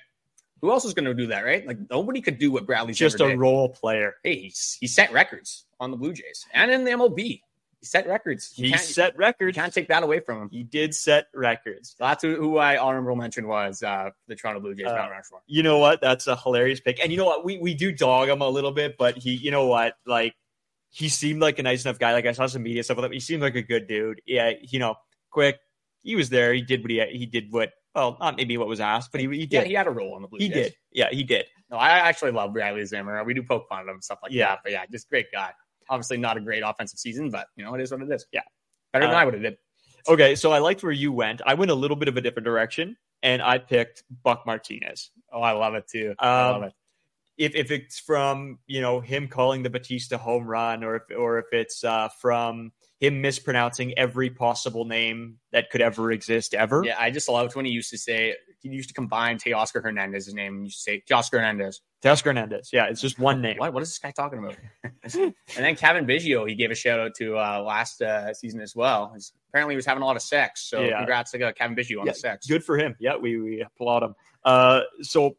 Who 0.62 0.72
else 0.72 0.86
is 0.86 0.94
going 0.94 1.06
to 1.06 1.14
do 1.14 1.28
that, 1.28 1.42
right? 1.42 1.68
Like, 1.68 1.78
nobody 1.90 2.22
could 2.22 2.40
do 2.40 2.52
what 2.52 2.66
Bradley 2.66 2.94
Just 2.94 3.20
a 3.20 3.28
did. 3.28 3.38
role 3.38 3.70
player. 3.70 4.16
Hey, 4.24 4.36
he's, 4.44 4.78
he 4.80 4.88
set 4.88 5.12
records 5.12 5.66
on 5.80 5.92
the 5.92 5.98
Blue 5.98 6.14
Jays 6.14 6.46
and 6.54 6.72
in 6.72 6.86
the 6.86 6.92
MLB. 6.92 7.42
Set 7.88 8.08
records. 8.08 8.54
You 8.56 8.72
He 8.72 8.78
set 8.78 9.14
you 9.14 9.20
records. 9.20 9.56
can't 9.56 9.74
take 9.74 9.88
that 9.88 10.04
away 10.04 10.20
from 10.20 10.42
him. 10.44 10.50
He 10.52 10.64
did 10.64 10.94
set 10.94 11.28
records. 11.34 11.96
So 11.98 12.06
that's 12.06 12.22
who, 12.24 12.36
who 12.36 12.58
I 12.58 12.78
honorable 12.78 13.16
mention 13.16 13.48
was 13.48 13.82
uh, 13.84 14.10
the 14.28 14.36
Toronto 14.36 14.60
Blue 14.62 14.76
Jays, 14.76 14.88
Uh, 14.88 14.96
Mount 14.96 15.12
Rushmore. 15.12 15.42
You 15.48 15.64
know 15.64 15.80
what? 15.80 16.02
That's 16.02 16.28
a 16.28 16.36
hilarious 16.36 16.80
pick. 16.80 17.00
And 17.02 17.12
you 17.12 17.18
know 17.18 17.26
what? 17.26 17.44
We 17.46 17.58
we 17.60 17.74
do 17.74 17.92
dog 17.92 18.30
him 18.30 18.42
a 18.42 18.50
little 18.50 18.72
bit, 18.72 18.96
but 18.98 19.18
he, 19.18 19.32
you 19.36 19.52
know 19.52 19.68
what? 19.68 19.96
Like 20.06 20.36
he 20.90 21.10
seemed 21.10 21.42
like 21.42 21.60
a 21.60 21.64
nice 21.64 21.86
enough 21.86 22.00
guy. 22.00 22.14
Like 22.14 22.26
I 22.26 22.32
saw 22.32 22.48
some 22.48 22.64
media 22.64 22.84
stuff 22.84 22.98
with 22.98 23.06
him. 23.06 23.12
He 23.12 23.20
seemed 23.20 23.42
like 23.42 23.56
a 23.56 23.62
good 23.62 23.88
dude. 23.88 24.22
Yeah, 24.26 24.52
you 24.62 24.80
know, 24.80 24.96
quick. 25.32 25.60
He 26.02 26.16
was 26.16 26.30
there. 26.30 26.54
He 26.54 26.62
did 26.62 26.82
what 26.82 26.92
he 26.92 27.04
he 27.18 27.26
did 27.26 27.52
what. 27.52 27.72
Well, 27.96 28.16
not 28.20 28.38
maybe 28.38 28.58
what 28.58 28.68
was 28.68 28.80
asked, 28.80 29.12
but 29.12 29.22
he 29.22 29.28
he 29.28 29.48
Yeah, 29.50 29.62
did. 29.62 29.68
he 29.68 29.74
had 29.74 29.88
a 29.88 29.92
role 29.92 30.14
on 30.14 30.22
the 30.22 30.28
Blue 30.28 30.38
he 30.40 30.50
Jays. 30.50 30.56
He 30.56 30.62
did. 30.64 30.74
Yeah, 30.92 31.10
he 31.12 31.24
did. 31.24 31.46
No, 31.72 31.78
I 31.78 31.90
actually 31.98 32.32
love 32.32 32.54
Bradley 32.54 32.86
Zimmer. 32.86 33.22
We 33.24 33.34
do 33.34 33.42
poke 33.44 33.68
fun 33.68 33.80
at 33.80 33.84
him 33.86 33.96
and 33.96 34.04
stuff 34.04 34.20
like 34.22 34.32
Yeah. 34.32 34.50
that. 34.50 34.60
But 34.64 34.72
yeah, 34.74 34.86
just 34.92 35.10
great 35.10 35.26
guy. 35.34 35.52
Obviously 35.90 36.18
not 36.18 36.38
a 36.38 36.42
great 36.42 36.64
offensive 36.66 37.00
season, 37.00 37.30
but 37.30 37.48
you 37.56 37.64
know, 37.64 37.74
it 37.76 37.82
is 37.82 37.92
what 37.92 38.02
it 38.02 38.12
is. 38.12 38.26
Yeah. 38.32 38.42
Better 38.94 39.06
than 39.08 39.16
Uh, 39.16 39.20
I 39.20 39.26
would 39.26 39.34
have 39.34 39.44
did. 39.44 39.58
Okay, 40.08 40.36
so 40.36 40.52
I 40.52 40.60
liked 40.60 40.84
where 40.84 40.92
you 40.92 41.12
went. 41.12 41.42
I 41.46 41.54
went 41.54 41.70
a 41.72 41.76
little 41.76 41.98
bit 41.98 42.08
of 42.08 42.16
a 42.18 42.22
different 42.22 42.46
direction, 42.46 42.96
and 43.24 43.42
I 43.42 43.58
picked 43.58 44.04
Buck 44.24 44.46
Martinez. 44.46 45.12
Oh, 45.32 45.42
I 45.42 45.52
love 45.52 45.76
it 45.76 45.88
too. 45.88 46.16
I 46.20 46.28
Um, 46.50 46.62
love 46.62 46.64
it. 46.70 46.74
if 47.38 47.56
if 47.56 47.72
it's 47.72 48.00
from 48.00 48.60
you 48.68 48.80
know 48.82 49.02
him 49.02 49.28
calling 49.28 49.64
the 49.64 49.70
Bautista 49.70 50.18
home 50.18 50.48
run, 50.48 50.84
or 50.84 50.96
if 50.96 51.04
or 51.18 51.40
if 51.40 51.46
it's 51.52 51.84
uh, 51.84 52.08
from 52.22 52.72
him 53.00 53.22
mispronouncing 53.22 53.94
every 53.98 54.30
possible 54.30 54.86
name 54.86 55.38
that 55.52 55.70
could 55.70 55.82
ever 55.82 56.12
exist 56.12 56.54
ever. 56.56 56.84
Yeah, 56.84 56.96
I 57.00 57.12
just 57.12 57.30
loved 57.30 57.56
when 57.56 57.66
he 57.66 57.72
used 57.72 57.92
to 57.92 57.98
say 57.98 58.36
he 58.62 58.70
used 58.70 58.90
to 58.90 58.96
combine 58.96 59.38
Teoscar 59.38 59.84
Hernandez's 59.84 60.34
name 60.34 60.56
and 60.56 60.66
you 60.66 60.72
say 60.72 61.04
Teoscar 61.08 61.34
Hernandez. 61.34 61.82
Teoscar 62.04 62.26
Hernandez. 62.26 62.70
Yeah, 62.74 62.86
it's 62.86 63.00
just 63.02 63.20
one 63.20 63.42
name. 63.42 63.58
What 63.58 63.72
what 63.74 63.84
is 63.84 63.90
this 63.90 64.00
guy 64.00 64.12
talking 64.12 64.40
about? 64.40 64.56
and 65.14 65.34
then 65.56 65.76
Cavan 65.76 66.08
Biggio, 66.08 66.48
he 66.48 66.56
gave 66.56 66.72
a 66.72 66.76
shout 66.76 67.00
out 67.00 67.14
to 67.16 67.38
uh, 67.38 67.62
last 67.62 68.02
uh, 68.02 68.34
season 68.34 68.62
as 68.62 68.76
well. 68.76 69.12
He's- 69.14 69.32
apparently, 69.50 69.74
he 69.74 69.78
was 69.78 69.86
having 69.86 70.02
a 70.02 70.06
lot 70.06 70.16
of 70.16 70.22
sex. 70.24 70.68
So 70.68 70.82
Yeah. 70.82 70.98
congrats 70.98 71.32
to 71.32 71.48
uh, 71.48 71.52
Cavan 71.52 71.76
Biggio 71.76 72.00
on 72.00 72.08
Yeah, 72.08 72.14
the 72.14 72.20
sex. 72.20 72.48
Good 72.48 72.64
for 72.64 72.78
him. 72.78 72.96
Yeah, 73.00 73.18
we, 73.18 73.38
we 73.40 73.62
applaud 73.62 74.04
him. 74.04 74.16
Uh, 74.44 74.82
so 75.02 75.38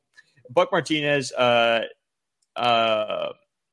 Buck 0.50 0.70
Martinez 0.72 1.32
uh, 1.32 1.82
uh, 2.56 3.28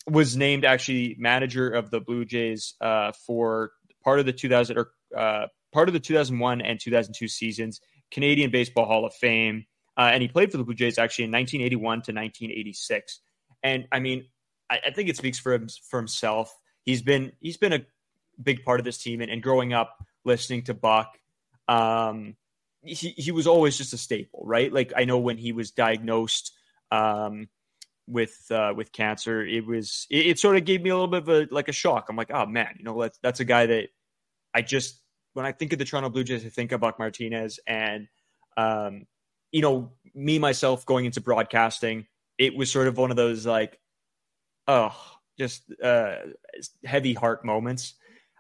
was 0.08 0.36
named 0.36 0.66
actually 0.66 1.16
manager 1.18 1.70
of 1.70 1.90
the 1.90 2.00
Blue 2.00 2.26
Jays 2.26 2.76
uh, 2.82 3.12
for 3.26 3.72
part 4.04 4.20
of 4.20 4.26
the 4.26 4.34
2000 4.34 4.78
or 4.78 4.92
uh, 5.16 5.48
part 5.74 5.90
of 5.90 5.94
the 5.94 6.00
2001 6.00 6.62
and 6.62 6.80
2002 6.80 7.28
seasons. 7.28 7.82
Canadian 8.12 8.52
Baseball 8.52 8.86
Hall 8.86 9.06
of 9.06 9.14
Fame, 9.16 9.66
uh, 9.98 10.10
and 10.14 10.22
he 10.22 10.28
played 10.28 10.52
for 10.52 10.58
the 10.58 10.64
Blue 10.64 10.76
Jays 10.76 10.98
actually 10.98 11.26
in 11.26 11.32
1981 11.32 11.82
to 11.82 12.12
1986. 12.12 13.20
And 13.64 13.88
I 13.92 14.00
mean, 14.00 14.28
I, 14.70 14.80
I 14.88 14.92
think 14.92 15.10
it 15.10 15.18
speaks 15.18 15.40
for 15.40 15.58
for 15.90 15.98
himself. 16.00 16.54
He's 16.84 17.02
been 17.02 17.32
he's 17.40 17.58
been 17.58 17.74
a 17.74 17.86
big 18.42 18.64
part 18.64 18.80
of 18.80 18.86
this 18.86 19.00
team, 19.00 19.22
and, 19.22 19.32
and 19.32 19.42
growing 19.42 19.74
up 19.74 19.96
listening 20.24 20.64
to 20.64 20.74
Buck. 20.74 21.18
Um, 21.68 22.36
he, 22.84 23.10
he 23.18 23.32
was 23.32 23.48
always 23.48 23.78
just 23.78 23.94
a 23.94 23.98
staple, 23.98 24.44
right? 24.46 24.72
Like 24.72 24.94
I 24.96 25.06
know 25.06 25.18
when 25.18 25.38
he 25.38 25.52
was 25.52 25.72
diagnosed 25.72 26.52
um, 26.92 27.48
with 28.08 28.46
uh, 28.52 28.74
with 28.76 28.92
cancer, 28.92 29.46
it 29.46 29.66
was 29.66 30.08
it, 30.10 30.28
it 30.28 30.40
sort 30.40 30.58
of 30.58 30.66
gave 30.66 30.82
me 30.82 30.90
a 30.90 30.94
little 30.94 31.08
bit 31.08 31.24
of 31.24 31.30
a 31.30 31.48
like 31.54 31.68
a 31.68 31.74
shock. 31.74 32.08
I'm 32.10 32.16
like, 32.16 32.32
oh 32.34 32.46
man, 32.46 32.76
you 32.78 32.84
know, 32.84 33.02
that's 33.02 33.18
that's 33.22 33.40
a 33.40 33.46
guy 33.46 33.66
that 33.66 33.90
I 34.54 34.62
just 34.62 35.02
when 35.34 35.46
I 35.46 35.52
think 35.52 35.74
of 35.74 35.80
the 35.80 35.86
Toronto 35.86 36.10
Blue 36.10 36.24
Jays, 36.24 36.46
I 36.46 36.50
think 36.50 36.72
of 36.72 36.82
Buck 36.82 36.98
Martinez, 36.98 37.60
and 37.68 38.08
um, 38.58 39.06
you 39.52 39.62
know, 39.62 39.92
me 40.14 40.40
myself 40.40 40.86
going 40.86 41.06
into 41.06 41.22
broadcasting, 41.22 42.08
it 42.38 42.56
was 42.56 42.72
sort 42.72 42.88
of 42.88 42.98
one 42.98 43.12
of 43.12 43.18
those 43.18 43.46
like, 43.46 43.80
oh, 44.68 44.96
just 45.38 45.64
uh, 45.84 46.18
heavy 46.84 47.14
heart 47.14 47.44
moments. 47.44 47.96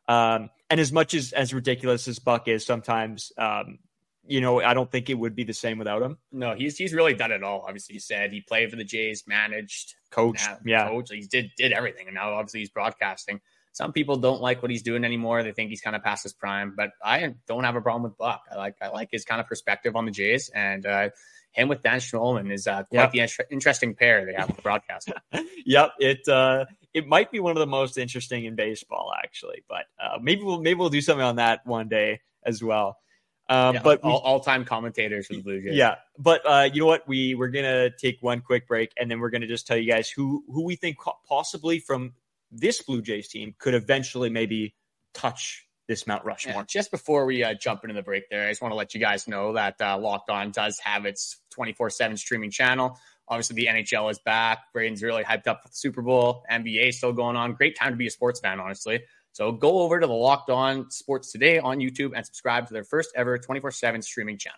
Um, 0.07 0.49
and 0.69 0.79
as 0.79 0.91
much 0.91 1.13
as 1.13 1.33
as 1.33 1.53
ridiculous 1.53 2.07
as 2.07 2.19
Buck 2.19 2.47
is 2.47 2.65
sometimes, 2.65 3.31
um, 3.37 3.79
you 4.27 4.41
know, 4.41 4.61
I 4.61 4.73
don't 4.73 4.91
think 4.91 5.09
it 5.09 5.13
would 5.15 5.35
be 5.35 5.43
the 5.43 5.53
same 5.53 5.77
without 5.77 6.01
him. 6.01 6.17
No, 6.31 6.55
he's 6.55 6.77
he's 6.77 6.93
really 6.93 7.13
done 7.13 7.31
it 7.31 7.43
all. 7.43 7.63
Obviously, 7.67 7.93
he 7.93 7.99
said 7.99 8.31
he 8.31 8.41
played 8.41 8.69
for 8.71 8.75
the 8.75 8.83
Jays, 8.83 9.23
managed, 9.27 9.95
Coach, 10.11 10.41
now- 10.45 10.57
yeah. 10.65 10.87
coach. 10.87 11.09
He 11.11 11.21
did 11.21 11.51
did 11.57 11.71
everything, 11.71 12.07
and 12.07 12.15
now 12.15 12.33
obviously 12.33 12.61
he's 12.61 12.69
broadcasting. 12.69 13.41
Some 13.73 13.91
people 13.91 14.15
don't 14.15 14.41
like 14.41 14.61
what 14.61 14.71
he's 14.71 14.83
doing 14.83 15.03
anymore. 15.03 15.43
They 15.43 15.51
think 15.51 15.69
he's 15.69 15.81
kind 15.81 15.97
of 15.97 16.01
past 16.03 16.23
his 16.23 16.31
prime, 16.33 16.73
but 16.77 16.91
I 17.03 17.33
don't 17.45 17.65
have 17.65 17.75
a 17.75 17.81
problem 17.81 18.03
with 18.03 18.17
Buck. 18.17 18.41
I 18.51 18.55
like 18.55 18.75
I 18.81 18.87
like 18.87 19.09
his 19.11 19.25
kind 19.25 19.41
of 19.41 19.47
perspective 19.47 19.95
on 19.97 20.05
the 20.05 20.11
Jays, 20.11 20.49
and 20.55 20.85
uh, 20.85 21.09
him 21.51 21.67
with 21.67 21.83
Dan 21.83 21.99
Shulman 21.99 22.51
is 22.53 22.67
uh, 22.67 22.83
quite 22.83 22.89
Yeah. 22.91 23.09
the 23.09 23.19
inter- 23.19 23.45
interesting 23.51 23.93
pair 23.95 24.25
they 24.25 24.33
have 24.33 24.47
with 24.47 24.55
the 24.57 24.61
broadcast. 24.61 25.11
yep, 25.65 25.91
it 25.99 26.27
uh, 26.27 26.65
it 26.93 27.05
might 27.05 27.31
be 27.31 27.39
one 27.41 27.51
of 27.51 27.59
the 27.59 27.67
most 27.67 27.97
interesting 27.97 28.45
in 28.45 28.55
baseball, 28.55 29.11
actually. 29.21 29.63
But 29.67 29.85
uh, 30.01 30.19
maybe 30.21 30.43
we'll 30.43 30.61
maybe 30.61 30.79
we'll 30.79 30.89
do 30.89 31.01
something 31.01 31.23
on 31.25 31.35
that 31.35 31.59
one 31.65 31.89
day 31.89 32.21
as 32.45 32.63
well. 32.63 32.97
Um, 33.47 33.75
Yeah, 33.75 33.81
but 33.83 34.01
all, 34.01 34.17
all-time 34.19 34.65
commentators 34.65 35.27
for 35.27 35.33
the 35.33 35.41
Blue 35.41 35.61
Jays. 35.61 35.75
yeah, 35.75 35.95
but 36.17 36.41
uh, 36.45 36.69
you 36.71 36.81
know 36.81 36.87
what? 36.87 37.07
We 37.07 37.35
we're 37.35 37.49
gonna 37.49 37.89
take 37.91 38.17
one 38.21 38.41
quick 38.41 38.67
break, 38.67 38.91
and 38.97 39.09
then 39.09 39.19
we're 39.19 39.29
gonna 39.29 39.47
just 39.47 39.67
tell 39.67 39.77
you 39.77 39.89
guys 39.89 40.09
who 40.09 40.43
who 40.47 40.63
we 40.63 40.75
think 40.75 40.97
possibly 41.27 41.79
from 41.79 42.13
this 42.51 42.81
Blue 42.81 43.01
Jays 43.01 43.27
team 43.27 43.53
could 43.59 43.73
eventually 43.73 44.29
maybe 44.29 44.75
touch 45.13 45.67
this 45.87 46.07
Mount 46.07 46.25
Rushmore. 46.25 46.55
Yeah, 46.55 46.63
just 46.67 46.91
before 46.91 47.25
we 47.25 47.43
uh, 47.43 47.53
jump 47.53 47.83
into 47.83 47.93
the 47.93 48.01
break 48.01 48.29
there, 48.29 48.47
I 48.47 48.49
just 48.49 48.61
want 48.61 48.71
to 48.71 48.75
let 48.75 48.93
you 48.93 48.99
guys 48.99 49.27
know 49.27 49.53
that 49.53 49.79
uh, 49.79 49.97
Locked 49.97 50.29
On 50.29 50.51
does 50.51 50.79
have 50.79 51.05
its 51.05 51.39
24 51.51 51.91
7 51.91 52.17
streaming 52.17 52.51
channel. 52.51 52.97
Obviously, 53.27 53.55
the 53.55 53.67
NHL 53.67 54.09
is 54.11 54.19
back. 54.19 54.59
Braden's 54.73 55.01
really 55.01 55.23
hyped 55.23 55.47
up 55.47 55.63
for 55.63 55.69
the 55.69 55.75
Super 55.75 56.01
Bowl. 56.01 56.43
NBA 56.51 56.93
still 56.93 57.13
going 57.13 57.35
on. 57.35 57.53
Great 57.53 57.75
time 57.75 57.91
to 57.91 57.95
be 57.97 58.07
a 58.07 58.11
sports 58.11 58.39
fan, 58.39 58.59
honestly. 58.59 59.01
So 59.35 59.51
go 59.51 59.79
over 59.79 59.99
to 59.99 60.07
the 60.07 60.13
Locked 60.13 60.49
On 60.49 60.89
Sports 60.89 61.33
Today 61.33 61.59
on 61.59 61.79
YouTube 61.79 62.13
and 62.15 62.25
subscribe 62.25 62.67
to 62.67 62.73
their 62.73 62.85
first 62.85 63.11
ever 63.17 63.37
24 63.37 63.69
7 63.69 64.01
streaming 64.01 64.37
channel. 64.37 64.57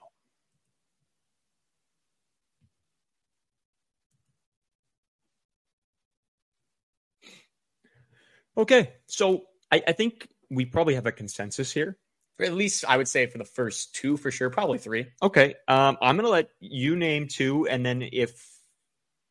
Okay, 8.56 8.94
so 9.08 9.46
I, 9.72 9.82
I 9.88 9.94
think 9.94 10.28
we 10.52 10.66
probably 10.66 10.94
have 10.94 11.08
a 11.08 11.12
consensus 11.12 11.72
here. 11.72 11.98
At 12.40 12.54
least, 12.54 12.86
I 12.88 12.98
would 12.98 13.08
say 13.08 13.26
for 13.26 13.40
the 13.40 13.46
first 13.46 13.96
two 13.96 14.16
for 14.16 14.30
sure, 14.30 14.52
probably 14.52 14.78
three. 14.78 15.08
Okay, 15.24 15.56
um, 15.68 15.98
I'm 16.04 16.18
gonna 16.18 16.30
let 16.30 16.50
you 16.60 16.96
name 16.96 17.28
two, 17.28 17.68
and 17.68 17.84
then 17.84 18.08
if 18.12 18.48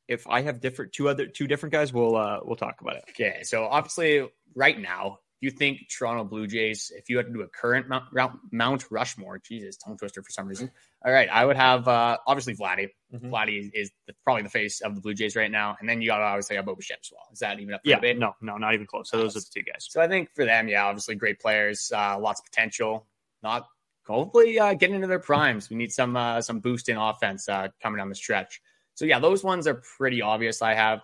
if 0.09 0.27
I 0.27 0.41
have 0.41 0.61
different 0.61 0.93
two 0.93 1.09
other 1.09 1.27
two 1.27 1.47
different 1.47 1.73
guys, 1.73 1.93
we'll 1.93 2.17
uh, 2.17 2.41
we'll 2.43 2.57
talk 2.57 2.81
about 2.81 2.97
it. 2.97 3.05
Okay, 3.11 3.43
so 3.45 3.67
obviously, 3.67 4.29
right 4.57 4.77
now, 4.77 5.21
you 5.47 5.51
think 5.51 5.89
Toronto 5.89 6.25
Blue 6.25 6.47
Jays, 6.47 6.93
if 6.95 7.09
you 7.09 7.17
had 7.17 7.27
to 7.27 7.33
do 7.33 7.41
a 7.41 7.49
current 7.49 7.89
Mount, 7.89 8.05
Mount- 8.53 8.85
Rushmore, 8.91 9.39
Jesus, 9.39 9.77
tongue 9.77 9.97
twister 9.97 10.23
for 10.23 10.31
some 10.31 10.47
reason. 10.47 10.71
All 11.05 11.13
right, 11.13 11.29
I 11.31 11.45
would 11.45 11.57
have 11.57 11.87
uh, 11.89 12.19
obviously 12.27 12.55
Vladdy. 12.55 12.89
Mhm. 13.15 13.31
Vladdy 13.31 13.71
is 13.73 13.91
the, 14.07 14.15
probably 14.25 14.43
the 14.43 14.49
face 14.51 14.81
of 14.83 14.95
the 14.95 15.01
Blue 15.01 15.15
Jays 15.15 15.37
right 15.37 15.51
now, 15.51 15.77
and 15.81 15.89
then 15.89 16.03
you 16.03 16.09
got 16.09 16.19
to 16.19 16.25
obviously 16.25 16.57
have 16.57 16.67
Bo 16.67 16.75
Bichette 16.75 16.99
as 17.01 17.11
well. 17.13 17.23
Is 17.33 17.39
that 17.39 17.59
even 17.61 17.75
up 17.75 17.81
for 17.85 17.89
Yeah, 17.91 18.13
no, 18.15 18.35
no, 18.43 18.57
not 18.59 18.75
even 18.75 18.87
close. 18.87 19.09
So 19.11 19.17
those 19.17 19.37
are 19.37 19.41
the 19.41 19.47
two 19.55 19.63
guys. 19.63 19.87
So 19.89 20.01
I 20.03 20.09
think 20.09 20.31
for 20.35 20.45
them, 20.45 20.69
yeah, 20.69 20.85
obviously 20.85 21.15
great 21.15 21.39
players, 21.41 21.91
uh, 21.95 22.19
lots 22.19 22.41
of 22.41 22.45
potential. 22.45 23.07
Not 23.43 23.67
hopefully 24.07 24.59
uh, 24.59 24.75
getting 24.75 24.97
into 24.97 25.07
their 25.07 25.19
primes. 25.21 25.71
We 25.71 25.77
need 25.77 25.93
some 25.93 26.17
uh, 26.17 26.41
some 26.41 26.61
boost 26.61 26.89
in 26.89 26.97
offense 26.97 27.49
uh, 27.49 27.69
coming 27.83 27.99
down 27.99 28.09
the 28.09 28.15
stretch. 28.15 28.61
So 28.95 29.05
yeah, 29.05 29.19
those 29.21 29.45
ones 29.45 29.67
are 29.67 29.83
pretty 29.97 30.23
obvious. 30.23 30.63
I 30.63 30.75
have, 30.75 31.01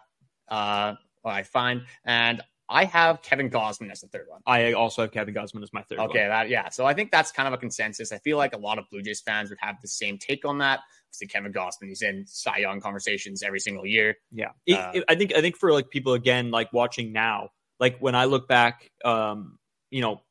uh, 0.48 0.94
what 1.20 1.34
I 1.34 1.42
find, 1.42 1.82
and 2.04 2.40
I 2.72 2.84
have 2.86 3.22
Kevin 3.22 3.50
Gausman 3.50 3.90
as 3.90 4.00
the 4.00 4.08
third 4.08 4.26
one. 4.28 4.40
I 4.46 4.72
also 4.72 5.02
have 5.02 5.12
Kevin 5.12 5.34
Gausman 5.34 5.62
as 5.62 5.72
my 5.72 5.82
third. 5.82 5.98
Okay, 5.98 6.20
one. 6.20 6.28
that 6.30 6.48
yeah. 6.48 6.68
So 6.70 6.86
I 6.86 6.94
think 6.94 7.10
that's 7.10 7.30
kind 7.30 7.46
of 7.46 7.54
a 7.54 7.58
consensus. 7.58 8.10
I 8.12 8.18
feel 8.18 8.36
like 8.38 8.54
a 8.54 8.58
lot 8.58 8.78
of 8.78 8.84
Blue 8.90 9.02
Jays 9.02 9.20
fans 9.20 9.50
would 9.50 9.58
have 9.60 9.76
the 9.82 9.88
same 9.88 10.18
take 10.18 10.44
on 10.44 10.58
that. 10.58 10.80
Obviously, 11.08 11.26
Kevin 11.28 11.52
Gausman, 11.52 11.88
he's 11.88 12.02
in 12.02 12.24
Cy 12.26 12.58
Young 12.58 12.80
conversations 12.80 13.42
every 13.42 13.60
single 13.60 13.86
year. 13.86 14.16
Yeah, 14.32 14.52
It- 14.66 14.74
Uh, 14.78 14.92
it- 14.94 15.04
I 15.08 15.14
think 15.14 15.34
I 15.34 15.40
think 15.40 15.56
for 15.56 15.72
like 15.72 15.90
people 15.90 16.14
again, 16.14 16.50
like 16.50 16.72
watching 16.72 17.12
now, 17.12 17.50
like 17.78 17.98
when 18.00 18.14
I 18.14 18.24
look 18.24 18.48
back, 18.48 18.90
um, 19.04 19.58
you 19.90 20.00
know, 20.00 20.22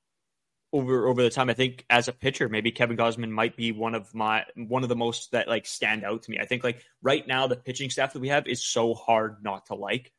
over 0.73 1.07
over 1.07 1.21
the 1.21 1.29
time, 1.29 1.49
I 1.49 1.53
think 1.53 1.85
as 1.89 2.07
a 2.07 2.13
pitcher, 2.13 2.47
maybe 2.49 2.71
Kevin 2.71 2.95
Gausman 2.97 3.29
might 3.29 3.55
be 3.57 3.71
one 3.71 3.93
of 3.93 4.13
my 4.15 4.45
one 4.55 4.83
of 4.83 4.89
the 4.89 4.95
most 4.95 5.31
that 5.31 5.47
like 5.47 5.65
stand 5.65 6.03
out 6.03 6.23
to 6.23 6.31
me. 6.31 6.39
I 6.39 6.45
think 6.45 6.63
like 6.63 6.83
right 7.01 7.27
now 7.27 7.47
the 7.47 7.57
pitching 7.57 7.89
staff 7.89 8.13
that 8.13 8.19
we 8.19 8.29
have 8.29 8.47
is 8.47 8.63
so 8.63 8.93
hard 8.93 9.43
not 9.43 9.65
to 9.67 9.75
like. 9.75 10.11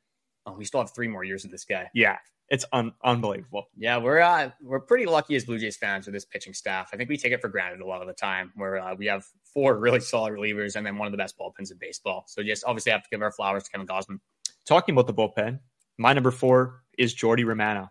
Oh, 0.46 0.52
we 0.52 0.64
still 0.64 0.80
have 0.80 0.94
three 0.94 1.08
more 1.08 1.24
years 1.24 1.44
of 1.44 1.50
this 1.50 1.64
guy. 1.64 1.88
Yeah, 1.94 2.18
it's 2.48 2.64
un- 2.72 2.92
unbelievable. 3.04 3.66
Yeah, 3.76 3.98
we're 3.98 4.20
uh, 4.20 4.50
we're 4.62 4.80
pretty 4.80 5.06
lucky 5.06 5.36
as 5.36 5.44
Blue 5.44 5.58
Jays 5.58 5.76
fans 5.76 6.06
with 6.06 6.14
this 6.14 6.24
pitching 6.24 6.52
staff. 6.54 6.90
I 6.92 6.96
think 6.96 7.08
we 7.08 7.16
take 7.16 7.32
it 7.32 7.40
for 7.40 7.48
granted 7.48 7.80
a 7.80 7.86
lot 7.86 8.00
of 8.02 8.08
the 8.08 8.14
time. 8.14 8.52
Where 8.56 8.78
uh, 8.78 8.94
we 8.94 9.06
have 9.06 9.24
four 9.54 9.78
really 9.78 10.00
solid 10.00 10.32
relievers 10.32 10.76
and 10.76 10.84
then 10.84 10.98
one 10.98 11.06
of 11.06 11.12
the 11.12 11.18
best 11.18 11.38
bullpens 11.38 11.70
in 11.70 11.78
baseball. 11.78 12.24
So 12.26 12.42
just 12.42 12.64
obviously 12.64 12.92
have 12.92 13.02
to 13.02 13.08
give 13.10 13.22
our 13.22 13.30
flowers 13.32 13.64
to 13.64 13.70
Kevin 13.70 13.86
Gausman. 13.86 14.18
Talking 14.66 14.94
about 14.94 15.06
the 15.06 15.14
bullpen, 15.14 15.60
my 15.98 16.12
number 16.12 16.30
four 16.30 16.82
is 16.98 17.14
Jordy 17.14 17.44
Romano. 17.44 17.90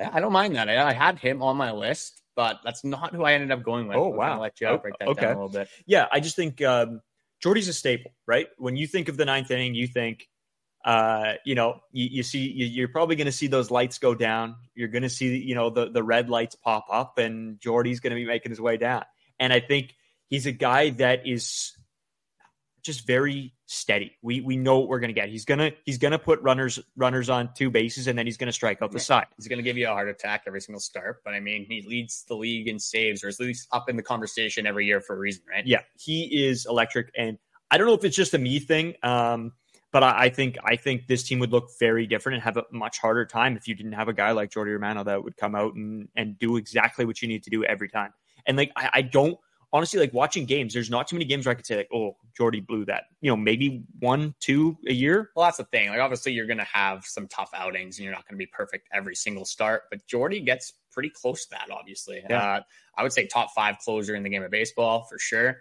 I 0.00 0.20
don't 0.20 0.32
mind 0.32 0.56
that. 0.56 0.68
I, 0.68 0.88
I 0.88 0.92
had 0.92 1.18
him 1.18 1.42
on 1.42 1.56
my 1.56 1.70
list, 1.70 2.22
but 2.34 2.58
that's 2.64 2.82
not 2.82 3.14
who 3.14 3.24
I 3.24 3.34
ended 3.34 3.52
up 3.52 3.62
going 3.62 3.86
with. 3.86 3.96
Oh, 3.96 4.08
wow. 4.08 4.40
Let 4.40 4.60
you 4.60 4.66
Oh, 4.68 4.78
break 4.78 4.94
that 4.98 5.08
okay. 5.08 5.20
down 5.22 5.36
a 5.36 5.44
little 5.44 5.48
bit. 5.48 5.68
Yeah, 5.86 6.06
I 6.10 6.18
just 6.20 6.34
think 6.34 6.60
um, 6.62 7.00
Jordy's 7.40 7.68
a 7.68 7.72
staple, 7.72 8.10
right? 8.26 8.48
When 8.58 8.74
you 8.76 8.86
think 8.86 9.08
of 9.08 9.16
the 9.16 9.24
ninth 9.24 9.50
inning, 9.50 9.74
you 9.74 9.86
think, 9.86 10.28
uh, 10.84 11.34
you 11.44 11.54
know, 11.54 11.80
you, 11.92 12.08
you 12.10 12.22
see, 12.22 12.50
you, 12.50 12.66
you're 12.66 12.88
probably 12.88 13.16
going 13.16 13.26
to 13.26 13.32
see 13.32 13.46
those 13.46 13.70
lights 13.70 13.98
go 13.98 14.14
down. 14.14 14.56
You're 14.74 14.88
going 14.88 15.02
to 15.02 15.10
see, 15.10 15.36
you 15.38 15.54
know, 15.54 15.70
the 15.70 15.90
the 15.90 16.02
red 16.02 16.28
lights 16.28 16.56
pop 16.56 16.86
up, 16.90 17.18
and 17.18 17.60
Jordy's 17.60 18.00
going 18.00 18.10
to 18.10 18.16
be 18.16 18.26
making 18.26 18.50
his 18.50 18.60
way 18.60 18.76
down. 18.76 19.04
And 19.38 19.52
I 19.52 19.60
think 19.60 19.94
he's 20.28 20.46
a 20.46 20.52
guy 20.52 20.90
that 20.90 21.26
is 21.26 21.76
just 22.82 23.06
very 23.06 23.54
steady. 23.66 24.16
We 24.22 24.40
we 24.40 24.56
know 24.56 24.80
what 24.80 24.88
we're 24.88 24.98
going 24.98 25.14
to 25.14 25.20
get. 25.20 25.28
He's 25.28 25.44
gonna 25.44 25.70
he's 25.84 25.98
gonna 25.98 26.18
put 26.18 26.42
runners 26.42 26.80
runners 26.96 27.30
on 27.30 27.50
two 27.56 27.70
bases, 27.70 28.08
and 28.08 28.18
then 28.18 28.26
he's 28.26 28.36
going 28.36 28.48
to 28.48 28.52
strike 28.52 28.82
out 28.82 28.90
the 28.90 28.98
Yeah. 28.98 29.02
side. 29.04 29.26
He's 29.36 29.46
going 29.46 29.58
to 29.58 29.62
give 29.62 29.78
you 29.78 29.86
a 29.88 29.92
heart 29.92 30.08
attack 30.08 30.42
every 30.48 30.60
single 30.60 30.80
start, 30.80 31.22
but 31.24 31.32
I 31.32 31.40
mean, 31.40 31.64
he 31.68 31.84
leads 31.86 32.24
the 32.28 32.34
league 32.34 32.66
in 32.66 32.80
saves, 32.80 33.22
or 33.22 33.28
at 33.28 33.38
least 33.38 33.68
up 33.70 33.88
in 33.88 33.96
the 33.96 34.02
conversation 34.02 34.66
every 34.66 34.86
year 34.86 35.00
for 35.00 35.14
a 35.14 35.18
reason, 35.18 35.44
right? 35.48 35.64
Yeah, 35.64 35.82
he 35.96 36.46
is 36.48 36.66
electric, 36.66 37.12
and 37.16 37.38
I 37.70 37.78
don't 37.78 37.86
know 37.86 37.94
if 37.94 38.04
it's 38.04 38.16
just 38.16 38.34
a 38.34 38.38
me 38.38 38.58
thing, 38.58 38.94
um, 39.02 39.52
but 39.92 40.02
I, 40.02 40.24
I 40.24 40.28
think 40.30 40.56
I 40.64 40.76
think 40.76 41.06
this 41.06 41.22
team 41.22 41.38
would 41.38 41.52
look 41.52 41.70
very 41.78 42.06
different 42.06 42.34
and 42.36 42.42
have 42.44 42.56
a 42.56 42.64
much 42.72 42.98
harder 42.98 43.24
time 43.26 43.56
if 43.56 43.68
you 43.68 43.74
didn't 43.74 43.92
have 43.92 44.08
a 44.08 44.12
guy 44.12 44.32
like 44.32 44.50
Jordy 44.50 44.72
Romano 44.72 45.04
that 45.04 45.22
would 45.22 45.36
come 45.36 45.54
out 45.54 45.74
and 45.74 46.08
and 46.16 46.38
do 46.38 46.56
exactly 46.56 47.04
what 47.04 47.22
you 47.22 47.28
need 47.28 47.42
to 47.44 47.50
do 47.50 47.64
every 47.64 47.88
time. 47.88 48.12
And 48.46 48.56
like 48.56 48.72
I, 48.76 48.90
I 48.94 49.02
don't 49.02 49.38
honestly 49.72 49.98
like 49.98 50.12
watching 50.12 50.44
games. 50.44 50.74
There's 50.74 50.90
not 50.90 51.08
too 51.08 51.16
many 51.16 51.24
games 51.24 51.46
where 51.46 51.52
I 51.52 51.54
could 51.54 51.66
say 51.66 51.76
like, 51.76 51.88
oh, 51.92 52.16
Jordy 52.36 52.60
blew 52.60 52.84
that. 52.86 53.04
You 53.20 53.30
know, 53.30 53.36
maybe 53.36 53.84
one, 54.00 54.34
two 54.40 54.76
a 54.86 54.92
year. 54.92 55.30
Well, 55.34 55.46
that's 55.46 55.56
the 55.56 55.64
thing. 55.64 55.88
Like, 55.88 56.00
obviously, 56.00 56.32
you're 56.32 56.46
going 56.46 56.58
to 56.58 56.64
have 56.64 57.04
some 57.04 57.26
tough 57.28 57.50
outings, 57.54 57.98
and 57.98 58.04
you're 58.04 58.12
not 58.12 58.26
going 58.28 58.34
to 58.34 58.44
be 58.44 58.50
perfect 58.52 58.88
every 58.92 59.14
single 59.14 59.44
start. 59.44 59.84
But 59.90 60.06
Jordy 60.06 60.40
gets 60.40 60.74
pretty 60.90 61.10
close 61.10 61.44
to 61.44 61.50
that. 61.52 61.68
Obviously, 61.70 62.22
Yeah. 62.28 62.56
uh, 62.56 62.60
I 62.96 63.02
would 63.02 63.12
say 63.12 63.26
top 63.26 63.50
five 63.54 63.78
closer 63.78 64.14
in 64.14 64.22
the 64.22 64.28
game 64.30 64.42
of 64.42 64.50
baseball 64.50 65.04
for 65.08 65.18
sure. 65.18 65.56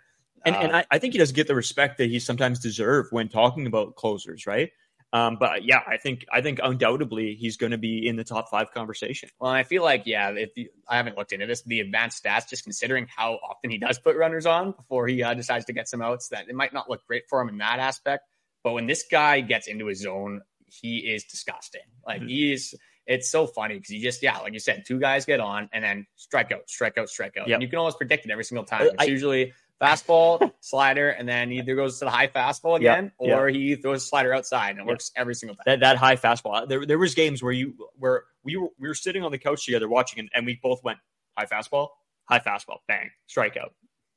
And, 0.46 0.56
Uh, 0.56 0.60
and 0.60 0.76
I, 0.76 0.86
I 0.92 0.98
think 1.00 1.14
he 1.14 1.20
doesn't 1.20 1.36
get 1.36 1.48
the 1.48 1.56
respect 1.56 1.98
that 2.00 2.10
he 2.10 2.20
sometimes 2.20 2.60
deserve 2.60 3.08
when 3.12 3.30
talking 3.30 3.68
about 3.68 3.96
closers, 3.96 4.48
right? 4.48 4.72
Um, 5.14 5.36
but 5.38 5.66
yeah, 5.66 5.82
I 5.86 5.98
think 5.98 6.26
I 6.32 6.42
think 6.42 6.62
undoubtedly 6.64 7.36
he's 7.36 7.58
going 7.58 7.72
to 7.72 7.78
be 7.78 8.08
in 8.08 8.16
the 8.16 8.24
top 8.24 8.50
five 8.50 8.72
conversation. 8.72 9.28
Well, 9.40 9.52
I 9.52 9.64
feel 9.64 9.84
like 9.84 10.04
yeah, 10.06 10.30
if 10.30 10.56
you, 10.56 10.70
I 10.88 10.96
haven't 10.96 11.18
looked 11.18 11.34
into 11.34 11.46
this, 11.48 11.64
the 11.64 11.82
advanced 11.82 12.24
stats, 12.24 12.48
just 12.50 12.64
considering 12.64 13.08
how 13.14 13.34
often 13.48 13.72
he 13.72 13.78
does 13.78 14.00
put 14.00 14.16
runners 14.16 14.46
on 14.46 14.72
before 14.72 15.08
he 15.08 15.22
uh, 15.22 15.34
decides 15.34 15.66
to 15.66 15.74
get 15.74 15.90
some 15.90 16.02
outs, 16.02 16.30
that 16.30 16.48
it 16.48 16.56
might 16.56 16.72
not 16.72 16.90
look 16.90 17.06
great 17.08 17.24
for 17.30 17.42
him 17.42 17.50
in 17.50 17.58
that 17.58 17.80
aspect. 17.80 18.24
But 18.64 18.72
when 18.72 18.88
this 18.88 19.04
guy 19.12 19.42
gets 19.42 19.68
into 19.68 19.88
his 19.88 20.00
zone, 20.00 20.44
he 20.68 21.00
is 21.00 21.26
disgusting. 21.26 21.82
Like 22.08 22.22
Mhm. 22.22 22.30
he 22.30 22.54
is. 22.54 22.74
It's 23.06 23.30
so 23.30 23.48
funny 23.48 23.76
because 23.76 23.90
you 23.90 24.02
just 24.02 24.24
yeah, 24.24 24.38
like 24.38 24.54
you 24.54 24.60
said, 24.60 24.86
two 24.88 24.98
guys 25.00 25.26
get 25.26 25.42
on 25.42 25.68
and 25.74 25.84
then 25.84 26.08
strike 26.16 26.54
out, 26.54 26.70
strike 26.70 26.98
out, 26.98 27.10
strike 27.10 27.36
out. 27.36 27.50
Yep. 27.50 27.56
And 27.56 27.64
you 27.64 27.68
can 27.68 27.80
almost 27.80 27.98
predict 27.98 28.24
it 28.24 28.32
every 28.32 28.46
single 28.46 28.64
time. 28.64 28.84
Uh, 28.84 28.86
It's 28.92 28.96
I- 29.00 29.06
usually 29.06 29.52
fastball, 29.82 30.52
slider, 30.60 31.10
and 31.10 31.28
then 31.28 31.52
either 31.52 31.76
goes 31.76 32.00
to 32.00 32.06
the 32.06 32.12
high 32.12 32.28
fastball 32.28 32.80
Yeah, 32.80 32.94
again 32.94 33.12
or 33.18 33.48
he 33.50 33.76
throws 33.76 34.04
a 34.04 34.06
slider 34.06 34.34
outside 34.34 34.72
and 34.72 34.80
it 34.80 34.84
Yeah. 34.84 34.88
works 34.90 35.12
every 35.16 35.36
single 35.36 35.56
time. 35.56 35.64
that 35.66 35.80
that 35.82 35.98
high 35.98 36.16
fastball. 36.16 36.68
There 36.68 36.86
there 36.86 37.00
was 37.00 37.16
games 37.16 37.42
where 37.42 37.52
you 37.52 37.74
where 37.98 38.24
we 38.44 38.56
were 38.58 38.70
we 38.80 38.88
were 38.88 38.94
sitting 38.96 39.24
on 39.24 39.32
the 39.32 39.38
couch 39.40 39.66
together 39.66 39.90
watching 39.90 40.20
and, 40.20 40.30
and 40.34 40.46
we 40.46 40.60
both 40.62 40.84
went 40.84 41.00
high 41.38 41.46
fastball, 41.46 41.90
high 42.26 42.40
fastball, 42.40 42.78
bang, 42.88 43.10
strikeout. 43.30 43.70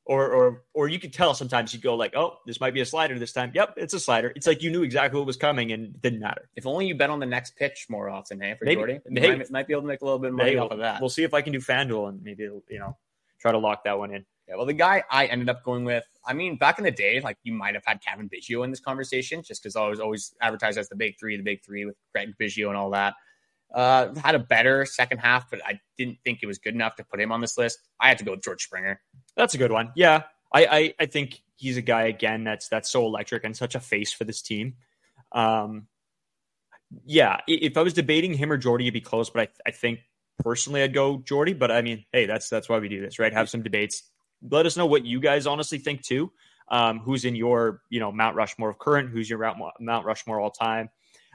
Or 0.07 0.29
or 0.31 0.62
or 0.74 0.87
you 0.88 0.98
could 0.98 1.14
tell 1.14 1.33
sometimes 1.33 1.72
you'd 1.72 1.83
go 1.83 1.94
like, 1.94 2.14
oh, 2.14 2.37
this 2.44 2.61
might 2.61 2.74
be 2.74 2.83
a 2.83 2.85
slider 2.85 3.18
this 3.18 3.33
time. 3.33 3.53
Yep, 3.55 3.74
it's 3.79 3.94
a 3.94 4.00
slider. 4.00 4.35
It's 4.37 4.46
like 4.46 4.62
you 4.62 4.70
knew 4.70 4.83
exactly 4.83 5.18
what 5.18 5.27
was 5.27 5.38
coming 5.38 5.72
and 5.72 5.94
it 5.94 6.03
didn't 6.03 6.20
matter. 6.20 6.50
If 6.57 6.66
only 6.66 6.87
you 6.87 6.94
bet 6.94 7.09
on 7.09 7.20
the 7.20 7.27
next 7.27 7.57
pitch 7.57 7.87
more 7.88 8.11
often, 8.11 8.38
hey, 8.38 8.55
for 8.59 8.66
Maybe. 8.66 8.74
Jordy. 8.77 9.00
Maybe. 9.09 9.38
Might, 9.38 9.50
might 9.50 9.66
be 9.66 9.72
able 9.72 9.81
to 9.83 9.88
make 9.88 10.03
a 10.03 10.05
little 10.05 10.18
bit 10.18 10.29
of 10.29 10.35
money 10.35 10.50
Maybe 10.50 10.59
off 10.59 10.72
of 10.72 10.81
that. 10.81 11.01
We'll 11.01 11.09
see 11.09 11.22
if 11.22 11.32
I 11.32 11.41
can 11.41 11.55
do 11.55 11.59
FanDuel 11.59 12.11
and 12.11 12.22
maybe 12.22 12.43
you 12.43 12.78
know 12.78 12.99
try 13.41 13.53
to 13.53 13.59
lock 13.59 13.84
that 13.84 13.99
one 13.99 14.12
in. 14.12 14.26
Yeah, 14.49 14.57
well, 14.57 14.66
the 14.66 14.74
guy 14.74 15.03
I 15.11 15.26
ended 15.26 15.49
up 15.49 15.62
going 15.64 15.84
with, 15.84 16.05
I 16.26 16.34
mean, 16.34 16.57
back 16.57 16.78
in 16.78 16.84
the 16.84 16.90
day, 16.90 17.20
like 17.20 17.38
you 17.45 17.55
might 17.55 17.74
have 17.74 17.84
had 17.86 18.03
Cavan 18.03 18.28
Biggio 18.28 18.62
in 18.64 18.70
this 18.70 18.80
conversation 18.80 19.42
just 19.42 19.62
because 19.62 19.74
I 19.74 19.86
was 19.88 20.01
always 20.01 20.34
advertised 20.40 20.76
as 20.76 20.88
the 20.88 20.97
big 20.97 21.18
three, 21.18 21.36
the 21.36 21.42
big 21.42 21.64
three 21.64 21.86
with 21.86 21.97
Greg 22.12 22.34
Biggio 22.40 22.68
and 22.68 22.76
all 22.76 22.90
that. 22.90 23.14
Uh, 23.74 24.14
had 24.20 24.34
a 24.34 24.38
better 24.38 24.84
second 24.84 25.18
half, 25.18 25.51
but 25.51 25.64
I 25.64 25.80
didn't 25.97 26.18
think 26.24 26.40
it 26.42 26.47
was 26.47 26.59
good 26.59 26.74
enough 26.74 26.95
to 26.97 27.05
put 27.05 27.20
him 27.20 27.32
on 27.32 27.40
this 27.40 27.57
list. 27.57 27.78
I 27.99 28.09
had 28.09 28.18
to 28.18 28.24
go 28.24 28.32
with 28.32 28.42
George 28.42 28.62
Springer. 28.62 29.01
That's 29.36 29.55
a 29.55 29.59
good 29.59 29.72
one. 29.72 29.92
Yeah, 29.97 30.24
I, 30.53 30.66
I, 30.66 30.95
I 31.01 31.07
think 31.07 31.42
he's 31.57 31.76
a 31.76 31.82
guy 31.82 32.03
again 32.05 32.45
that's 32.45 32.68
that's 32.68 32.90
so 32.90 33.05
electric 33.05 33.45
and 33.45 33.57
such 33.57 33.74
a 33.74 33.80
face 33.80 34.12
for 34.12 34.24
this 34.24 34.42
team. 34.42 34.74
Um, 35.32 35.88
yeah, 37.05 37.40
if 37.49 37.76
I 37.76 37.82
was 37.82 37.95
debating 37.95 38.34
him 38.34 38.53
or 38.53 38.57
Jordy, 38.57 38.84
it'd 38.84 38.95
be 38.95 39.01
close, 39.01 39.30
but 39.30 39.49
I, 39.49 39.68
I 39.68 39.70
think 39.72 40.01
personally 40.38 40.82
I'd 40.82 40.95
go 40.95 41.18
Jordy. 41.18 41.55
But 41.55 41.72
I 41.72 41.82
mean, 41.82 42.05
hey, 42.12 42.26
that's 42.26 42.49
that's 42.49 42.68
why 42.68 42.78
we 42.78 42.88
do 42.88 43.01
this, 43.01 43.18
right? 43.18 43.32
Have 43.32 43.49
some 43.49 43.62
debates. 43.62 44.05
Let 44.49 44.66
us 44.66 44.76
know 44.76 44.86
what 44.86 45.05
you 45.05 45.20
guys 45.20 45.47
honestly 45.47 45.78
think 45.78 46.03
too. 46.03 46.32
Um, 46.68 47.01
who's 47.01 47.24
in 47.24 47.36
your 47.36 47.82
you 47.90 48.01
know 48.01 48.11
Mount 48.11 48.36
Rushmore 48.36 48.70
of 48.70 48.78
current? 48.78 49.11
Who's 49.11 49.28
your 49.28 49.38
Mount 49.80 50.07
Rushmore 50.07 50.40
all 50.40 50.51
time? 50.51 50.90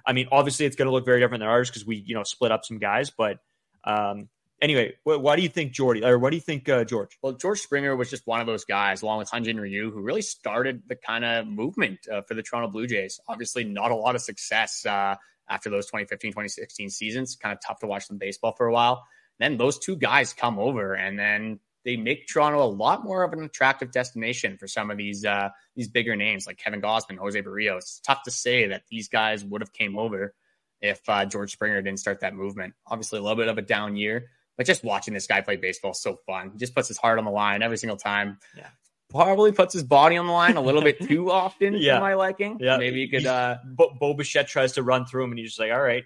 I 0.06 0.14
mean, 0.14 0.28
obviously 0.32 0.66
it's 0.66 0.76
going 0.76 0.88
to 0.88 0.92
look 0.92 1.06
very 1.06 1.20
different 1.20 1.42
than 1.42 1.50
ours 1.50 1.70
because 1.70 1.86
we 1.86 1.98
you 1.98 2.16
know 2.16 2.24
split 2.24 2.52
up 2.52 2.66
some 2.66 2.80
guys. 2.80 3.12
But 3.12 3.40
um, 3.84 4.30
anyway, 4.62 4.96
why 5.04 5.36
do 5.36 5.42
you 5.42 5.50
think 5.50 5.72
Jordy 5.72 6.04
or 6.04 6.18
what 6.18 6.32
do 6.32 6.38
you 6.38 6.42
think 6.42 6.68
uh, 6.70 6.84
George? 6.84 7.18
Well, 7.22 7.34
George 7.34 7.60
Springer 7.60 7.96
was 7.96 8.10
just 8.10 8.26
one 8.28 8.42
of 8.42 8.48
those 8.48 8.66
guys, 8.66 9.02
along 9.02 9.20
with 9.20 9.30
Hyun-Jin 9.30 9.60
Ryu, 9.60 9.92
who 9.92 10.02
really 10.02 10.22
started 10.22 10.84
the 10.88 10.96
kind 10.96 11.26
of 11.26 11.48
movement 11.48 12.00
uh, 12.12 12.22
for 12.22 12.34
the 12.34 12.44
Toronto 12.44 12.70
Blue 12.70 12.88
Jays. 12.88 13.20
Obviously, 13.28 13.64
not 13.64 13.92
a 13.92 13.96
lot 13.96 14.16
of 14.16 14.22
success 14.22 14.86
uh, 14.86 15.16
after 15.50 15.70
those 15.70 15.86
2015, 15.88 16.32
2016 16.32 16.90
seasons. 16.90 17.36
Kind 17.36 17.54
of 17.54 17.60
tough 17.66 17.80
to 17.80 17.88
watch 17.88 18.08
some 18.08 18.18
baseball 18.18 18.54
for 18.54 18.68
a 18.68 18.74
while. 18.74 19.06
Then 19.40 19.58
those 19.58 19.80
two 19.80 19.96
guys 19.96 20.34
come 20.34 20.60
over, 20.60 20.94
and 20.94 21.18
then 21.18 21.60
they 21.86 21.96
make 21.98 22.28
Toronto 22.28 22.64
a 22.64 22.68
lot 22.68 23.04
more 23.04 23.24
of 23.24 23.32
an 23.34 23.44
attractive 23.44 23.92
destination 23.92 24.58
for 24.58 24.68
some 24.68 24.92
of 24.92 24.98
these 24.98 25.24
uh, 25.26 25.50
these 25.76 25.88
bigger 25.88 26.16
names 26.16 26.46
like 26.48 26.58
Kevin 26.58 26.82
Gausman, 26.82 27.18
Jose 27.18 27.42
Berrios. 27.42 27.78
It's 27.78 28.00
tough 28.02 28.24
to 28.24 28.32
say 28.32 28.68
that 28.68 28.84
these 28.90 29.08
guys 29.08 29.44
would 29.46 29.62
have 29.62 29.72
came 29.74 29.98
over 29.98 30.34
if 30.82 31.02
uh, 31.08 31.26
George 31.26 31.52
Springer 31.52 31.82
didn't 31.82 32.00
start 32.00 32.20
that 32.22 32.34
movement. 32.34 32.74
Obviously, 32.88 33.20
a 33.20 33.22
little 33.22 33.38
bit 33.38 33.48
of 33.48 33.58
a 33.58 33.62
down 33.62 33.96
year, 33.96 34.28
but 34.58 34.66
just 34.66 34.84
watching 34.84 35.14
this 35.14 35.28
guy 35.28 35.42
play 35.42 35.56
baseball 35.56 35.92
is 35.92 36.02
so 36.02 36.18
fun. 36.26 36.52
He 36.52 36.58
just 36.58 36.76
puts 36.76 36.88
his 36.88 36.98
heart 36.98 37.18
on 37.20 37.26
the 37.26 37.32
line 37.32 37.62
every 37.62 37.78
single 37.78 37.98
time. 37.98 38.40
Yeah. 38.58 38.68
Probably 39.10 39.52
puts 39.52 39.74
his 39.74 39.84
body 39.84 40.18
on 40.18 40.28
the 40.28 40.32
line 40.34 40.56
a 40.56 40.62
little 40.62 40.84
bit 40.84 41.00
too 41.08 41.32
often 41.32 41.74
Yeah. 41.74 41.96
for 41.98 42.02
my 42.02 42.14
liking. 42.14 42.58
Yeah. 42.60 42.78
Maybe 42.78 43.00
you 43.00 43.10
could 43.10 43.26
uh 43.26 43.58
Bo 43.66 44.14
Bichette 44.14 44.48
tries 44.48 44.74
to 44.74 44.84
run 44.84 45.06
through 45.06 45.24
him, 45.24 45.32
and 45.32 45.40
he's 45.40 45.50
just 45.50 45.60
like, 45.60 45.72
"All 45.72 45.82
right, 45.82 46.04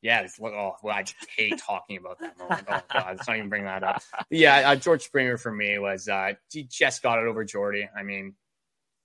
yeah, 0.00 0.20
it's, 0.20 0.38
oh, 0.40 0.76
well, 0.82 0.94
I 0.94 1.02
just 1.02 1.16
hate 1.36 1.58
talking 1.58 1.96
about 1.96 2.20
that 2.20 2.38
moment. 2.38 2.64
Oh 2.68 2.80
god, 2.92 3.16
let's 3.16 3.26
not 3.26 3.36
even 3.36 3.48
bring 3.48 3.64
that 3.64 3.82
up. 3.82 4.02
Yeah, 4.30 4.70
uh, 4.70 4.76
George 4.76 5.02
Springer 5.02 5.36
for 5.36 5.52
me 5.52 5.78
was 5.78 6.08
uh 6.08 6.34
he 6.50 6.64
just 6.64 7.02
got 7.02 7.18
it 7.18 7.26
over 7.26 7.44
Jordy. 7.44 7.88
I 7.96 8.02
mean, 8.02 8.34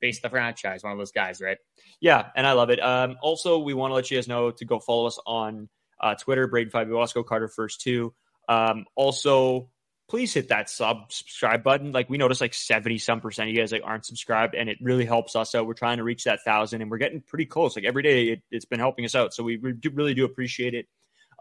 face 0.02 0.22
the 0.22 0.30
franchise, 0.30 0.84
one 0.84 0.92
of 0.92 0.98
those 0.98 1.12
guys, 1.12 1.42
right? 1.42 1.58
Yeah, 2.00 2.28
and 2.36 2.46
I 2.46 2.52
love 2.52 2.70
it. 2.70 2.84
Um, 2.84 3.16
also, 3.22 3.60
we 3.60 3.74
want 3.74 3.92
to 3.92 3.96
let 3.96 4.12
you 4.12 4.18
guys 4.18 4.28
know 4.28 4.52
to 4.52 4.66
go 4.66 4.80
follow 4.80 5.08
us 5.08 5.20
on 5.26 5.70
uh, 6.00 6.16
Twitter, 6.16 6.48
Braden 6.48 6.72
Wasco 6.72 7.26
Carter 7.26 7.48
First 7.48 7.82
Two. 7.82 8.14
Um, 8.48 8.86
also, 8.96 9.70
please 10.14 10.32
hit 10.32 10.50
that 10.50 10.70
sub 10.70 11.12
subscribe 11.12 11.64
button. 11.64 11.92
Like 11.92 12.08
we 12.08 12.20
noticed, 12.20 12.40
like 12.40 12.54
seventy 12.54 13.00
some 13.00 13.20
percent 13.20 13.50
of 13.50 13.56
you 13.56 13.60
guys 13.60 13.72
like 13.72 13.82
aren't 13.84 14.06
subscribed, 14.06 14.54
and 14.54 14.70
it 14.70 14.78
really 14.80 15.06
helps 15.06 15.36
us 15.36 15.56
out. 15.56 15.66
We're 15.66 15.74
trying 15.74 15.98
to 15.98 16.04
reach 16.04 16.26
that 16.26 16.44
thousand, 16.44 16.84
and 16.84 16.92
we're 16.92 17.00
getting 17.00 17.20
pretty 17.20 17.48
close. 17.48 17.76
Like 17.76 17.84
every 17.84 18.04
day, 18.04 18.26
it, 18.26 18.44
it's 18.52 18.66
been 18.66 18.80
helping 18.80 19.06
us 19.06 19.16
out. 19.16 19.34
So 19.34 19.42
we 19.42 19.56
re- 19.56 19.74
do, 19.74 19.90
really 19.90 20.14
do 20.14 20.24
appreciate 20.24 20.76
it. 20.76 20.86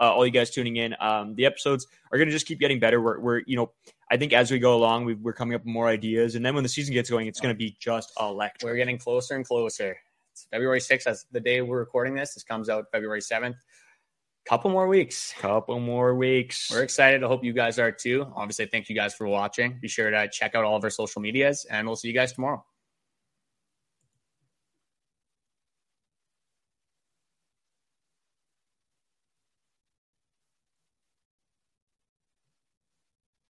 Uh, 0.00 0.10
all 0.10 0.24
you 0.24 0.32
guys 0.32 0.48
tuning 0.48 0.76
in. 0.76 0.96
Um, 1.00 1.34
the 1.34 1.44
episodes 1.44 1.86
are 2.10 2.16
going 2.16 2.28
to 2.28 2.32
just 2.32 2.46
keep 2.46 2.58
getting 2.58 2.80
better. 2.80 2.98
We're, 2.98 3.20
we're, 3.20 3.42
you 3.46 3.56
know, 3.56 3.72
I 4.10 4.16
think 4.16 4.32
as 4.32 4.50
we 4.50 4.58
go 4.58 4.74
along, 4.74 5.04
we 5.04 5.12
we're 5.16 5.34
coming 5.34 5.54
up 5.54 5.60
with 5.60 5.72
more 5.74 5.86
ideas, 5.86 6.34
and 6.34 6.44
then 6.44 6.54
when 6.54 6.62
the 6.62 6.70
season 6.70 6.94
gets 6.94 7.10
going, 7.10 7.26
it's 7.26 7.40
going 7.40 7.54
to 7.54 7.58
be 7.58 7.76
just 7.78 8.10
electric. 8.18 8.70
We're 8.70 8.76
getting 8.76 8.96
closer 8.96 9.36
and 9.36 9.44
closer. 9.44 9.98
It's 10.32 10.46
February 10.50 10.80
6th. 10.80 11.04
That's 11.04 11.26
the 11.30 11.40
day 11.40 11.60
we're 11.60 11.78
recording 11.78 12.14
this. 12.14 12.32
This 12.32 12.42
comes 12.42 12.70
out 12.70 12.86
February 12.90 13.20
7th. 13.20 13.56
Couple 14.44 14.70
more 14.70 14.88
weeks. 14.88 15.32
couple 15.38 15.78
more 15.78 16.14
weeks. 16.16 16.70
We're 16.70 16.82
excited. 16.82 17.22
I 17.22 17.28
hope 17.28 17.44
you 17.44 17.52
guys 17.52 17.78
are 17.78 17.92
too. 17.92 18.26
Obviously, 18.34 18.66
thank 18.66 18.88
you 18.88 18.94
guys 18.94 19.14
for 19.14 19.28
watching. 19.28 19.78
Be 19.80 19.88
sure 19.88 20.10
to 20.10 20.28
check 20.28 20.54
out 20.54 20.64
all 20.64 20.76
of 20.76 20.84
our 20.84 20.90
social 20.90 21.22
medias, 21.22 21.64
and 21.70 21.86
we'll 21.86 21.96
see 21.96 22.08
you 22.08 22.14
guys 22.14 22.32
tomorrow. 22.32 22.64